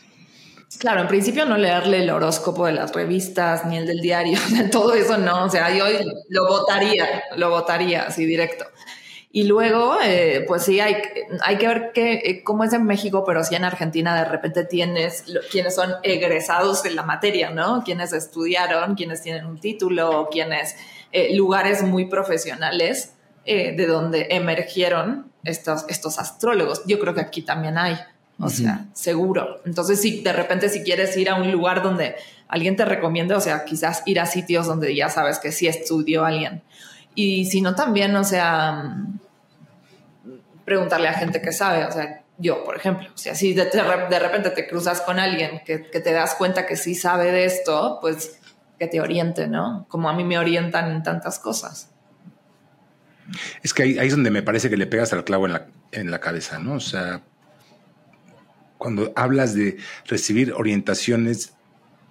Claro, 0.79 1.03
en 1.03 1.09
principio 1.09 1.45
no 1.45 1.59
leerle 1.59 2.03
el 2.03 2.11
horóscopo 2.11 2.65
de 2.67 2.73
las 2.73 2.93
revistas 2.93 3.67
ni 3.67 3.77
el 3.77 3.87
del 3.87 4.01
diario, 4.01 4.39
todo 4.73 4.95
eso 4.95 5.19
no, 5.19 5.45
o 5.45 5.51
sea, 5.51 5.75
yo 5.77 5.85
lo 6.31 6.49
votaría, 6.49 7.25
lo 7.37 7.51
votaría 7.51 8.05
así 8.05 8.25
directo. 8.25 8.65
Y 9.31 9.45
luego, 9.45 9.99
eh, 10.03 10.47
pues 10.49 10.63
sí, 10.63 10.81
hay, 10.81 10.97
hay 11.43 11.59
que 11.59 11.69
ver 11.69 11.91
qué, 11.93 12.15
eh, 12.25 12.43
cómo 12.43 12.65
es 12.65 12.73
en 12.73 12.85
México, 12.85 13.25
pero 13.27 13.45
sí 13.45 13.55
en 13.55 13.65
Argentina 13.65 14.17
de 14.17 14.25
repente 14.25 14.65
tienes 14.65 15.25
quienes 15.51 15.75
son 15.75 15.97
egresados 16.03 16.83
de 16.83 16.93
la 16.93 17.03
materia, 17.03 17.51
¿no? 17.51 17.83
Quienes 17.85 18.15
estudiaron, 18.15 18.95
quienes 18.95 19.21
tienen 19.21 19.45
un 19.45 19.61
título, 19.61 20.29
quienes, 20.31 20.77
eh, 21.13 21.37
lugares 21.37 21.83
muy 21.83 22.07
profesionales 22.07 23.16
de 23.47 23.87
donde 23.87 24.27
emergieron 24.31 25.31
estos, 25.45 25.85
estos 25.89 26.19
astrólogos. 26.19 26.83
Yo 26.87 26.99
creo 26.99 27.15
que 27.15 27.21
aquí 27.21 27.43
también 27.43 27.79
hay, 27.79 27.97
o 28.39 28.51
sea, 28.51 28.87
seguro. 28.93 29.61
Entonces, 29.65 30.01
si 30.01 30.21
de 30.23 30.33
repente 30.33 30.69
si 30.69 30.83
quieres 30.83 31.17
ir 31.17 31.31
a 31.31 31.37
un 31.37 31.51
lugar 31.51 31.83
donde 31.83 32.17
alguien 32.49 32.77
te 32.77 32.85
recomiende, 32.85 33.35
o 33.35 33.41
sea, 33.41 33.65
quizás 33.65 34.03
ir 34.07 34.21
a 34.21 34.27
sitios 34.27 34.67
donde 34.67 34.95
ya 34.95 35.09
sabes 35.09 35.39
que 35.39 35.53
sí 35.53 35.67
estudió 35.67 36.25
alguien. 36.25 36.63
Y 37.15 37.47
si 37.47 37.63
no, 37.63 37.75
también, 37.75 38.15
o 38.17 38.25
sea, 38.25 38.97
preguntarle 40.65 41.09
a 41.09 41.15
gente 41.15 41.41
que 41.41 41.53
sabe, 41.53 41.87
o 41.87 41.93
sea, 41.93 42.23
yo, 42.39 42.65
por 42.65 42.77
ejemplo, 42.77 43.09
o 43.15 43.17
sea, 43.17 43.35
si 43.35 43.55
de, 43.55 43.65
de 43.65 44.19
repente 44.19 44.51
te 44.51 44.69
cruzas 44.69 45.01
con 45.01 45.19
alguien 45.19 45.63
que, 45.65 45.89
que, 45.89 46.01
te 46.01 46.13
das 46.13 46.35
cuenta 46.35 46.67
que 46.67 46.77
sí 46.77 46.95
sabe 46.95 47.33
de 47.33 47.47
esto, 47.47 47.99
pues 48.03 48.39
que 48.79 48.87
te 48.87 49.01
oriente, 49.01 49.47
¿no? 49.47 49.87
Como 49.89 50.11
a 50.11 50.13
mí 50.13 50.25
me 50.25 50.39
orientan 50.39 50.91
en 50.91 51.03
tantas 51.03 51.39
cosas. 51.39 51.89
Es 53.63 53.75
que 53.75 53.83
ahí, 53.83 53.99
es 53.99 54.13
donde 54.13 54.31
me 54.31 54.43
parece 54.43 54.71
que 54.71 54.77
le 54.77 54.87
pegas 54.87 55.13
al 55.13 55.25
clavo 55.25 55.47
en 55.47 55.53
la, 55.53 55.67
en 55.93 56.11
la 56.11 56.21
cabeza, 56.21 56.59
¿no? 56.59 56.75
O 56.75 56.81
sea, 56.81 57.23
cuando 58.79 59.13
hablas 59.17 59.55
de 59.55 59.79
recibir 60.07 60.53
orientaciones 60.53 61.55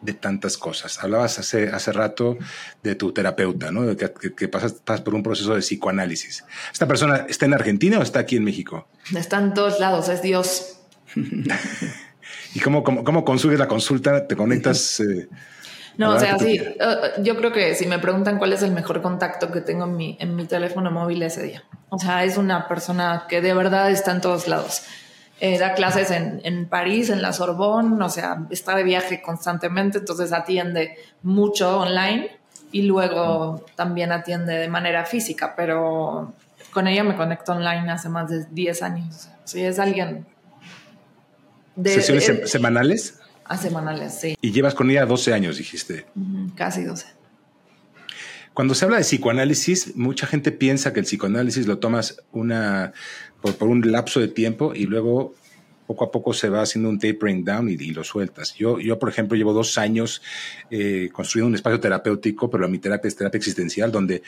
de 0.02 0.14
tantas 0.14 0.58
cosas. 0.58 1.04
Hablabas 1.04 1.40
hace, 1.40 1.70
hace 1.70 1.92
rato 1.92 2.38
de 2.84 2.96
tu 2.96 3.12
terapeuta, 3.12 3.72
¿no? 3.72 3.84
De 3.84 3.96
que, 3.96 4.48
pasas, 4.48 5.02
por 5.02 5.16
un 5.16 5.24
proceso 5.24 5.56
de 5.56 5.62
psicoanálisis. 5.62 6.44
¿Esta 6.72 6.88
persona 6.88 7.26
está 7.28 7.46
en 7.46 7.54
Argentina 7.54 8.00
o 8.00 8.04
está 8.04 8.20
aquí 8.20 8.36
en 8.36 8.44
México? 8.44 8.88
Está 9.16 9.40
en 9.40 9.54
todos 9.54 9.80
lados, 9.80 10.10
es 10.10 10.22
Dios. 10.22 10.80
¿Y 12.54 12.60
cómo, 12.60 12.84
cómo, 12.84 13.04
cómo 13.04 13.26
consigues 13.26 13.60
la 13.60 13.68
consulta? 13.68 14.28
¿Te 14.28 14.36
conectas? 14.36 15.00
Eh, 15.00 15.28
no, 15.98 16.12
o 16.12 16.20
sea, 16.20 16.38
sí, 16.38 16.58
eh, 16.58 16.98
yo 17.20 17.36
creo 17.38 17.52
que 17.52 17.76
si 17.76 17.86
me 17.86 18.00
preguntan 18.00 18.38
cuál 18.38 18.54
es 18.54 18.64
el 18.64 18.72
mejor 18.72 19.02
contacto 19.02 19.52
que 19.52 19.62
tengo 19.62 19.86
en 19.86 19.96
mi, 19.96 20.18
en 20.20 20.36
mi 20.36 20.46
teléfono 20.46 20.92
móvil 20.92 21.24
ese 21.24 21.44
día. 21.44 21.64
O 21.90 22.00
sea, 22.00 22.24
es 22.24 22.38
una 22.38 22.68
persona 22.68 23.26
que 23.30 23.42
de 23.42 23.54
verdad 23.54 23.92
está 23.92 24.12
en 24.12 24.22
todos 24.22 24.48
lados. 24.48 24.84
Eh, 25.42 25.58
da 25.58 25.74
clases 25.74 26.12
en, 26.12 26.42
en, 26.44 26.68
París, 26.68 27.10
en 27.10 27.22
la 27.22 27.34
Sorbonne, 27.34 28.04
o 28.04 28.10
sea, 28.10 28.46
está 28.50 28.76
de 28.76 28.84
viaje 28.84 29.22
constantemente, 29.22 29.98
entonces 29.98 30.32
atiende 30.32 30.96
mucho 31.24 31.80
online 31.82 32.32
y 32.72 32.84
luego 32.84 33.66
también 33.76 34.12
atiende 34.12 34.54
de 34.54 34.68
manera 34.70 35.06
física, 35.06 35.54
pero 35.56 36.34
con 36.72 36.88
ella 36.88 37.04
me 37.04 37.16
conecto 37.16 37.54
online 37.54 37.90
hace 37.92 38.10
más 38.10 38.30
de 38.30 38.46
10 38.52 38.82
años. 38.82 39.30
Sí, 39.44 39.64
es 39.64 39.80
alguien... 39.80 40.26
De, 41.76 41.90
¿Sesiones 41.90 42.50
semanales? 42.50 43.20
A 43.46 43.58
semanales, 43.58 44.20
sí. 44.20 44.36
Y 44.42 44.52
llevas 44.52 44.74
con 44.74 44.90
ella 44.90 45.06
12 45.06 45.34
años, 45.34 45.58
dijiste. 45.58 46.06
casi 46.56 46.84
12. 46.84 47.06
Cuando 48.56 48.74
se 48.74 48.86
habla 48.86 48.98
de 48.98 49.04
psicoanálisis, 49.04 49.96
mucha 49.98 50.28
gente 50.28 50.52
piensa 50.52 50.94
que 50.94 51.02
el 51.02 51.06
psicoanálisis 51.06 51.68
lo 51.68 51.78
tomas 51.78 52.24
una, 52.32 52.94
por, 53.42 53.68
un 53.68 53.92
lapso 53.92 54.20
de 54.22 54.30
tiempo 54.30 54.74
y 54.74 54.86
luego 54.86 55.36
poco 55.86 56.06
a 56.06 56.12
poco 56.12 56.34
se 56.34 56.50
va 56.50 56.62
haciendo 56.62 56.90
un 56.90 56.98
tapering 56.98 57.44
down 57.44 57.70
y, 57.70 57.78
lo 57.92 58.04
sueltas. 58.04 58.56
Yo, 58.56 58.80
yo, 58.80 58.98
por 58.98 59.10
ejemplo, 59.10 59.38
llevo 59.38 59.54
dos 59.54 59.78
años 59.78 60.22
eh, 60.72 61.10
construyendo 61.12 61.50
un 61.50 61.56
espacio 61.56 61.80
terapéutico, 61.80 62.50
pero 62.50 62.68
mi 62.70 62.80
terapia 62.80 63.10
es 63.10 63.16
terapia 63.16 63.38
existencial, 63.38 63.92
donde, 63.92 64.24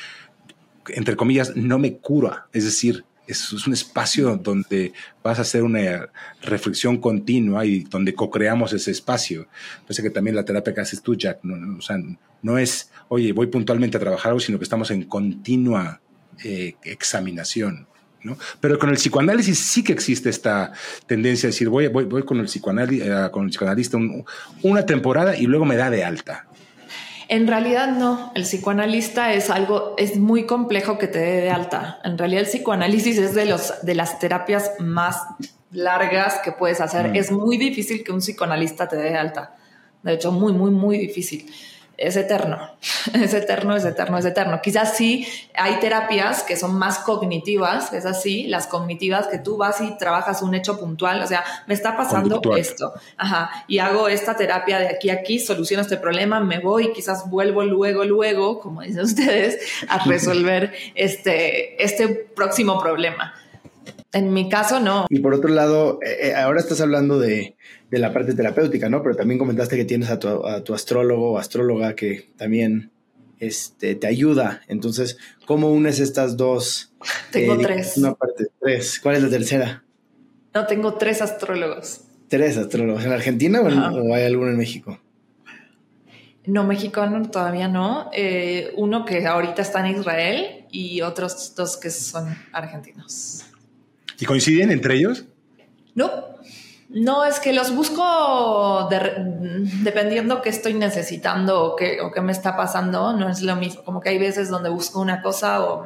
entre 0.90 1.16
comillas, 1.16 1.56
no 1.56 1.80
me 1.80 1.98
cura. 1.98 2.48
Es 2.52 2.66
decir, 2.66 3.06
es, 3.28 3.68
un 3.68 3.74
espacio 3.74 4.38
donde 4.38 4.94
vas 5.24 5.40
a 5.40 5.42
hacer 5.42 5.64
una 5.64 6.10
reflexión 6.42 6.98
continua 6.98 7.66
y 7.66 7.82
donde 7.82 8.14
co-creamos 8.14 8.74
ese 8.74 8.92
espacio. 8.92 9.48
Parece 9.82 10.04
que 10.04 10.10
también 10.10 10.36
la 10.36 10.46
terapia 10.46 10.74
que 10.74 10.82
haces 10.82 11.02
tú, 11.02 11.16
Jack, 11.16 11.40
no, 11.44 11.78
o 11.78 11.82
sea, 11.82 11.98
no 12.42 12.58
es, 12.58 12.92
oye, 13.10 13.34
voy 13.34 13.48
puntualmente 13.48 13.98
a 13.98 14.00
trabajar, 14.00 14.40
sino 14.42 14.58
que 14.58 14.64
estamos 14.64 14.92
en 14.92 15.04
continua 15.04 16.02
eh, 16.44 16.76
examinación. 16.84 17.88
¿no? 18.24 18.38
Pero 18.60 18.80
con 18.80 18.90
el 18.90 18.96
psicoanálisis 18.96 19.60
sí 19.60 19.84
que 19.84 19.94
existe 19.94 20.30
esta 20.30 20.72
tendencia 21.06 21.48
a 21.48 21.52
decir, 21.52 21.70
voy, 21.70 21.88
voy, 21.88 22.06
voy 22.06 22.24
con, 22.24 22.40
el 22.40 22.46
psicoanalista, 22.46 23.28
eh, 23.28 23.32
con 23.32 23.46
el 23.46 23.50
psicoanalista 23.50 23.98
una 24.64 24.86
temporada 24.86 25.38
y 25.38 25.46
luego 25.46 25.66
me 25.66 25.76
da 25.76 25.90
de 25.90 26.04
alta. 26.04 26.47
En 27.30 27.48
realidad 27.48 27.90
no, 27.90 28.32
el 28.36 28.44
psicoanalista 28.44 29.34
es 29.34 29.50
algo, 29.50 29.96
es 29.98 30.18
muy 30.18 30.46
complejo 30.46 30.98
que 30.98 31.08
te 31.08 31.20
dé 31.20 31.42
de 31.42 31.50
alta. 31.50 32.00
En 32.04 32.18
realidad 32.18 32.42
el 32.42 32.48
psicoanálisis 32.48 33.18
es 33.18 33.36
de, 33.36 33.46
los, 33.46 33.74
de 33.84 33.96
las 33.96 34.20
terapias 34.20 34.72
más 34.80 35.22
largas 35.72 36.40
que 36.44 36.54
puedes 36.54 36.80
hacer. 36.80 37.10
Mm. 37.10 37.16
Es 37.16 37.32
muy 37.32 37.58
difícil 37.58 38.04
que 38.04 38.12
un 38.12 38.20
psicoanalista 38.20 38.88
te 38.88 38.96
dé 38.96 39.12
de 39.12 39.18
alta. 39.18 39.56
De 40.04 40.14
hecho, 40.14 40.32
muy, 40.32 40.54
muy, 40.54 40.72
muy 40.72 40.98
difícil 40.98 41.52
es 41.98 42.16
eterno, 42.16 42.60
es 43.14 43.34
eterno, 43.34 43.76
es 43.76 43.84
eterno, 43.86 44.18
es 44.18 44.26
eterno. 44.26 44.62
Quizás 44.62 44.96
sí 44.96 45.28
hay 45.54 45.80
terapias 45.80 46.44
que 46.44 46.56
son 46.56 46.78
más 46.78 47.00
cognitivas, 47.00 47.92
es 47.92 48.06
así, 48.06 48.48
las 48.48 48.68
cognitivas 48.68 49.28
que 49.28 49.40
tú 49.40 49.58
vas 49.58 49.82
y 49.82 49.98
trabajas 49.98 50.42
un 50.42 50.56
hecho 50.56 50.80
puntual, 50.80 51.22
o 51.22 51.28
sea, 51.28 51.44
me 51.66 51.74
está 51.74 51.98
pasando 51.98 52.40
esto, 52.56 52.94
ajá, 53.18 53.66
y 53.68 53.80
hago 53.80 54.08
esta 54.08 54.36
terapia 54.36 54.80
de 54.80 54.88
aquí 54.88 55.10
a 55.10 55.18
aquí, 55.18 55.40
soluciono 55.40 55.82
este 55.82 55.98
problema, 55.98 56.40
me 56.40 56.60
voy 56.60 56.88
y 56.88 56.94
quizás 56.94 57.30
vuelvo 57.30 57.64
luego, 57.64 58.04
luego, 58.04 58.60
como 58.60 58.82
dicen 58.82 59.02
ustedes, 59.04 59.60
a 59.90 60.04
resolver 60.06 60.74
este, 60.96 61.84
este 61.84 62.08
próximo 62.08 62.80
problema. 62.80 63.34
En 64.14 64.34
mi 64.34 64.50
caso, 64.50 64.80
no. 64.80 65.06
Y 65.10 65.20
por 65.20 65.34
otro 65.34 65.50
lado, 65.50 66.00
eh, 66.02 66.30
eh, 66.30 66.36
ahora 66.36 66.60
estás 66.60 66.80
hablando 66.80 67.20
de, 67.20 67.56
la 67.92 68.14
parte 68.14 68.34
terapéutica, 68.34 68.90
¿no? 68.90 69.04
Pero 69.04 69.16
también 69.16 69.38
comentaste 69.38 69.76
que 69.76 69.86
tienes 69.86 70.10
a 70.10 70.18
tu, 70.20 70.74
astrólogo 70.74 71.34
o 71.34 71.38
astróloga 71.38 71.94
que 71.94 72.30
también 72.38 72.92
este, 73.40 73.96
te 73.96 74.08
ayuda. 74.08 74.62
Entonces, 74.68 75.18
¿cómo 75.46 75.72
unes 75.72 76.00
estas 76.00 76.38
dos? 76.38 76.94
Tengo 77.32 77.56
eh, 77.56 77.60
tres. 77.62 77.98
Una 77.98 78.14
parte, 78.14 78.48
tres. 78.60 79.00
¿Cuál 79.02 79.18
es 79.18 79.24
la 79.24 79.30
tercera? 79.30 79.84
No, 80.54 80.66
tengo 80.66 80.94
tres 80.94 81.22
astrólogos. 81.22 82.02
Tres 82.30 82.58
astrólogos. 82.58 83.04
¿En 83.06 83.12
Argentina 83.12 83.62
o, 83.62 84.14
hay 84.14 84.24
alguno 84.24 84.52
en 84.52 84.58
México? 84.58 85.00
No, 86.46 86.64
mexicano 86.64 87.30
todavía 87.30 87.68
no. 87.68 88.10
uno 88.78 89.04
que 89.04 89.28
ahorita 89.28 89.62
está 89.62 89.86
en 89.86 89.98
Israel 89.98 90.66
y 90.72 91.02
otros 91.02 91.54
dos 91.56 91.76
que 91.76 91.90
son 91.90 92.34
argentinos. 92.54 93.46
¿Y 94.20 94.26
coinciden 94.26 94.72
entre 94.72 94.96
ellos? 94.96 95.26
No, 95.96 96.12
no, 96.90 97.26
es 97.26 97.40
que 97.40 97.54
los 97.54 97.76
busco 97.76 98.88
dependiendo 99.84 100.42
qué 100.42 100.50
estoy 100.50 100.74
necesitando 100.74 101.64
o 101.64 101.76
qué, 101.76 102.00
o 102.02 102.12
qué 102.12 102.22
me 102.22 102.32
está 102.32 102.56
pasando, 102.56 103.14
no 103.14 103.30
es 103.30 103.42
lo 103.42 103.56
mismo, 103.56 103.84
como 103.84 104.00
que 104.00 104.10
hay 104.10 104.18
veces 104.18 104.50
donde 104.50 104.70
busco 104.70 105.02
una 105.02 105.22
cosa 105.22 105.64
o, 105.64 105.84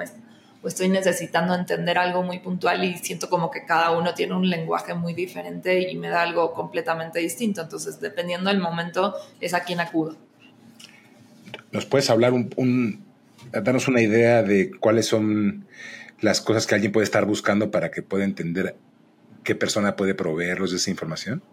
o 0.63 0.67
estoy 0.67 0.89
necesitando 0.89 1.55
entender 1.55 1.97
algo 1.97 2.21
muy 2.21 2.39
puntual 2.39 2.83
y 2.83 2.97
siento 2.99 3.29
como 3.29 3.49
que 3.49 3.65
cada 3.65 3.91
uno 3.91 4.13
tiene 4.13 4.35
un 4.35 4.47
lenguaje 4.47 4.93
muy 4.93 5.13
diferente 5.13 5.89
y 5.89 5.97
me 5.97 6.09
da 6.09 6.21
algo 6.21 6.53
completamente 6.53 7.19
distinto, 7.19 7.61
entonces 7.61 7.99
dependiendo 7.99 8.49
del 8.49 8.59
momento 8.59 9.15
es 9.39 9.55
a 9.55 9.61
quien 9.63 9.79
acudo. 9.79 10.15
¿Nos 11.71 11.85
puedes 11.85 12.09
hablar 12.09 12.33
un, 12.33 12.53
un 12.57 13.03
darnos 13.51 13.87
una 13.87 14.01
idea 14.01 14.43
de 14.43 14.71
cuáles 14.79 15.07
son 15.07 15.65
las 16.21 16.39
cosas 16.41 16.65
que 16.65 16.75
alguien 16.75 16.91
puede 16.91 17.03
estar 17.03 17.25
buscando 17.25 17.71
para 17.71 17.91
que 17.91 18.01
pueda 18.01 18.23
entender 18.23 18.75
qué 19.43 19.55
persona 19.55 19.95
puede 19.95 20.15
proveerlos 20.15 20.71
de 20.71 20.77
esa 20.77 20.89
información? 20.89 21.43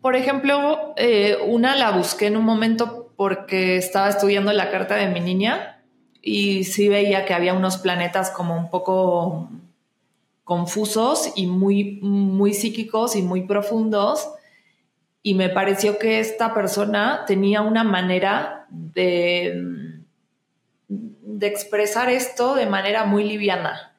Por 0.00 0.14
ejemplo, 0.14 0.94
eh, 0.96 1.36
una 1.46 1.74
la 1.74 1.90
busqué 1.90 2.26
en 2.26 2.36
un 2.36 2.44
momento 2.44 3.12
porque 3.16 3.76
estaba 3.76 4.08
estudiando 4.08 4.52
la 4.52 4.70
carta 4.70 4.94
de 4.94 5.08
mi 5.08 5.20
niña 5.20 5.82
y 6.22 6.64
sí 6.64 6.88
veía 6.88 7.24
que 7.24 7.34
había 7.34 7.54
unos 7.54 7.78
planetas 7.78 8.30
como 8.30 8.56
un 8.56 8.70
poco 8.70 9.48
confusos 10.44 11.32
y 11.34 11.46
muy, 11.46 11.98
muy 12.02 12.54
psíquicos 12.54 13.16
y 13.16 13.22
muy 13.22 13.42
profundos. 13.42 14.28
Y 15.22 15.34
me 15.34 15.48
pareció 15.48 15.98
que 15.98 16.20
esta 16.20 16.54
persona 16.54 17.24
tenía 17.26 17.62
una 17.62 17.82
manera 17.82 18.66
de 18.70 19.95
de 20.88 21.46
expresar 21.46 22.08
esto 22.08 22.54
de 22.54 22.66
manera 22.66 23.04
muy 23.04 23.24
liviana, 23.24 23.98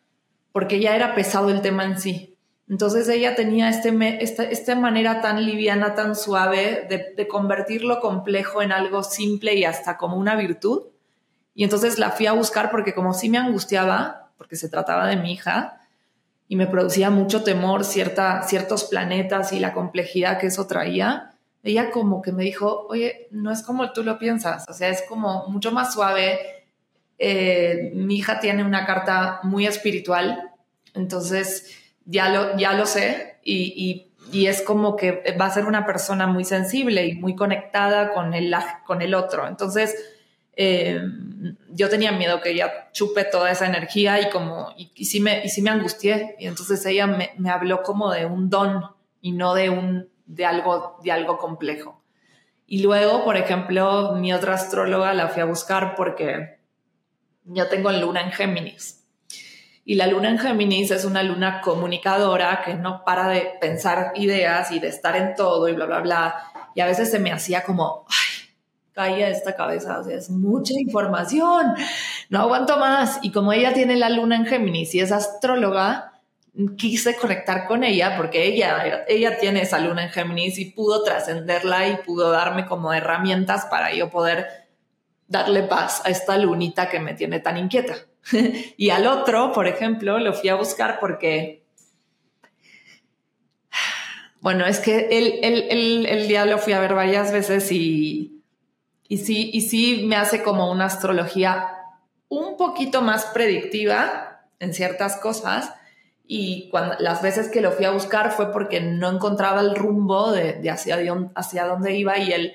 porque 0.51 0.79
ya 0.79 0.95
era 0.95 1.15
pesado 1.15 1.49
el 1.49 1.61
tema 1.61 1.83
en 1.85 1.99
sí. 1.99 2.37
Entonces 2.69 3.07
ella 3.07 3.35
tenía 3.35 3.69
este 3.69 3.93
esta, 4.21 4.75
manera 4.75 5.21
tan 5.21 5.45
liviana, 5.45 5.95
tan 5.95 6.15
suave 6.15 6.85
de, 6.89 7.13
de, 7.15 7.27
convertir 7.27 7.83
lo 7.83 8.01
complejo 8.01 8.61
en 8.61 8.73
algo 8.73 9.03
simple 9.03 9.55
y 9.55 9.63
hasta 9.63 9.97
como 9.97 10.17
una 10.17 10.35
virtud. 10.35 10.83
Y 11.53 11.63
entonces 11.63 11.97
la 11.97 12.11
fui 12.11 12.25
a 12.25 12.33
buscar 12.33 12.69
porque 12.69 12.93
como 12.93 13.13
sí 13.13 13.29
me 13.29 13.37
angustiaba, 13.37 14.31
porque 14.37 14.57
se 14.57 14.67
trataba 14.67 15.07
de 15.07 15.15
mi 15.15 15.31
hija, 15.31 15.77
y 16.47 16.55
me 16.55 16.67
producía 16.67 17.09
mucho 17.09 17.43
temor 17.43 17.83
cierta, 17.83 18.43
ciertos 18.43 18.85
planetas 18.85 19.51
y 19.51 19.59
la 19.59 19.73
complejidad 19.73 20.37
que 20.37 20.47
eso 20.47 20.67
traía, 20.67 21.33
ella 21.63 21.91
como 21.91 22.21
que 22.21 22.31
me 22.31 22.43
dijo, 22.43 22.85
oye, 22.87 23.27
no 23.31 23.51
es 23.51 23.61
como 23.61 23.91
tú 23.91 24.03
lo 24.03 24.17
piensas, 24.17 24.65
o 24.69 24.73
sea, 24.73 24.89
es 24.89 25.03
como 25.09 25.47
mucho 25.49 25.71
más 25.71 25.93
suave, 25.93 26.56
eh, 27.19 27.91
mi 27.93 28.17
hija 28.17 28.39
tiene 28.39 28.63
una 28.63 28.85
carta 28.85 29.39
muy 29.43 29.65
espiritual, 29.65 30.51
entonces 30.93 31.75
ya 32.05 32.29
lo, 32.29 32.57
ya 32.57 32.73
lo 32.73 32.85
sé 32.85 33.39
y, 33.43 34.03
es 34.33 34.61
como 34.61 34.97
que 34.97 35.23
va 35.39 35.45
a 35.45 35.51
ser 35.51 35.65
una 35.65 35.85
persona 35.85 36.27
muy 36.27 36.43
sensible 36.43 37.05
y 37.05 37.13
muy 37.15 37.33
conectada 37.33 38.11
con 38.11 38.33
el, 38.33 38.53
con 38.85 39.01
el 39.01 39.13
otro. 39.13 39.47
Entonces, 39.47 39.95
eh, 40.57 40.99
yo 41.69 41.87
tenía 41.87 42.11
miedo 42.11 42.41
que 42.41 42.49
ella 42.51 42.89
chupe 42.91 43.23
toda 43.23 43.51
esa 43.51 43.67
energía 43.67 44.19
y 44.19 44.29
como, 44.29 44.73
y, 44.75 45.05
sí, 45.05 45.21
me, 45.21 45.45
y 45.45 45.49
sí 45.49 45.61
me 45.61 45.69
angustié. 45.69 46.35
Y 46.39 46.47
entonces 46.47 46.85
ella 46.85 47.07
me, 47.07 47.31
me, 47.37 47.49
habló 47.49 47.83
como 47.83 48.11
de 48.11 48.25
un 48.25 48.49
don 48.49 48.83
y 49.21 49.31
no 49.31 49.53
de, 49.53 49.69
un, 49.69 50.09
de, 50.25 50.45
algo, 50.45 50.97
de 51.01 51.13
algo 51.13 51.37
complejo. 51.37 52.01
Y 52.65 52.81
luego, 52.81 53.23
por 53.23 53.37
ejemplo, 53.37 54.13
mi 54.15 54.33
otra 54.33 54.55
astróloga 54.55 55.13
la 55.13 55.29
fui 55.29 55.41
a 55.41 55.45
buscar 55.45 55.95
porque 55.95 56.56
yo 57.47 57.67
tengo 57.67 57.91
luna 57.91 58.21
en 58.21 58.31
Géminis. 58.31 59.03
Y 59.85 59.95
la 59.95 60.07
luna 60.07 60.29
en 60.29 60.37
Géminis 60.37 60.91
es 60.91 61.05
una 61.05 61.23
luna 61.23 61.61
comunicadora 61.61 62.61
que 62.65 62.73
no 62.73 63.03
para 63.05 63.29
de 63.29 63.53
pensar 63.61 64.11
ideas 64.15 64.71
y 64.71 64.79
de 64.79 64.89
estar 64.89 65.15
en 65.15 65.33
todo 65.35 65.69
y 65.69 65.73
bla, 65.73 65.85
bla, 65.85 66.01
bla. 66.01 66.35
Y 66.75 66.81
a 66.81 66.85
veces 66.85 67.09
se 67.09 67.19
me 67.19 67.31
hacía 67.31 67.63
como, 67.63 68.05
ay, 68.09 68.49
caía 68.91 69.29
esta 69.29 69.55
cabeza, 69.55 69.99
o 69.99 70.03
sea, 70.03 70.17
es 70.17 70.29
mucha 70.29 70.73
información, 70.77 71.73
no 72.29 72.39
aguanto 72.39 72.77
más. 72.77 73.19
Y 73.21 73.31
como 73.31 73.53
ella 73.53 73.73
tiene 73.73 73.95
la 73.95 74.09
luna 74.09 74.35
en 74.35 74.45
Géminis 74.45 74.93
y 74.93 74.99
es 74.99 75.11
astróloga, 75.13 76.11
quise 76.77 77.15
conectar 77.15 77.67
con 77.67 77.83
ella 77.83 78.17
porque 78.17 78.45
ella, 78.45 79.05
ella 79.07 79.37
tiene 79.37 79.61
esa 79.61 79.79
luna 79.79 80.03
en 80.03 80.09
Géminis 80.09 80.57
y 80.59 80.71
pudo 80.71 81.03
trascenderla 81.03 81.87
y 81.87 81.97
pudo 81.97 82.31
darme 82.31 82.65
como 82.65 82.91
herramientas 82.91 83.67
para 83.67 83.93
yo 83.93 84.09
poder 84.09 84.66
darle 85.27 85.63
paz 85.63 86.01
a 86.05 86.09
esta 86.09 86.37
lunita 86.37 86.89
que 86.89 86.99
me 86.99 87.13
tiene 87.13 87.39
tan 87.39 87.57
inquieta. 87.57 87.95
y 88.77 88.89
al 88.89 89.07
otro, 89.07 89.51
por 89.53 89.67
ejemplo, 89.67 90.19
lo 90.19 90.33
fui 90.33 90.49
a 90.49 90.55
buscar 90.55 90.99
porque, 90.99 91.63
bueno, 94.39 94.65
es 94.65 94.79
que 94.79 95.07
el, 95.11 95.39
el, 95.43 96.05
el, 96.05 96.27
día 96.27 96.45
lo 96.45 96.57
fui 96.57 96.73
a 96.73 96.79
ver 96.79 96.93
varias 96.93 97.31
veces 97.31 97.71
y, 97.71 98.41
y, 99.07 99.17
sí, 99.17 99.51
y 99.53 99.61
sí 99.61 100.05
me 100.07 100.15
hace 100.15 100.43
como 100.43 100.71
una 100.71 100.85
astrología 100.85 101.69
un 102.29 102.57
poquito 102.57 103.01
más 103.01 103.25
predictiva 103.25 104.41
en 104.59 104.73
ciertas 104.73 105.17
cosas. 105.17 105.73
Y 106.29 106.69
cuando, 106.69 106.95
las 106.99 107.21
veces 107.21 107.49
que 107.49 107.61
lo 107.61 107.71
fui 107.71 107.85
a 107.85 107.91
buscar 107.91 108.31
fue 108.31 108.51
porque 108.51 108.81
no 108.81 109.09
encontraba 109.09 109.61
el 109.61 109.75
rumbo 109.75 110.31
de, 110.31 110.69
hacia, 110.69 110.97
hacia 111.35 111.65
dónde 111.65 111.95
iba 111.95 112.17
y 112.17 112.33
él 112.33 112.53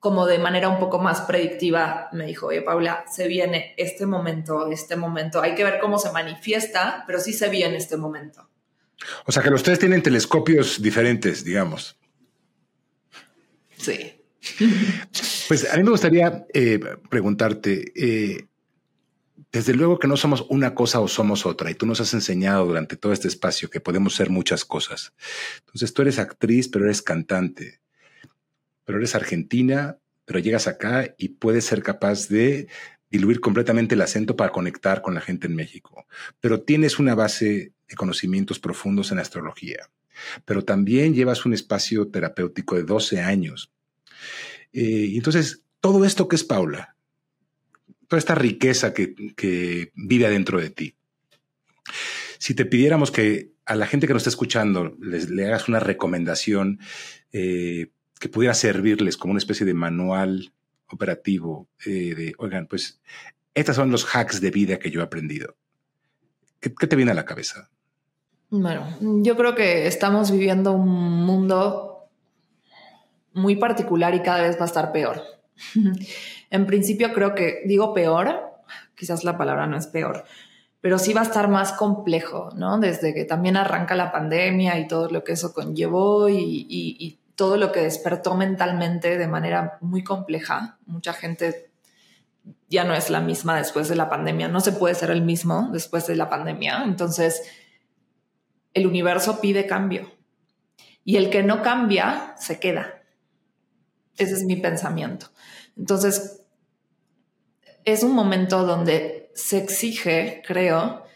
como 0.00 0.26
de 0.26 0.38
manera 0.38 0.70
un 0.70 0.78
poco 0.78 0.98
más 0.98 1.20
predictiva, 1.20 2.08
me 2.12 2.24
dijo, 2.24 2.46
oye, 2.46 2.62
Paula, 2.62 3.04
se 3.12 3.28
viene 3.28 3.74
este 3.76 4.06
momento, 4.06 4.72
este 4.72 4.96
momento. 4.96 5.42
Hay 5.42 5.54
que 5.54 5.62
ver 5.62 5.78
cómo 5.78 5.98
se 5.98 6.10
manifiesta, 6.10 7.04
pero 7.06 7.20
sí 7.20 7.34
se 7.34 7.50
viene 7.50 7.76
este 7.76 7.98
momento. 7.98 8.48
O 9.26 9.32
sea 9.32 9.42
que 9.42 9.50
los 9.50 9.62
tres 9.62 9.78
tienen 9.78 10.02
telescopios 10.02 10.80
diferentes, 10.82 11.44
digamos. 11.44 11.98
Sí. 13.76 14.16
Pues 15.48 15.68
a 15.68 15.76
mí 15.76 15.82
me 15.82 15.90
gustaría 15.90 16.46
eh, 16.54 16.78
preguntarte, 17.10 17.92
eh, 17.96 18.46
desde 19.50 19.74
luego 19.74 19.98
que 19.98 20.06
no 20.06 20.16
somos 20.16 20.46
una 20.48 20.76
cosa 20.76 21.00
o 21.00 21.08
somos 21.08 21.44
otra, 21.44 21.72
y 21.72 21.74
tú 21.74 21.86
nos 21.86 22.00
has 22.00 22.14
enseñado 22.14 22.64
durante 22.66 22.96
todo 22.96 23.12
este 23.12 23.26
espacio 23.26 23.68
que 23.68 23.80
podemos 23.80 24.14
ser 24.14 24.30
muchas 24.30 24.64
cosas. 24.64 25.12
Entonces 25.58 25.92
tú 25.92 26.02
eres 26.02 26.20
actriz, 26.20 26.68
pero 26.68 26.84
eres 26.84 27.02
cantante 27.02 27.79
pero 28.90 28.98
eres 28.98 29.14
argentina, 29.14 29.98
pero 30.24 30.40
llegas 30.40 30.66
acá 30.66 31.14
y 31.16 31.28
puedes 31.28 31.64
ser 31.64 31.80
capaz 31.80 32.26
de 32.26 32.66
diluir 33.08 33.38
completamente 33.38 33.94
el 33.94 34.00
acento 34.00 34.34
para 34.34 34.50
conectar 34.50 35.00
con 35.00 35.14
la 35.14 35.20
gente 35.20 35.46
en 35.46 35.54
México. 35.54 36.08
Pero 36.40 36.62
tienes 36.62 36.98
una 36.98 37.14
base 37.14 37.72
de 37.88 37.94
conocimientos 37.94 38.58
profundos 38.58 39.12
en 39.12 39.20
astrología, 39.20 39.88
pero 40.44 40.64
también 40.64 41.14
llevas 41.14 41.46
un 41.46 41.54
espacio 41.54 42.08
terapéutico 42.08 42.74
de 42.74 42.82
12 42.82 43.20
años. 43.20 43.70
Eh, 44.72 45.12
entonces, 45.14 45.62
todo 45.80 46.04
esto 46.04 46.26
que 46.26 46.34
es 46.34 46.42
Paula, 46.42 46.96
toda 48.08 48.18
esta 48.18 48.34
riqueza 48.34 48.92
que, 48.92 49.92
vive 49.94 50.26
adentro 50.26 50.60
de 50.60 50.70
ti, 50.70 50.96
si 52.38 52.54
te 52.54 52.64
pidiéramos 52.64 53.12
que 53.12 53.52
a 53.66 53.76
la 53.76 53.86
gente 53.86 54.08
que 54.08 54.14
nos 54.14 54.22
está 54.22 54.30
escuchando 54.30 54.96
les, 55.00 55.30
le 55.30 55.46
hagas 55.46 55.68
una 55.68 55.78
recomendación 55.78 56.80
eh, 57.30 57.92
que 58.20 58.28
pudiera 58.28 58.54
servirles 58.54 59.16
como 59.16 59.32
una 59.32 59.38
especie 59.38 59.66
de 59.66 59.74
manual 59.74 60.52
operativo 60.88 61.68
eh, 61.86 62.14
de, 62.14 62.34
oigan, 62.38 62.66
pues 62.66 63.00
estos 63.54 63.74
son 63.74 63.90
los 63.90 64.14
hacks 64.14 64.40
de 64.40 64.50
vida 64.50 64.78
que 64.78 64.90
yo 64.90 65.00
he 65.00 65.04
aprendido. 65.04 65.56
¿Qué, 66.60 66.72
¿Qué, 66.72 66.86
te 66.86 66.96
viene 66.96 67.12
a 67.12 67.14
la 67.14 67.24
cabeza? 67.24 67.70
Bueno, 68.50 68.86
yo 69.00 69.36
creo 69.36 69.54
que 69.54 69.86
estamos 69.86 70.30
viviendo 70.30 70.72
un 70.72 71.24
mundo 71.24 72.10
muy 73.32 73.56
particular 73.56 74.14
y 74.14 74.20
cada 74.20 74.42
vez 74.42 74.58
va 74.58 74.64
a 74.64 74.66
estar 74.66 74.92
peor. 74.92 75.22
en 76.50 76.66
principio 76.66 77.14
creo 77.14 77.34
que 77.34 77.62
digo 77.64 77.94
peor, 77.94 78.52
quizás 78.94 79.24
la 79.24 79.38
palabra 79.38 79.66
no 79.66 79.78
es 79.78 79.86
peor, 79.86 80.24
pero 80.82 80.98
sí 80.98 81.14
va 81.14 81.22
a 81.22 81.24
estar 81.24 81.48
más 81.48 81.72
complejo, 81.72 82.50
¿no? 82.54 82.78
Desde 82.78 83.14
que 83.14 83.24
también 83.24 83.56
arranca 83.56 83.94
la 83.94 84.12
pandemia 84.12 84.78
y 84.78 84.86
todo 84.86 85.08
lo 85.08 85.24
que 85.24 85.32
eso 85.32 85.54
conllevó 85.54 86.28
y, 86.28 86.36
y, 86.36 86.96
y 86.98 87.19
todo 87.40 87.56
lo 87.56 87.72
que 87.72 87.80
despertó 87.80 88.34
mentalmente 88.34 89.16
de 89.16 89.26
manera 89.26 89.78
muy 89.80 90.04
compleja. 90.04 90.78
Mucha 90.84 91.14
gente 91.14 91.70
ya 92.68 92.84
no 92.84 92.92
es 92.92 93.08
la 93.08 93.22
misma 93.22 93.56
después 93.56 93.88
de 93.88 93.96
la 93.96 94.10
pandemia, 94.10 94.48
no 94.48 94.60
se 94.60 94.72
puede 94.72 94.94
ser 94.94 95.10
el 95.10 95.22
mismo 95.22 95.70
después 95.72 96.06
de 96.06 96.16
la 96.16 96.28
pandemia. 96.28 96.82
Entonces, 96.84 97.40
el 98.74 98.86
universo 98.86 99.40
pide 99.40 99.66
cambio 99.66 100.12
y 101.02 101.16
el 101.16 101.30
que 101.30 101.42
no 101.42 101.62
cambia 101.62 102.34
se 102.36 102.60
queda. 102.60 103.04
Ese 104.18 104.34
es 104.34 104.44
mi 104.44 104.56
pensamiento. 104.56 105.28
Entonces, 105.78 106.42
es 107.86 108.02
un 108.02 108.12
momento 108.12 108.66
donde 108.66 109.32
se 109.34 109.56
exige, 109.56 110.42
creo, 110.46 111.06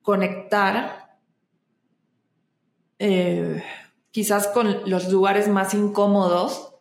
conectar. 0.00 1.18
Eh, 2.98 3.62
quizás 4.18 4.48
con 4.48 4.90
los 4.90 5.08
lugares 5.12 5.46
más 5.46 5.74
incómodos, 5.74 6.74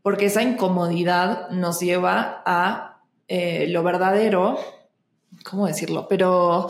porque 0.00 0.26
esa 0.26 0.44
incomodidad 0.44 1.50
nos 1.50 1.80
lleva 1.80 2.40
a 2.46 3.02
eh, 3.26 3.66
lo 3.68 3.82
verdadero, 3.82 4.56
¿cómo 5.42 5.66
decirlo? 5.66 6.06
Pero 6.08 6.68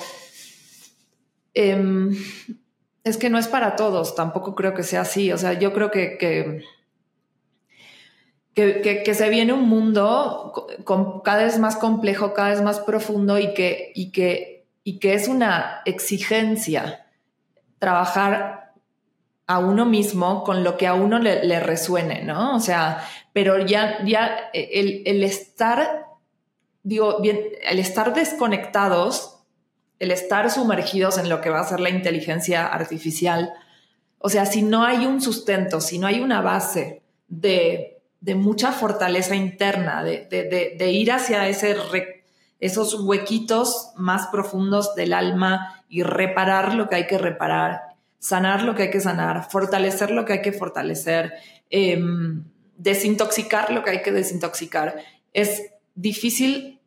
em, 1.53 2.17
es 3.05 3.19
que 3.19 3.29
no 3.29 3.37
es 3.37 3.49
para 3.49 3.77
todos, 3.77 4.15
tampoco 4.15 4.55
creo 4.55 4.73
que 4.73 4.83
sea 4.83 5.03
así, 5.03 5.31
o 5.31 5.37
sea, 5.37 5.53
yo 5.53 5.75
creo 5.75 5.91
que, 5.91 6.17
que 6.17 6.65
que, 8.55 9.15
se 9.15 9.29
viene 9.29 9.53
un 9.53 9.69
mundo 9.69 10.55
cada 11.23 11.45
vez 11.45 11.59
más 11.59 11.77
complejo, 11.77 12.33
cada 12.33 12.49
vez 12.49 12.63
más 12.63 12.81
profundo 12.81 13.39
y 13.39 13.53
que, 13.53 13.93
y 13.95 14.11
que, 14.11 14.67
y 14.85 15.01
que 15.01 15.13
es 15.13 15.29
una 15.29 15.83
exigencia 15.85 17.05
trabajar 17.79 18.66
a 19.47 19.59
uno 19.59 19.87
mismo 19.87 20.43
con 20.43 20.65
lo 20.65 20.77
que 20.77 20.87
a 20.87 20.95
uno 20.95 21.19
le, 21.19 21.61
resuene, 21.61 22.23
¿no? 22.23 22.57
O 22.57 22.61
sea, 22.61 23.07
pero 23.33 23.65
ya, 23.65 24.05
ya 24.05 24.51
el, 24.53 25.03
el, 25.07 25.23
estar, 25.23 26.07
digo, 26.83 27.21
bien, 27.21 27.41
el 27.69 27.79
estar 27.79 28.13
desconectados, 28.13 29.39
el 29.99 30.11
estar 30.11 30.51
sumergidos 30.51 31.17
en 31.19 31.29
lo 31.29 31.41
que 31.41 31.51
va 31.51 31.61
a 31.61 31.69
ser 31.69 31.81
la 31.81 31.91
inteligencia 31.91 32.67
artificial, 32.67 33.53
o 34.19 34.29
sea, 34.29 34.47
si 34.47 34.63
no 34.63 34.85
hay 34.85 35.07
un 35.07 35.21
sustento, 35.21 35.81
si 35.81 35.99
no 35.99 36.09
hay 36.09 36.21
una 36.21 36.41
base 36.41 37.03
de, 37.29 38.03
de 38.21 38.35
mucha 38.35 38.73
fortaleza 38.73 39.37
interna, 39.37 40.03
de, 40.03 40.27
de, 40.27 40.75
de 40.77 40.91
ir 40.91 41.13
hacia 41.13 41.49
ese 41.49 41.77
esos 42.59 42.95
huequitos 42.95 43.93
más 43.97 44.29
profundos 44.29 44.95
del 44.95 45.13
alma 45.13 45.85
y 45.91 46.03
reparar 46.03 46.75
lo 46.75 46.89
que 46.89 46.97
hay 46.97 47.07
que 47.07 47.19
reparar 47.19 47.86
sanar 48.27 48.63
lo 48.63 48.75
que 48.75 48.85
hay 48.85 48.91
que 48.91 49.01
sanar, 49.01 49.49
fortalecer 49.49 50.11
lo 50.11 50.25
que 50.25 50.33
hay 50.33 50.43
que 50.43 50.51
fortalecer, 50.51 51.33
em, 51.71 52.43
desintoxicar 52.77 53.71
lo 53.71 53.85
que 53.85 53.91
hay 53.91 54.03
que 54.03 54.11
desintoxicar. 54.11 54.97
Es 55.33 55.63
difícil 55.95 56.81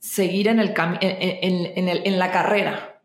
seguir 0.00 0.48
en, 0.48 0.58
el, 0.58 0.74
en, 0.76 2.18
la 2.18 2.32
carrera. 2.32 3.00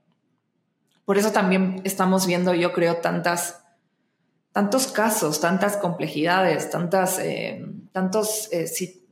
Por 1.06 1.20
eso 1.20 1.32
también 1.32 1.82
estamos 1.84 2.26
viendo, 2.26 2.56
yo 2.56 2.74
creo, 2.74 2.98
tantas, 2.98 3.64
tantos 4.52 4.88
casos, 4.88 5.40
tantas 5.40 5.78
complejidades, 5.78 6.72
tantas, 6.72 7.20
em, 7.20 7.88
tantos, 7.92 8.50
eh, 8.52 8.66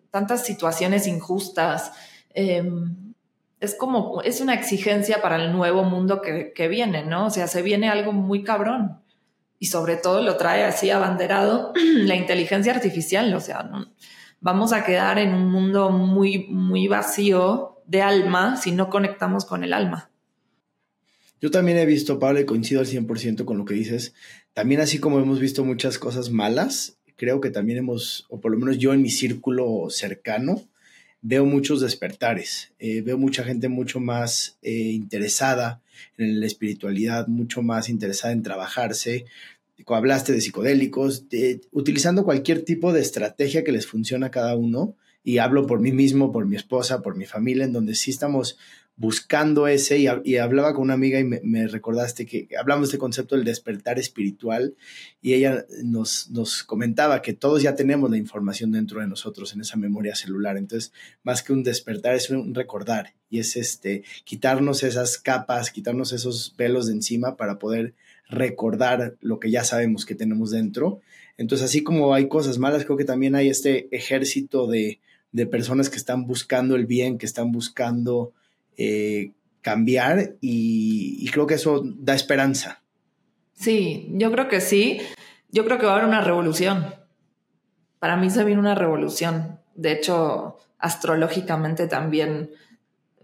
tantas 0.10 0.44
situaciones 0.44 1.06
injustas. 1.06 1.92
Em, 2.34 2.96
es 3.64 3.76
como, 3.76 4.22
es 4.24 4.42
una 4.42 4.54
exigencia 4.54 5.22
para 5.22 5.42
el 5.42 5.54
nuevo 5.54 5.86
mundo 5.86 6.22
que, 6.22 6.68
viene, 6.68 7.06
¿no? 7.06 7.28
O 7.28 7.30
sea, 7.30 7.48
se 7.48 7.62
viene 7.62 7.88
algo 7.88 8.12
muy 8.12 8.44
cabrón. 8.44 9.00
Y 9.58 9.68
sobre 9.68 9.96
todo 9.96 10.22
lo 10.22 10.36
trae 10.36 10.66
así 10.66 10.90
abanderado 10.90 11.72
la 11.96 12.16
inteligencia 12.16 12.74
artificial. 12.74 13.34
O 13.34 13.40
sea, 13.40 13.70
vamos 14.42 14.74
a 14.74 14.84
quedar 14.84 15.18
en 15.18 15.34
un 15.34 15.50
mundo 15.50 15.92
muy, 15.92 16.48
muy 16.50 16.90
vacío 16.90 17.82
de 17.86 18.02
alma 18.02 18.58
si 18.58 18.74
no 18.74 18.90
conectamos 18.90 19.46
con 19.46 19.64
el 19.64 19.72
alma. 19.72 20.12
Yo 21.40 21.50
también 21.50 21.78
he 21.78 21.86
visto, 21.86 22.20
Pablo, 22.20 22.42
y 22.42 22.46
coincido 22.46 22.82
al 22.82 22.88
100% 22.88 23.46
con 23.46 23.58
lo 23.58 23.64
que 23.64 23.76
dices. 23.76 24.14
También 24.54 24.82
así 24.82 25.00
como 25.00 25.20
hemos 25.20 25.40
visto 25.40 25.64
muchas 25.64 25.98
cosas 25.98 26.32
malas, 26.32 26.98
creo 27.16 27.40
que 27.40 27.50
también 27.50 27.80
hemos, 27.80 28.26
o 28.30 28.42
por 28.42 28.52
lo 28.52 28.60
menos 28.60 28.78
yo 28.78 28.94
en 28.94 29.02
mi 29.02 29.10
círculo 29.10 29.90
cercano, 29.90 30.62
veo 31.24 31.46
muchos 31.46 31.82
despertares, 31.82 32.72
eh, 32.78 33.02
veo 33.02 33.18
mucha 33.18 33.44
gente 33.44 33.70
mucho 33.70 34.00
más 34.00 34.58
eh, 34.62 34.92
interesada 34.92 35.82
en 36.18 36.40
la 36.40 36.46
espiritualidad, 36.46 37.28
mucho 37.28 37.64
más 37.64 37.90
interesada 37.90 38.34
en 38.34 38.44
trabajarse. 38.44 39.26
Hablaste 39.88 40.34
de 40.34 40.42
psicodélicos, 40.42 41.26
utilizando 41.72 42.24
cualquier 42.24 42.64
tipo 42.64 42.94
de 42.94 43.02
estrategia 43.02 43.64
que 43.64 43.72
les 43.72 43.88
funcione 43.88 44.26
a 44.26 44.32
cada 44.32 44.56
uno, 44.56 44.96
y 45.24 45.38
hablo 45.38 45.66
por 45.66 45.80
mí 45.80 45.92
mismo, 45.92 46.32
por 46.32 46.46
mi 46.46 46.56
esposa, 46.56 47.02
por 47.02 47.16
mi 47.16 47.26
familia, 47.26 47.66
en 47.66 47.74
donde 47.74 47.96
sí 47.96 48.12
estamos 48.12 48.58
buscando 48.96 49.68
ese 49.68 49.98
y, 49.98 50.38
hablaba 50.38 50.74
con 50.74 50.84
una 50.84 50.94
amiga 50.94 51.20
y 51.20 51.24
me, 51.24 51.68
recordaste 51.68 52.26
que 52.26 52.48
hablamos 52.60 52.88
de 52.88 52.92
este 52.92 52.98
concepto 53.00 53.36
del 53.36 53.44
despertar 53.44 53.98
espiritual 53.98 54.76
y 55.22 55.34
ella 55.34 55.66
nos, 55.84 56.30
nos 56.30 56.64
comentaba 56.64 57.22
que 57.22 57.34
todos 57.34 57.64
ya 57.64 57.76
tenemos 57.76 58.12
la 58.12 58.18
información 58.18 58.72
dentro 58.72 59.02
de 59.02 59.08
nosotros 59.08 59.54
en 59.54 59.62
esa 59.62 59.78
memoria 59.78 60.16
celular. 60.16 60.58
Entonces, 60.58 60.94
más 61.24 61.42
que 61.42 61.54
un 61.54 61.64
despertar 61.64 62.16
es 62.16 62.30
un 62.30 62.54
recordar 62.54 63.16
y 63.30 63.40
es 63.40 63.56
este 63.56 64.04
quitarnos 64.26 64.84
esas 64.84 65.18
capas, 65.18 65.72
quitarnos 65.72 66.14
esos 66.14 66.54
velos 66.56 66.86
de 66.88 66.94
encima 66.94 67.36
para 67.36 67.58
poder 67.58 67.96
recordar 68.30 69.16
lo 69.22 69.40
que 69.40 69.50
ya 69.50 69.64
sabemos 69.64 70.06
que 70.06 70.16
tenemos 70.16 70.52
dentro. 70.52 71.02
Entonces, 71.38 71.66
así 71.66 71.82
como 71.82 72.14
hay 72.14 72.28
cosas 72.28 72.60
malas, 72.60 72.86
creo 72.86 72.98
que 72.98 73.06
también 73.06 73.34
hay 73.34 73.50
este 73.50 73.88
ejército 73.96 74.68
de, 74.68 75.00
de 75.32 75.48
personas 75.48 75.90
que 75.90 75.98
están 75.98 76.28
buscando 76.28 76.76
el 76.76 76.86
bien, 76.86 77.18
que 77.18 77.26
están 77.26 77.52
buscando 77.52 78.34
eh, 78.78 79.32
cambiar 79.62 80.36
y, 80.42 81.26
creo 81.32 81.48
que 81.48 81.56
eso 81.56 81.82
da 81.84 82.14
esperanza. 82.14 82.82
Sí, 83.54 84.10
yo 84.12 84.32
creo 84.32 84.48
que 84.48 84.62
sí. 84.62 85.02
Yo 85.50 85.66
creo 85.66 85.80
que 85.80 85.86
va 85.86 85.94
a 85.94 85.96
haber 85.96 86.08
una 86.08 86.22
revolución. 86.22 86.94
Para 88.00 88.18
mí 88.18 88.30
se 88.30 88.44
viene 88.44 88.60
una 88.60 88.76
revolución. 88.76 89.60
De 89.76 89.92
hecho, 89.92 90.58
astrológicamente 90.80 91.88
también 91.88 92.52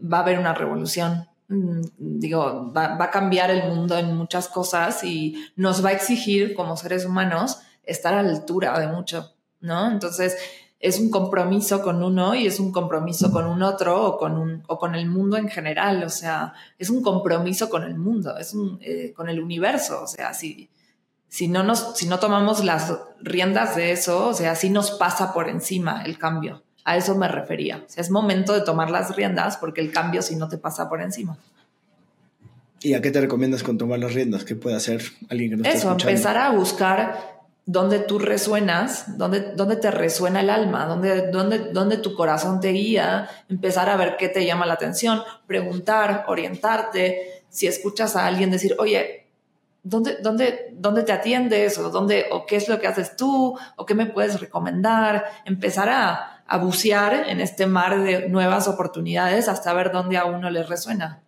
va 0.02 0.20
a 0.20 0.22
haber 0.22 0.39
una 0.39 0.54
revolución. 0.54 1.28
Mm, 1.50 1.82
digo, 1.97 2.72
va, 2.72 2.95
va, 2.95 3.06
a 3.06 3.12
cambiar 3.12 3.52
el 3.52 3.68
mundo 3.68 3.97
en 3.97 4.16
muchas 4.16 4.47
cosas 4.47 5.04
y 5.04 5.36
nos 5.56 5.84
va 5.84 5.89
a 5.89 5.93
exigir 5.93 6.54
como 6.54 6.78
seres 6.78 7.06
humanos 7.06 7.60
estar 7.84 8.14
a 8.14 8.24
la 8.24 8.30
altura 8.30 8.80
de 8.80 8.88
mucho, 8.88 9.34
¿no? 9.60 9.91
Entonces, 9.91 10.38
es 10.80 10.97
un 10.97 11.09
compromiso 11.09 11.82
con 11.82 12.01
uno 12.01 12.36
y 12.36 12.47
es 12.47 12.59
un 12.59 12.71
compromiso 12.71 13.32
con 13.32 13.45
un 13.45 13.61
otro 13.63 14.01
o 14.01 14.17
con, 14.17 14.38
un, 14.38 14.63
o 14.67 14.80
con 14.80 14.95
el 14.95 15.07
mundo 15.07 15.36
en 15.36 15.49
general. 15.49 16.03
O 16.03 16.09
sea, 16.09 16.53
es 16.77 16.89
un 16.89 17.01
compromiso 17.01 17.69
con 17.69 17.84
el 17.84 17.95
mundo, 17.95 18.38
es 18.38 18.53
un, 18.53 18.80
eh, 18.82 19.11
con 19.13 19.30
el 19.30 19.41
universo. 19.41 20.01
O 20.01 20.07
sea, 20.07 20.34
si, 20.34 20.69
si, 21.27 21.49
no 21.49 21.63
nos, 21.63 21.97
si 21.97 22.07
no 22.07 22.19
tomamos 22.19 22.63
las 22.63 22.93
riendas 23.21 23.75
de 23.75 23.91
eso, 23.91 24.27
o 24.27 24.34
sea, 24.34 24.55
si 24.55 24.69
nos 24.69 24.91
pasa 24.91 25.34
por 25.34 25.49
encima 25.49 26.03
el 26.03 26.17
cambio. 26.17 26.63
A 26.86 26.95
eso 26.95 27.15
me 27.15 27.27
refería. 27.27 27.84
O 27.86 27.89
sea, 27.89 28.01
es 28.01 28.09
momento 28.09 28.53
de 28.53 28.61
tomar 28.61 28.89
las 28.89 29.15
riendas 29.15 29.57
porque 29.57 29.82
el 29.82 29.91
cambio 29.91 30.21
si 30.21 30.38
no 30.38 30.47
te 30.47 30.57
pasa 30.57 30.88
por 30.88 31.01
encima. 31.01 31.38
¿Y 32.82 32.93
a 32.93 33.01
qué 33.01 33.11
te 33.11 33.19
recomiendas 33.19 33.63
con 33.63 33.77
tomar 33.77 33.99
las 33.99 34.13
riendas? 34.13 34.45
¿Qué 34.45 34.55
puede 34.55 34.77
hacer 34.77 35.03
alguien 35.30 35.51
que 35.51 35.57
no 35.57 35.63
Eso, 35.65 35.91
empezar 35.91 36.38
a 36.38 36.51
buscar 36.51 37.39
donde 37.72 37.99
tú 37.99 38.17
resuenas, 38.17 39.15
donde, 39.15 39.53
donde 39.53 39.76
te 39.76 39.91
resuena 39.91 40.39
el 40.39 40.49
alma, 40.49 40.88
donde, 40.88 41.30
donde, 41.30 41.59
donde 41.72 41.97
tu 41.97 42.15
corazón 42.15 42.59
te 42.59 42.70
guía, 42.70 43.30
empezar 43.47 43.91
a 43.91 43.95
ver 43.95 44.17
qué 44.17 44.28
te 44.28 44.43
llama 44.43 44.65
la 44.65 44.74
atención, 44.74 45.22
preguntar, 45.45 46.26
orientarte, 46.30 47.43
si 47.47 47.67
escuchas 47.67 48.15
a 48.15 48.26
alguien 48.26 48.49
decir, 48.49 48.76
oye, 48.80 49.28
¿dónde, 49.84 50.17
dónde, 50.20 50.70
dónde 50.74 51.03
te 51.03 51.11
atiendes? 51.11 51.78
¿O, 51.78 51.91
dónde, 51.91 52.26
¿O 52.32 52.47
qué 52.47 52.55
es 52.55 52.67
lo 52.67 52.80
que 52.80 52.88
haces 52.88 53.15
tú? 53.15 53.55
¿O 53.76 53.86
qué 53.86 53.93
me 53.93 54.07
puedes 54.07 54.39
recomendar? 54.39 55.26
Empezar 55.45 55.89
a, 55.89 56.41
a 56.47 56.57
bucear 56.57 57.30
en 57.30 57.39
este 57.39 57.67
mar 57.67 58.01
de 58.01 58.30
nuevas 58.30 58.67
oportunidades 58.67 59.47
hasta 59.47 59.74
ver 59.74 59.91
dónde 59.91 60.17
a 60.17 60.26
uno 60.26 60.49
le 60.49 60.63
resuena 60.63 61.22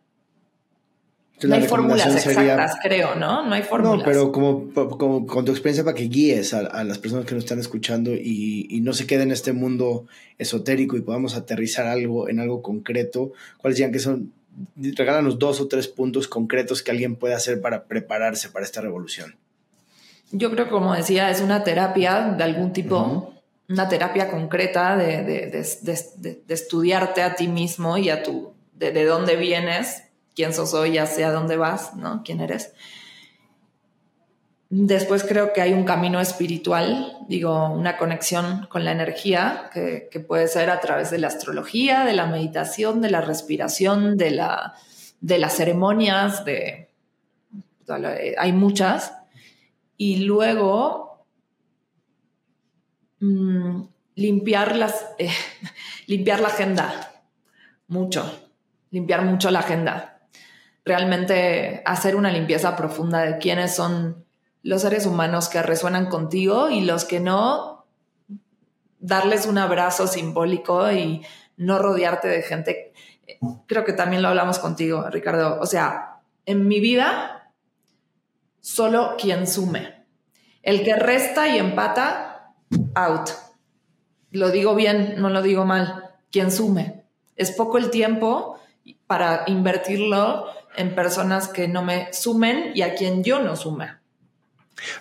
no 1.44 1.56
hay 1.56 1.64
fórmulas 1.64 2.16
exactas, 2.16 2.78
creo, 2.82 3.16
¿no? 3.16 3.46
No 3.46 3.54
hay 3.54 3.64
fórmulas. 3.64 4.00
No, 4.00 4.06
pero 4.06 4.32
como, 4.32 5.26
con 5.26 5.46
tu 5.46 5.52
experiencia 5.52 5.84
para 5.84 5.96
que 5.96 6.04
guíes 6.04 6.54
a, 6.54 6.84
las 6.84 6.98
personas 6.98 7.26
que 7.26 7.36
nos 7.36 7.44
están 7.44 7.60
escuchando 7.60 8.12
y, 8.14 8.80
no 8.84 8.94
se 8.94 9.06
quede 9.06 9.24
en 9.24 9.32
este 9.32 9.54
mundo 9.54 10.06
esotérico 10.38 10.98
y 10.98 11.02
podamos 11.02 11.36
aterrizar 11.36 11.86
algo 11.86 12.30
en 12.30 12.40
algo 12.40 12.62
concreto, 12.62 13.32
¿cuáles 13.58 13.78
dirían 13.78 13.92
que 13.92 14.00
son? 14.00 14.34
Regálanos 14.76 15.40
dos 15.40 15.62
o 15.62 15.68
tres 15.68 15.88
puntos 15.88 16.28
concretos 16.28 16.84
que 16.84 16.92
alguien 16.92 17.16
puede 17.16 17.34
hacer 17.34 17.62
para 17.62 17.86
prepararse 17.86 18.50
para 18.50 18.66
esta 18.66 18.82
revolución. 18.82 19.36
Yo 20.32 20.52
creo, 20.52 20.70
como 20.70 20.94
decía, 20.94 21.30
es 21.30 21.42
una 21.42 21.64
terapia 21.64 22.36
de 22.38 22.44
algún 22.44 22.74
tipo, 22.74 23.34
una 23.70 23.88
terapia 23.88 24.30
concreta 24.30 24.98
de, 24.98 25.24
de, 25.24 26.44
estudiarte 26.50 27.22
a 27.22 27.36
ti 27.36 27.48
mismo 27.48 27.98
y 27.98 28.10
a 28.10 28.24
tu, 28.24 28.54
de 28.74 29.06
dónde 29.06 29.36
vienes 29.36 30.04
quién 30.42 30.56
sos 30.56 30.74
hoy, 30.74 30.98
sea 31.06 31.32
dónde 31.32 31.56
vas, 31.56 31.94
¿no? 31.94 32.24
¿Quién 32.26 32.42
eres? 32.42 32.74
Después 34.72 35.24
creo 35.24 35.54
que 35.54 35.62
hay 35.62 35.72
un 35.72 35.84
camino 35.84 36.20
espiritual, 36.20 37.16
digo, 37.28 37.70
una 37.70 37.96
conexión 37.96 38.66
con 38.68 38.84
la 38.84 38.92
energía 38.92 39.70
que, 39.72 40.10
puede 40.28 40.48
ser 40.48 40.72
a 40.72 40.80
través 40.80 41.12
de 41.12 41.20
la 41.20 41.28
astrología, 41.28 42.06
de 42.06 42.14
la 42.14 42.26
meditación, 42.26 43.02
de 43.02 43.12
la 43.12 43.22
respiración, 43.22 44.18
de, 44.18 44.32
la, 44.32 44.74
de 45.20 45.38
las 45.38 45.58
ceremonias, 45.58 46.44
de, 46.44 46.90
hay 48.40 48.52
muchas. 48.52 49.14
Y 49.96 50.24
luego 50.24 51.24
mm, 53.20 53.82
limpiar, 54.16 54.76
eh, 55.20 55.30
limpiar 56.08 56.40
la 56.40 56.48
agenda, 56.48 57.12
mucho, 57.88 58.50
limpiar 58.90 59.24
mucho 59.24 59.52
la 59.52 59.60
agenda 59.60 60.11
realmente 60.84 61.82
hacer 61.86 62.16
una 62.16 62.32
limpieza 62.32 62.76
profunda 62.76 63.22
de 63.22 63.38
quiénes 63.38 63.76
son 63.76 64.26
los 64.64 64.82
seres 64.82 65.06
humanos 65.06 65.50
que 65.50 65.62
resuenan 65.62 66.08
contigo 66.08 66.70
y 66.70 66.82
los 66.82 67.06
que 67.06 67.20
no, 67.20 67.86
darles 69.00 69.46
un 69.46 69.58
abrazo 69.58 70.08
simbólico 70.08 70.92
y 70.92 71.26
no 71.58 71.80
rodearte 71.80 72.28
de 72.28 72.42
gente. 72.44 72.94
Creo 73.68 73.84
que 73.84 73.94
también 73.94 74.22
lo 74.22 74.30
hablamos 74.30 74.60
contigo, 74.60 75.10
Ricardo. 75.10 75.60
O 75.60 75.66
sea, 75.66 76.22
en 76.46 76.68
mi 76.68 76.80
vida, 76.80 77.52
solo 78.60 79.16
quien 79.18 79.48
sume. 79.48 80.06
El 80.62 80.84
que 80.84 80.96
resta 80.96 81.48
y 81.48 81.58
empata, 81.58 82.54
out. 82.94 83.30
Lo 84.30 84.50
digo 84.50 84.76
bien, 84.76 85.16
no 85.18 85.30
lo 85.30 85.42
digo 85.42 85.66
mal. 85.66 86.12
Quien 86.32 86.52
sume. 86.52 87.04
Es 87.36 87.52
poco 87.52 87.78
el 87.78 87.90
tiempo 87.90 88.60
para 89.08 89.44
invertirlo 89.48 90.46
en 90.76 90.96
personas 90.96 91.48
que 91.48 91.68
no 91.68 91.84
me 91.84 92.12
sumen 92.14 92.72
y 92.74 92.82
a 92.82 92.96
quien 92.96 93.24
yo 93.24 93.42
no 93.42 93.56
sume. 93.56 93.90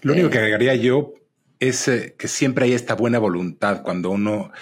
Lo 0.02 0.12
único 0.12 0.30
que 0.30 0.38
eh, 0.38 0.40
agregaría 0.40 0.74
yo 0.74 1.14
es 1.58 1.88
eh, 1.88 2.14
que 2.18 2.28
siempre 2.28 2.64
hay 2.64 2.72
esta 2.72 2.94
buena 2.94 3.18
voluntad 3.18 3.82
cuando 3.82 4.10
uno 4.10 4.52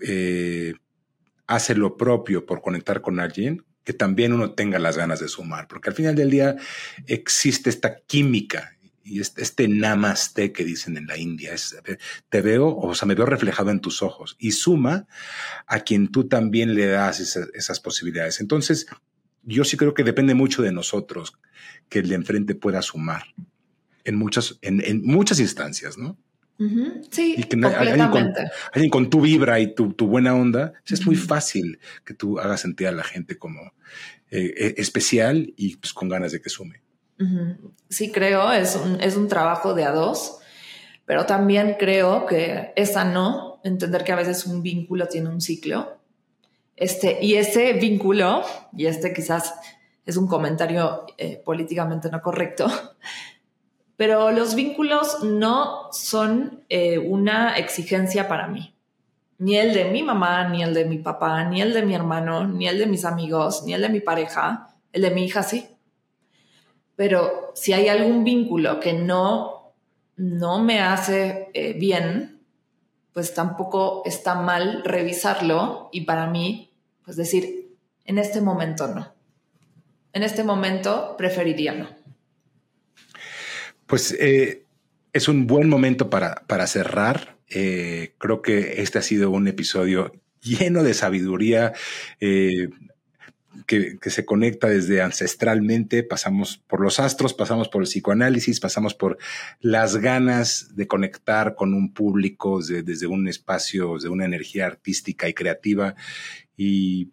eh, 0.00 0.74
hace 1.46 1.74
lo 1.74 1.96
propio 1.96 2.46
por 2.46 2.62
conectar 2.62 3.00
con 3.00 3.20
alguien, 3.20 3.64
que 3.84 3.92
también 3.92 4.32
uno 4.32 4.52
tenga 4.52 4.78
las 4.78 4.96
ganas 4.96 5.20
de 5.20 5.28
sumar, 5.28 5.66
porque 5.66 5.90
al 5.90 5.96
final 5.96 6.14
del 6.14 6.30
día 6.30 6.56
existe 7.06 7.70
esta 7.70 8.00
química 8.00 8.76
y 9.02 9.20
este, 9.20 9.42
este 9.42 9.66
namaste 9.68 10.52
que 10.52 10.64
dicen 10.64 10.98
en 10.98 11.06
la 11.06 11.16
India, 11.16 11.54
es, 11.54 11.74
te 12.28 12.40
veo, 12.42 12.76
o 12.76 12.94
sea, 12.94 13.06
me 13.06 13.14
veo 13.14 13.24
reflejado 13.24 13.70
en 13.70 13.80
tus 13.80 14.02
ojos 14.02 14.36
y 14.38 14.52
suma 14.52 15.06
a 15.66 15.80
quien 15.80 16.12
tú 16.12 16.28
también 16.28 16.74
le 16.74 16.86
das 16.86 17.20
esas 17.20 17.80
posibilidades. 17.80 18.40
Entonces, 18.40 18.86
yo 19.48 19.64
sí 19.64 19.76
creo 19.76 19.94
que 19.94 20.04
depende 20.04 20.34
mucho 20.34 20.62
de 20.62 20.72
nosotros 20.72 21.38
que 21.88 22.00
el 22.00 22.08
de 22.08 22.16
enfrente 22.16 22.54
pueda 22.54 22.82
sumar 22.82 23.22
en 24.04 24.16
muchas, 24.16 24.58
en, 24.62 25.02
muchas 25.04 25.40
instancias, 25.40 25.98
¿no? 25.98 26.16
Sí, 27.10 27.36
y 27.38 27.44
que 27.44 27.54
alguien, 27.64 28.08
con, 28.08 28.34
alguien, 28.72 28.90
con, 28.90 29.10
tu 29.10 29.20
vibra 29.20 29.60
y 29.60 29.74
tu, 29.74 29.94
buena 30.08 30.34
onda, 30.34 30.72
es 30.84 31.06
muy 31.06 31.14
fácil 31.14 31.78
que 32.04 32.14
tú 32.14 32.40
hagas 32.40 32.62
sentir 32.62 32.88
a 32.88 32.92
la 32.92 33.04
gente 33.04 33.38
como 33.38 33.60
eh, 34.30 34.54
eh, 34.56 34.74
especial 34.76 35.54
y 35.56 35.76
pues 35.76 35.92
con 35.92 36.08
ganas 36.08 36.32
de 36.32 36.40
que 36.40 36.50
sume. 36.50 36.82
Sí, 37.88 38.10
creo, 38.10 38.52
es 38.52 38.74
un, 38.74 39.00
es 39.00 39.16
un 39.16 39.28
trabajo 39.28 39.72
de 39.74 39.84
a 39.84 39.92
dos, 39.92 40.38
pero 41.04 41.26
también 41.26 41.76
creo 41.78 42.26
que 42.26 42.72
es 42.74 42.94
sano 42.94 43.60
entender 43.62 44.02
que 44.02 44.12
a 44.12 44.16
veces 44.16 44.44
un 44.44 44.60
vínculo 44.62 45.06
tiene 45.06 45.28
un 45.28 45.40
ciclo 45.40 45.97
este, 46.78 47.18
y 47.20 47.34
ese 47.34 47.72
vínculo, 47.72 48.42
y 48.72 48.86
este 48.86 49.12
quizás 49.12 49.54
es 50.06 50.16
un 50.16 50.28
comentario 50.28 51.06
eh, 51.18 51.42
políticamente 51.44 52.08
no 52.08 52.22
correcto, 52.22 52.66
pero 53.96 54.30
los 54.30 54.54
vínculos 54.54 55.24
no 55.24 55.92
son 55.92 56.64
eh, 56.68 56.98
una 56.98 57.56
exigencia 57.56 58.28
para 58.28 58.46
mí. 58.46 58.76
Ni 59.38 59.56
el 59.56 59.74
de 59.74 59.86
mi 59.86 60.04
mamá, 60.04 60.48
ni 60.48 60.62
el 60.62 60.72
de 60.72 60.84
mi 60.84 60.98
papá, 60.98 61.44
ni 61.44 61.60
el 61.60 61.72
de 61.72 61.82
mi 61.84 61.94
hermano, 61.96 62.46
ni 62.46 62.68
el 62.68 62.78
de 62.78 62.86
mis 62.86 63.04
amigos, 63.04 63.64
ni 63.64 63.74
el 63.74 63.82
de 63.82 63.88
mi 63.88 64.00
pareja, 64.00 64.76
el 64.92 65.02
de 65.02 65.10
mi 65.10 65.24
hija 65.24 65.42
sí. 65.42 65.66
Pero 66.94 67.52
si 67.54 67.72
hay 67.72 67.88
algún 67.88 68.22
vínculo 68.22 68.78
que 68.78 68.92
no, 68.92 69.74
no 70.16 70.60
me 70.60 70.80
hace 70.80 71.50
eh, 71.54 71.72
bien, 71.72 72.40
pues 73.12 73.34
tampoco 73.34 74.02
está 74.04 74.36
mal 74.36 74.82
revisarlo 74.84 75.88
y 75.92 76.02
para 76.02 76.28
mí 76.28 76.67
es 77.08 77.16
decir, 77.16 77.68
en 78.04 78.18
este 78.18 78.40
momento 78.40 78.88
no. 78.88 79.14
En 80.12 80.22
este 80.22 80.44
momento 80.44 81.14
preferiría 81.16 81.74
no. 81.74 81.88
Pues 83.86 84.12
eh, 84.18 84.64
es 85.12 85.28
un 85.28 85.46
buen 85.46 85.68
momento 85.68 86.10
para, 86.10 86.44
para 86.46 86.66
cerrar. 86.66 87.36
Eh, 87.48 88.14
creo 88.18 88.42
que 88.42 88.82
este 88.82 88.98
ha 88.98 89.02
sido 89.02 89.30
un 89.30 89.48
episodio 89.48 90.12
lleno 90.42 90.82
de 90.82 90.94
sabiduría. 90.94 91.72
Eh, 92.20 92.68
que, 93.66 93.98
se 94.10 94.24
conecta 94.24 94.68
desde 94.68 95.02
ancestralmente, 95.02 96.02
pasamos 96.02 96.62
por 96.66 96.80
los 96.80 97.00
astros, 97.00 97.34
pasamos 97.34 97.68
por 97.68 97.82
el 97.82 97.88
psicoanálisis, 97.88 98.60
pasamos 98.60 98.94
por 98.94 99.18
las 99.60 99.96
ganas 99.96 100.74
de 100.74 100.86
conectar 100.86 101.54
con 101.54 101.74
un 101.74 101.92
público 101.92 102.60
desde 102.62 103.06
un 103.06 103.28
espacio, 103.28 103.98
de 103.98 104.08
una 104.08 104.24
energía 104.24 104.66
artística 104.66 105.28
y 105.28 105.34
creativa. 105.34 105.94
Y 106.58 107.12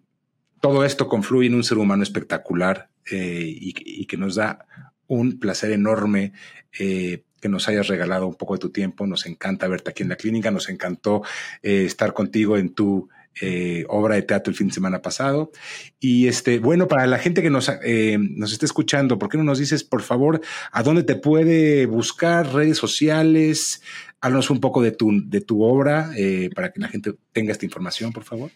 todo 0.59 0.83
esto 0.83 1.07
confluye 1.07 1.47
en 1.47 1.55
un 1.55 1.63
ser 1.63 1.77
humano 1.77 2.03
espectacular 2.03 2.89
eh, 3.09 3.45
y, 3.45 4.05
que 4.05 4.17
nos 4.17 4.35
da 4.35 4.65
un 5.07 5.39
placer 5.39 5.71
enorme 5.71 6.33
eh, 6.77 7.23
que 7.39 7.47
nos 7.47 7.67
hayas 7.69 7.87
regalado 7.87 8.27
un 8.27 8.33
poco 8.33 8.55
de 8.55 8.59
tu 8.59 8.71
tiempo. 8.71 9.05
Nos 9.05 9.27
encanta 9.27 9.67
verte 9.67 9.91
aquí 9.91 10.01
en 10.03 10.09
la 10.09 10.15
clínica, 10.15 10.49
nos 10.49 10.67
encantó 10.67 11.21
eh, 11.61 11.85
estar 11.85 12.13
contigo 12.13 12.57
en 12.57 12.73
tu 12.73 13.07
eh, 13.41 13.83
obra 13.89 14.15
de 14.15 14.21
teatro 14.21 14.49
el 14.51 14.57
fin 14.57 14.67
de 14.67 14.73
semana 14.73 15.01
pasado. 15.01 15.51
Y 15.99 16.27
este, 16.27 16.59
bueno, 16.59 16.87
para 16.87 17.05
la 17.05 17.19
gente 17.19 17.41
que 17.41 17.49
nos, 17.49 17.69
eh, 17.83 18.17
nos 18.17 18.53
esté 18.53 18.65
escuchando, 18.65 19.19
¿por 19.19 19.29
qué 19.29 19.37
no 19.37 19.43
nos 19.43 19.59
dices, 19.59 19.83
por 19.83 20.01
favor, 20.01 20.41
a 20.71 20.83
dónde 20.83 21.03
te 21.03 21.15
puede 21.15 21.85
buscar, 21.85 22.53
redes 22.53 22.77
sociales? 22.77 23.81
Háblanos 24.25 24.49
un 24.49 24.59
poco 24.59 24.81
de 24.81 24.91
tu, 24.91 25.11
de 25.29 25.41
tu 25.41 25.63
obra 25.63 26.09
para 26.55 26.71
que 26.71 26.79
la 26.79 26.87
gente 26.87 27.13
tenga 27.31 27.51
esta 27.51 27.65
información, 27.65 28.11
por 28.11 28.23
favor. 28.23 28.49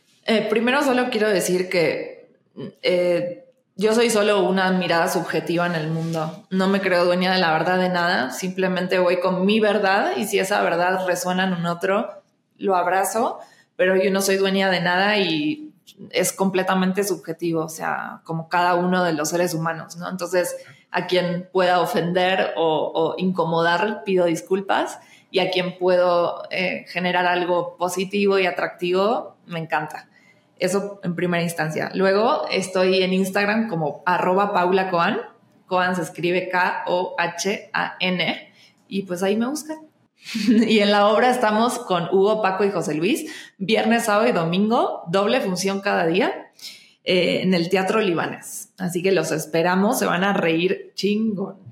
primero 0.50 0.82
solo 0.84 1.10
quiero 1.12 1.30
decir 1.30 1.70
que 1.70 2.30
yo 3.80 3.94
soy 3.94 4.10
solo 4.10 4.44
una 4.50 4.72
mirada 4.72 5.08
subjetiva 5.08 5.66
en 5.66 5.76
el 5.76 5.90
mundo. 5.90 6.46
No 6.50 6.68
me 6.68 6.82
creo 6.82 7.06
dueña 7.06 7.32
de 7.32 7.40
la 7.40 7.54
verdad 7.54 7.78
de 7.80 7.88
nada. 7.88 8.32
Simplemente 8.32 9.00
voy 9.00 9.22
con 9.22 9.46
mi 9.46 9.62
verdad 9.62 10.18
y 10.18 10.26
si 10.26 10.38
esa 10.38 10.62
verdad 10.64 11.08
resuena 11.08 11.46
en 11.46 11.54
un 11.54 11.66
otro, 11.66 12.10
lo 12.58 12.76
abrazo. 12.76 13.40
Pero 13.78 13.96
yo 13.96 14.12
no 14.12 14.22
soy 14.22 14.36
dueña 14.36 14.70
de 14.70 14.82
nada 14.82 15.18
y 15.18 15.72
es 16.12 16.34
completamente 16.34 17.06
subjetivo, 17.06 17.64
o 17.64 17.70
sea, 17.70 18.20
como 18.26 18.50
cada 18.50 18.76
uno 18.76 19.04
de 19.04 19.14
los 19.14 19.30
seres 19.30 19.54
humanos, 19.54 19.96
¿no? 19.96 20.10
Entonces, 20.10 20.58
a 20.92 21.08
quien 21.08 21.48
pueda 21.54 21.80
ofender 21.80 22.54
o, 22.58 23.16
incomodar, 23.18 24.04
pido 24.04 24.26
disculpas 24.26 25.00
y 25.32 25.40
a 25.40 25.52
quien 25.52 25.78
puedo 25.78 26.44
eh, 26.50 26.86
generar 26.88 27.26
algo 27.26 27.78
positivo 27.78 28.40
y 28.40 28.46
atractivo, 28.46 29.38
me 29.46 29.60
encanta. 29.60 30.10
Eso 30.58 31.00
en 31.04 31.16
primera 31.16 31.44
instancia. 31.44 31.92
Luego 31.94 32.48
estoy 32.52 33.02
en 33.02 33.14
Instagram 33.14 33.70
como 33.70 34.04
arroba 34.06 34.54
Paula 34.54 34.90
Coan. 34.90 35.96
Se 35.96 36.02
escribe 36.02 36.50
K-O-H-A-N. 36.50 38.54
Y 38.88 39.04
pues 39.04 39.24
ahí 39.24 39.38
me 39.38 39.48
buscan. 39.48 39.78
y 40.48 40.80
en 40.80 40.92
la 40.92 41.08
obra 41.08 41.30
estamos 41.30 41.80
con 41.80 42.10
Hugo, 42.12 42.42
Paco 42.42 42.66
y 42.66 42.72
José 42.72 42.96
Luis. 42.96 43.32
Viernes, 43.58 44.06
sábado 44.06 44.28
y 44.28 44.34
domingo, 44.34 45.04
doble 45.08 45.40
función 45.40 45.80
cada 45.80 46.08
día 46.08 46.52
eh, 47.06 47.42
en 47.44 47.54
el 47.54 47.70
Teatro 47.70 48.02
Libanes. 48.02 48.74
Así 48.78 49.02
que 49.02 49.12
los 49.12 49.32
esperamos, 49.32 50.00
se 50.00 50.06
van 50.06 50.24
a 50.24 50.34
reír 50.34 50.92
chingón. 50.96 51.70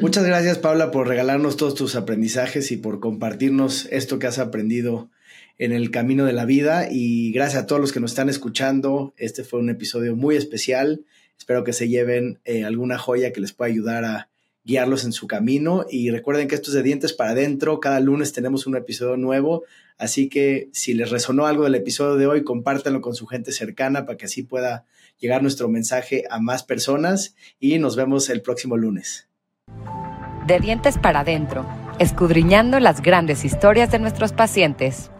Muchas 0.00 0.24
gracias, 0.24 0.58
Paula, 0.58 0.90
por 0.90 1.08
regalarnos 1.08 1.56
todos 1.56 1.74
tus 1.74 1.96
aprendizajes 1.96 2.70
y 2.72 2.76
por 2.76 3.00
compartirnos 3.00 3.86
esto 3.90 4.18
que 4.18 4.26
has 4.26 4.38
aprendido 4.38 5.10
en 5.58 5.72
el 5.72 5.90
camino 5.90 6.24
de 6.24 6.32
la 6.32 6.44
vida 6.44 6.88
y 6.90 7.32
gracias 7.32 7.62
a 7.62 7.66
todos 7.66 7.80
los 7.80 7.92
que 7.92 8.00
nos 8.00 8.12
están 8.12 8.28
escuchando. 8.28 9.14
Este 9.16 9.44
fue 9.44 9.60
un 9.60 9.70
episodio 9.70 10.14
muy 10.16 10.36
especial. 10.36 11.04
Espero 11.38 11.64
que 11.64 11.72
se 11.72 11.88
lleven 11.88 12.38
eh, 12.44 12.64
alguna 12.64 12.98
joya 12.98 13.32
que 13.32 13.40
les 13.40 13.52
pueda 13.52 13.70
ayudar 13.70 14.04
a 14.04 14.28
guiarlos 14.64 15.04
en 15.04 15.12
su 15.12 15.28
camino 15.28 15.86
y 15.88 16.10
recuerden 16.10 16.48
que 16.48 16.56
esto 16.56 16.70
es 16.70 16.74
de 16.74 16.82
dientes 16.82 17.12
para 17.12 17.30
adentro. 17.30 17.78
Cada 17.80 18.00
lunes 18.00 18.32
tenemos 18.32 18.66
un 18.66 18.76
episodio 18.76 19.16
nuevo, 19.16 19.62
así 19.96 20.28
que 20.28 20.68
si 20.72 20.92
les 20.92 21.10
resonó 21.10 21.46
algo 21.46 21.64
del 21.64 21.76
episodio 21.76 22.16
de 22.16 22.26
hoy, 22.26 22.42
compártanlo 22.42 23.00
con 23.00 23.14
su 23.14 23.26
gente 23.26 23.52
cercana 23.52 24.06
para 24.06 24.18
que 24.18 24.26
así 24.26 24.42
pueda 24.42 24.84
llegar 25.18 25.42
nuestro 25.42 25.68
mensaje 25.68 26.24
a 26.30 26.40
más 26.40 26.64
personas 26.64 27.36
y 27.60 27.78
nos 27.78 27.96
vemos 27.96 28.28
el 28.28 28.42
próximo 28.42 28.76
lunes. 28.76 29.25
De 30.46 30.60
dientes 30.60 30.96
para 30.96 31.20
adentro, 31.20 31.66
escudriñando 31.98 32.78
las 32.78 33.02
grandes 33.02 33.44
historias 33.44 33.90
de 33.90 33.98
nuestros 33.98 34.32
pacientes. 34.32 35.10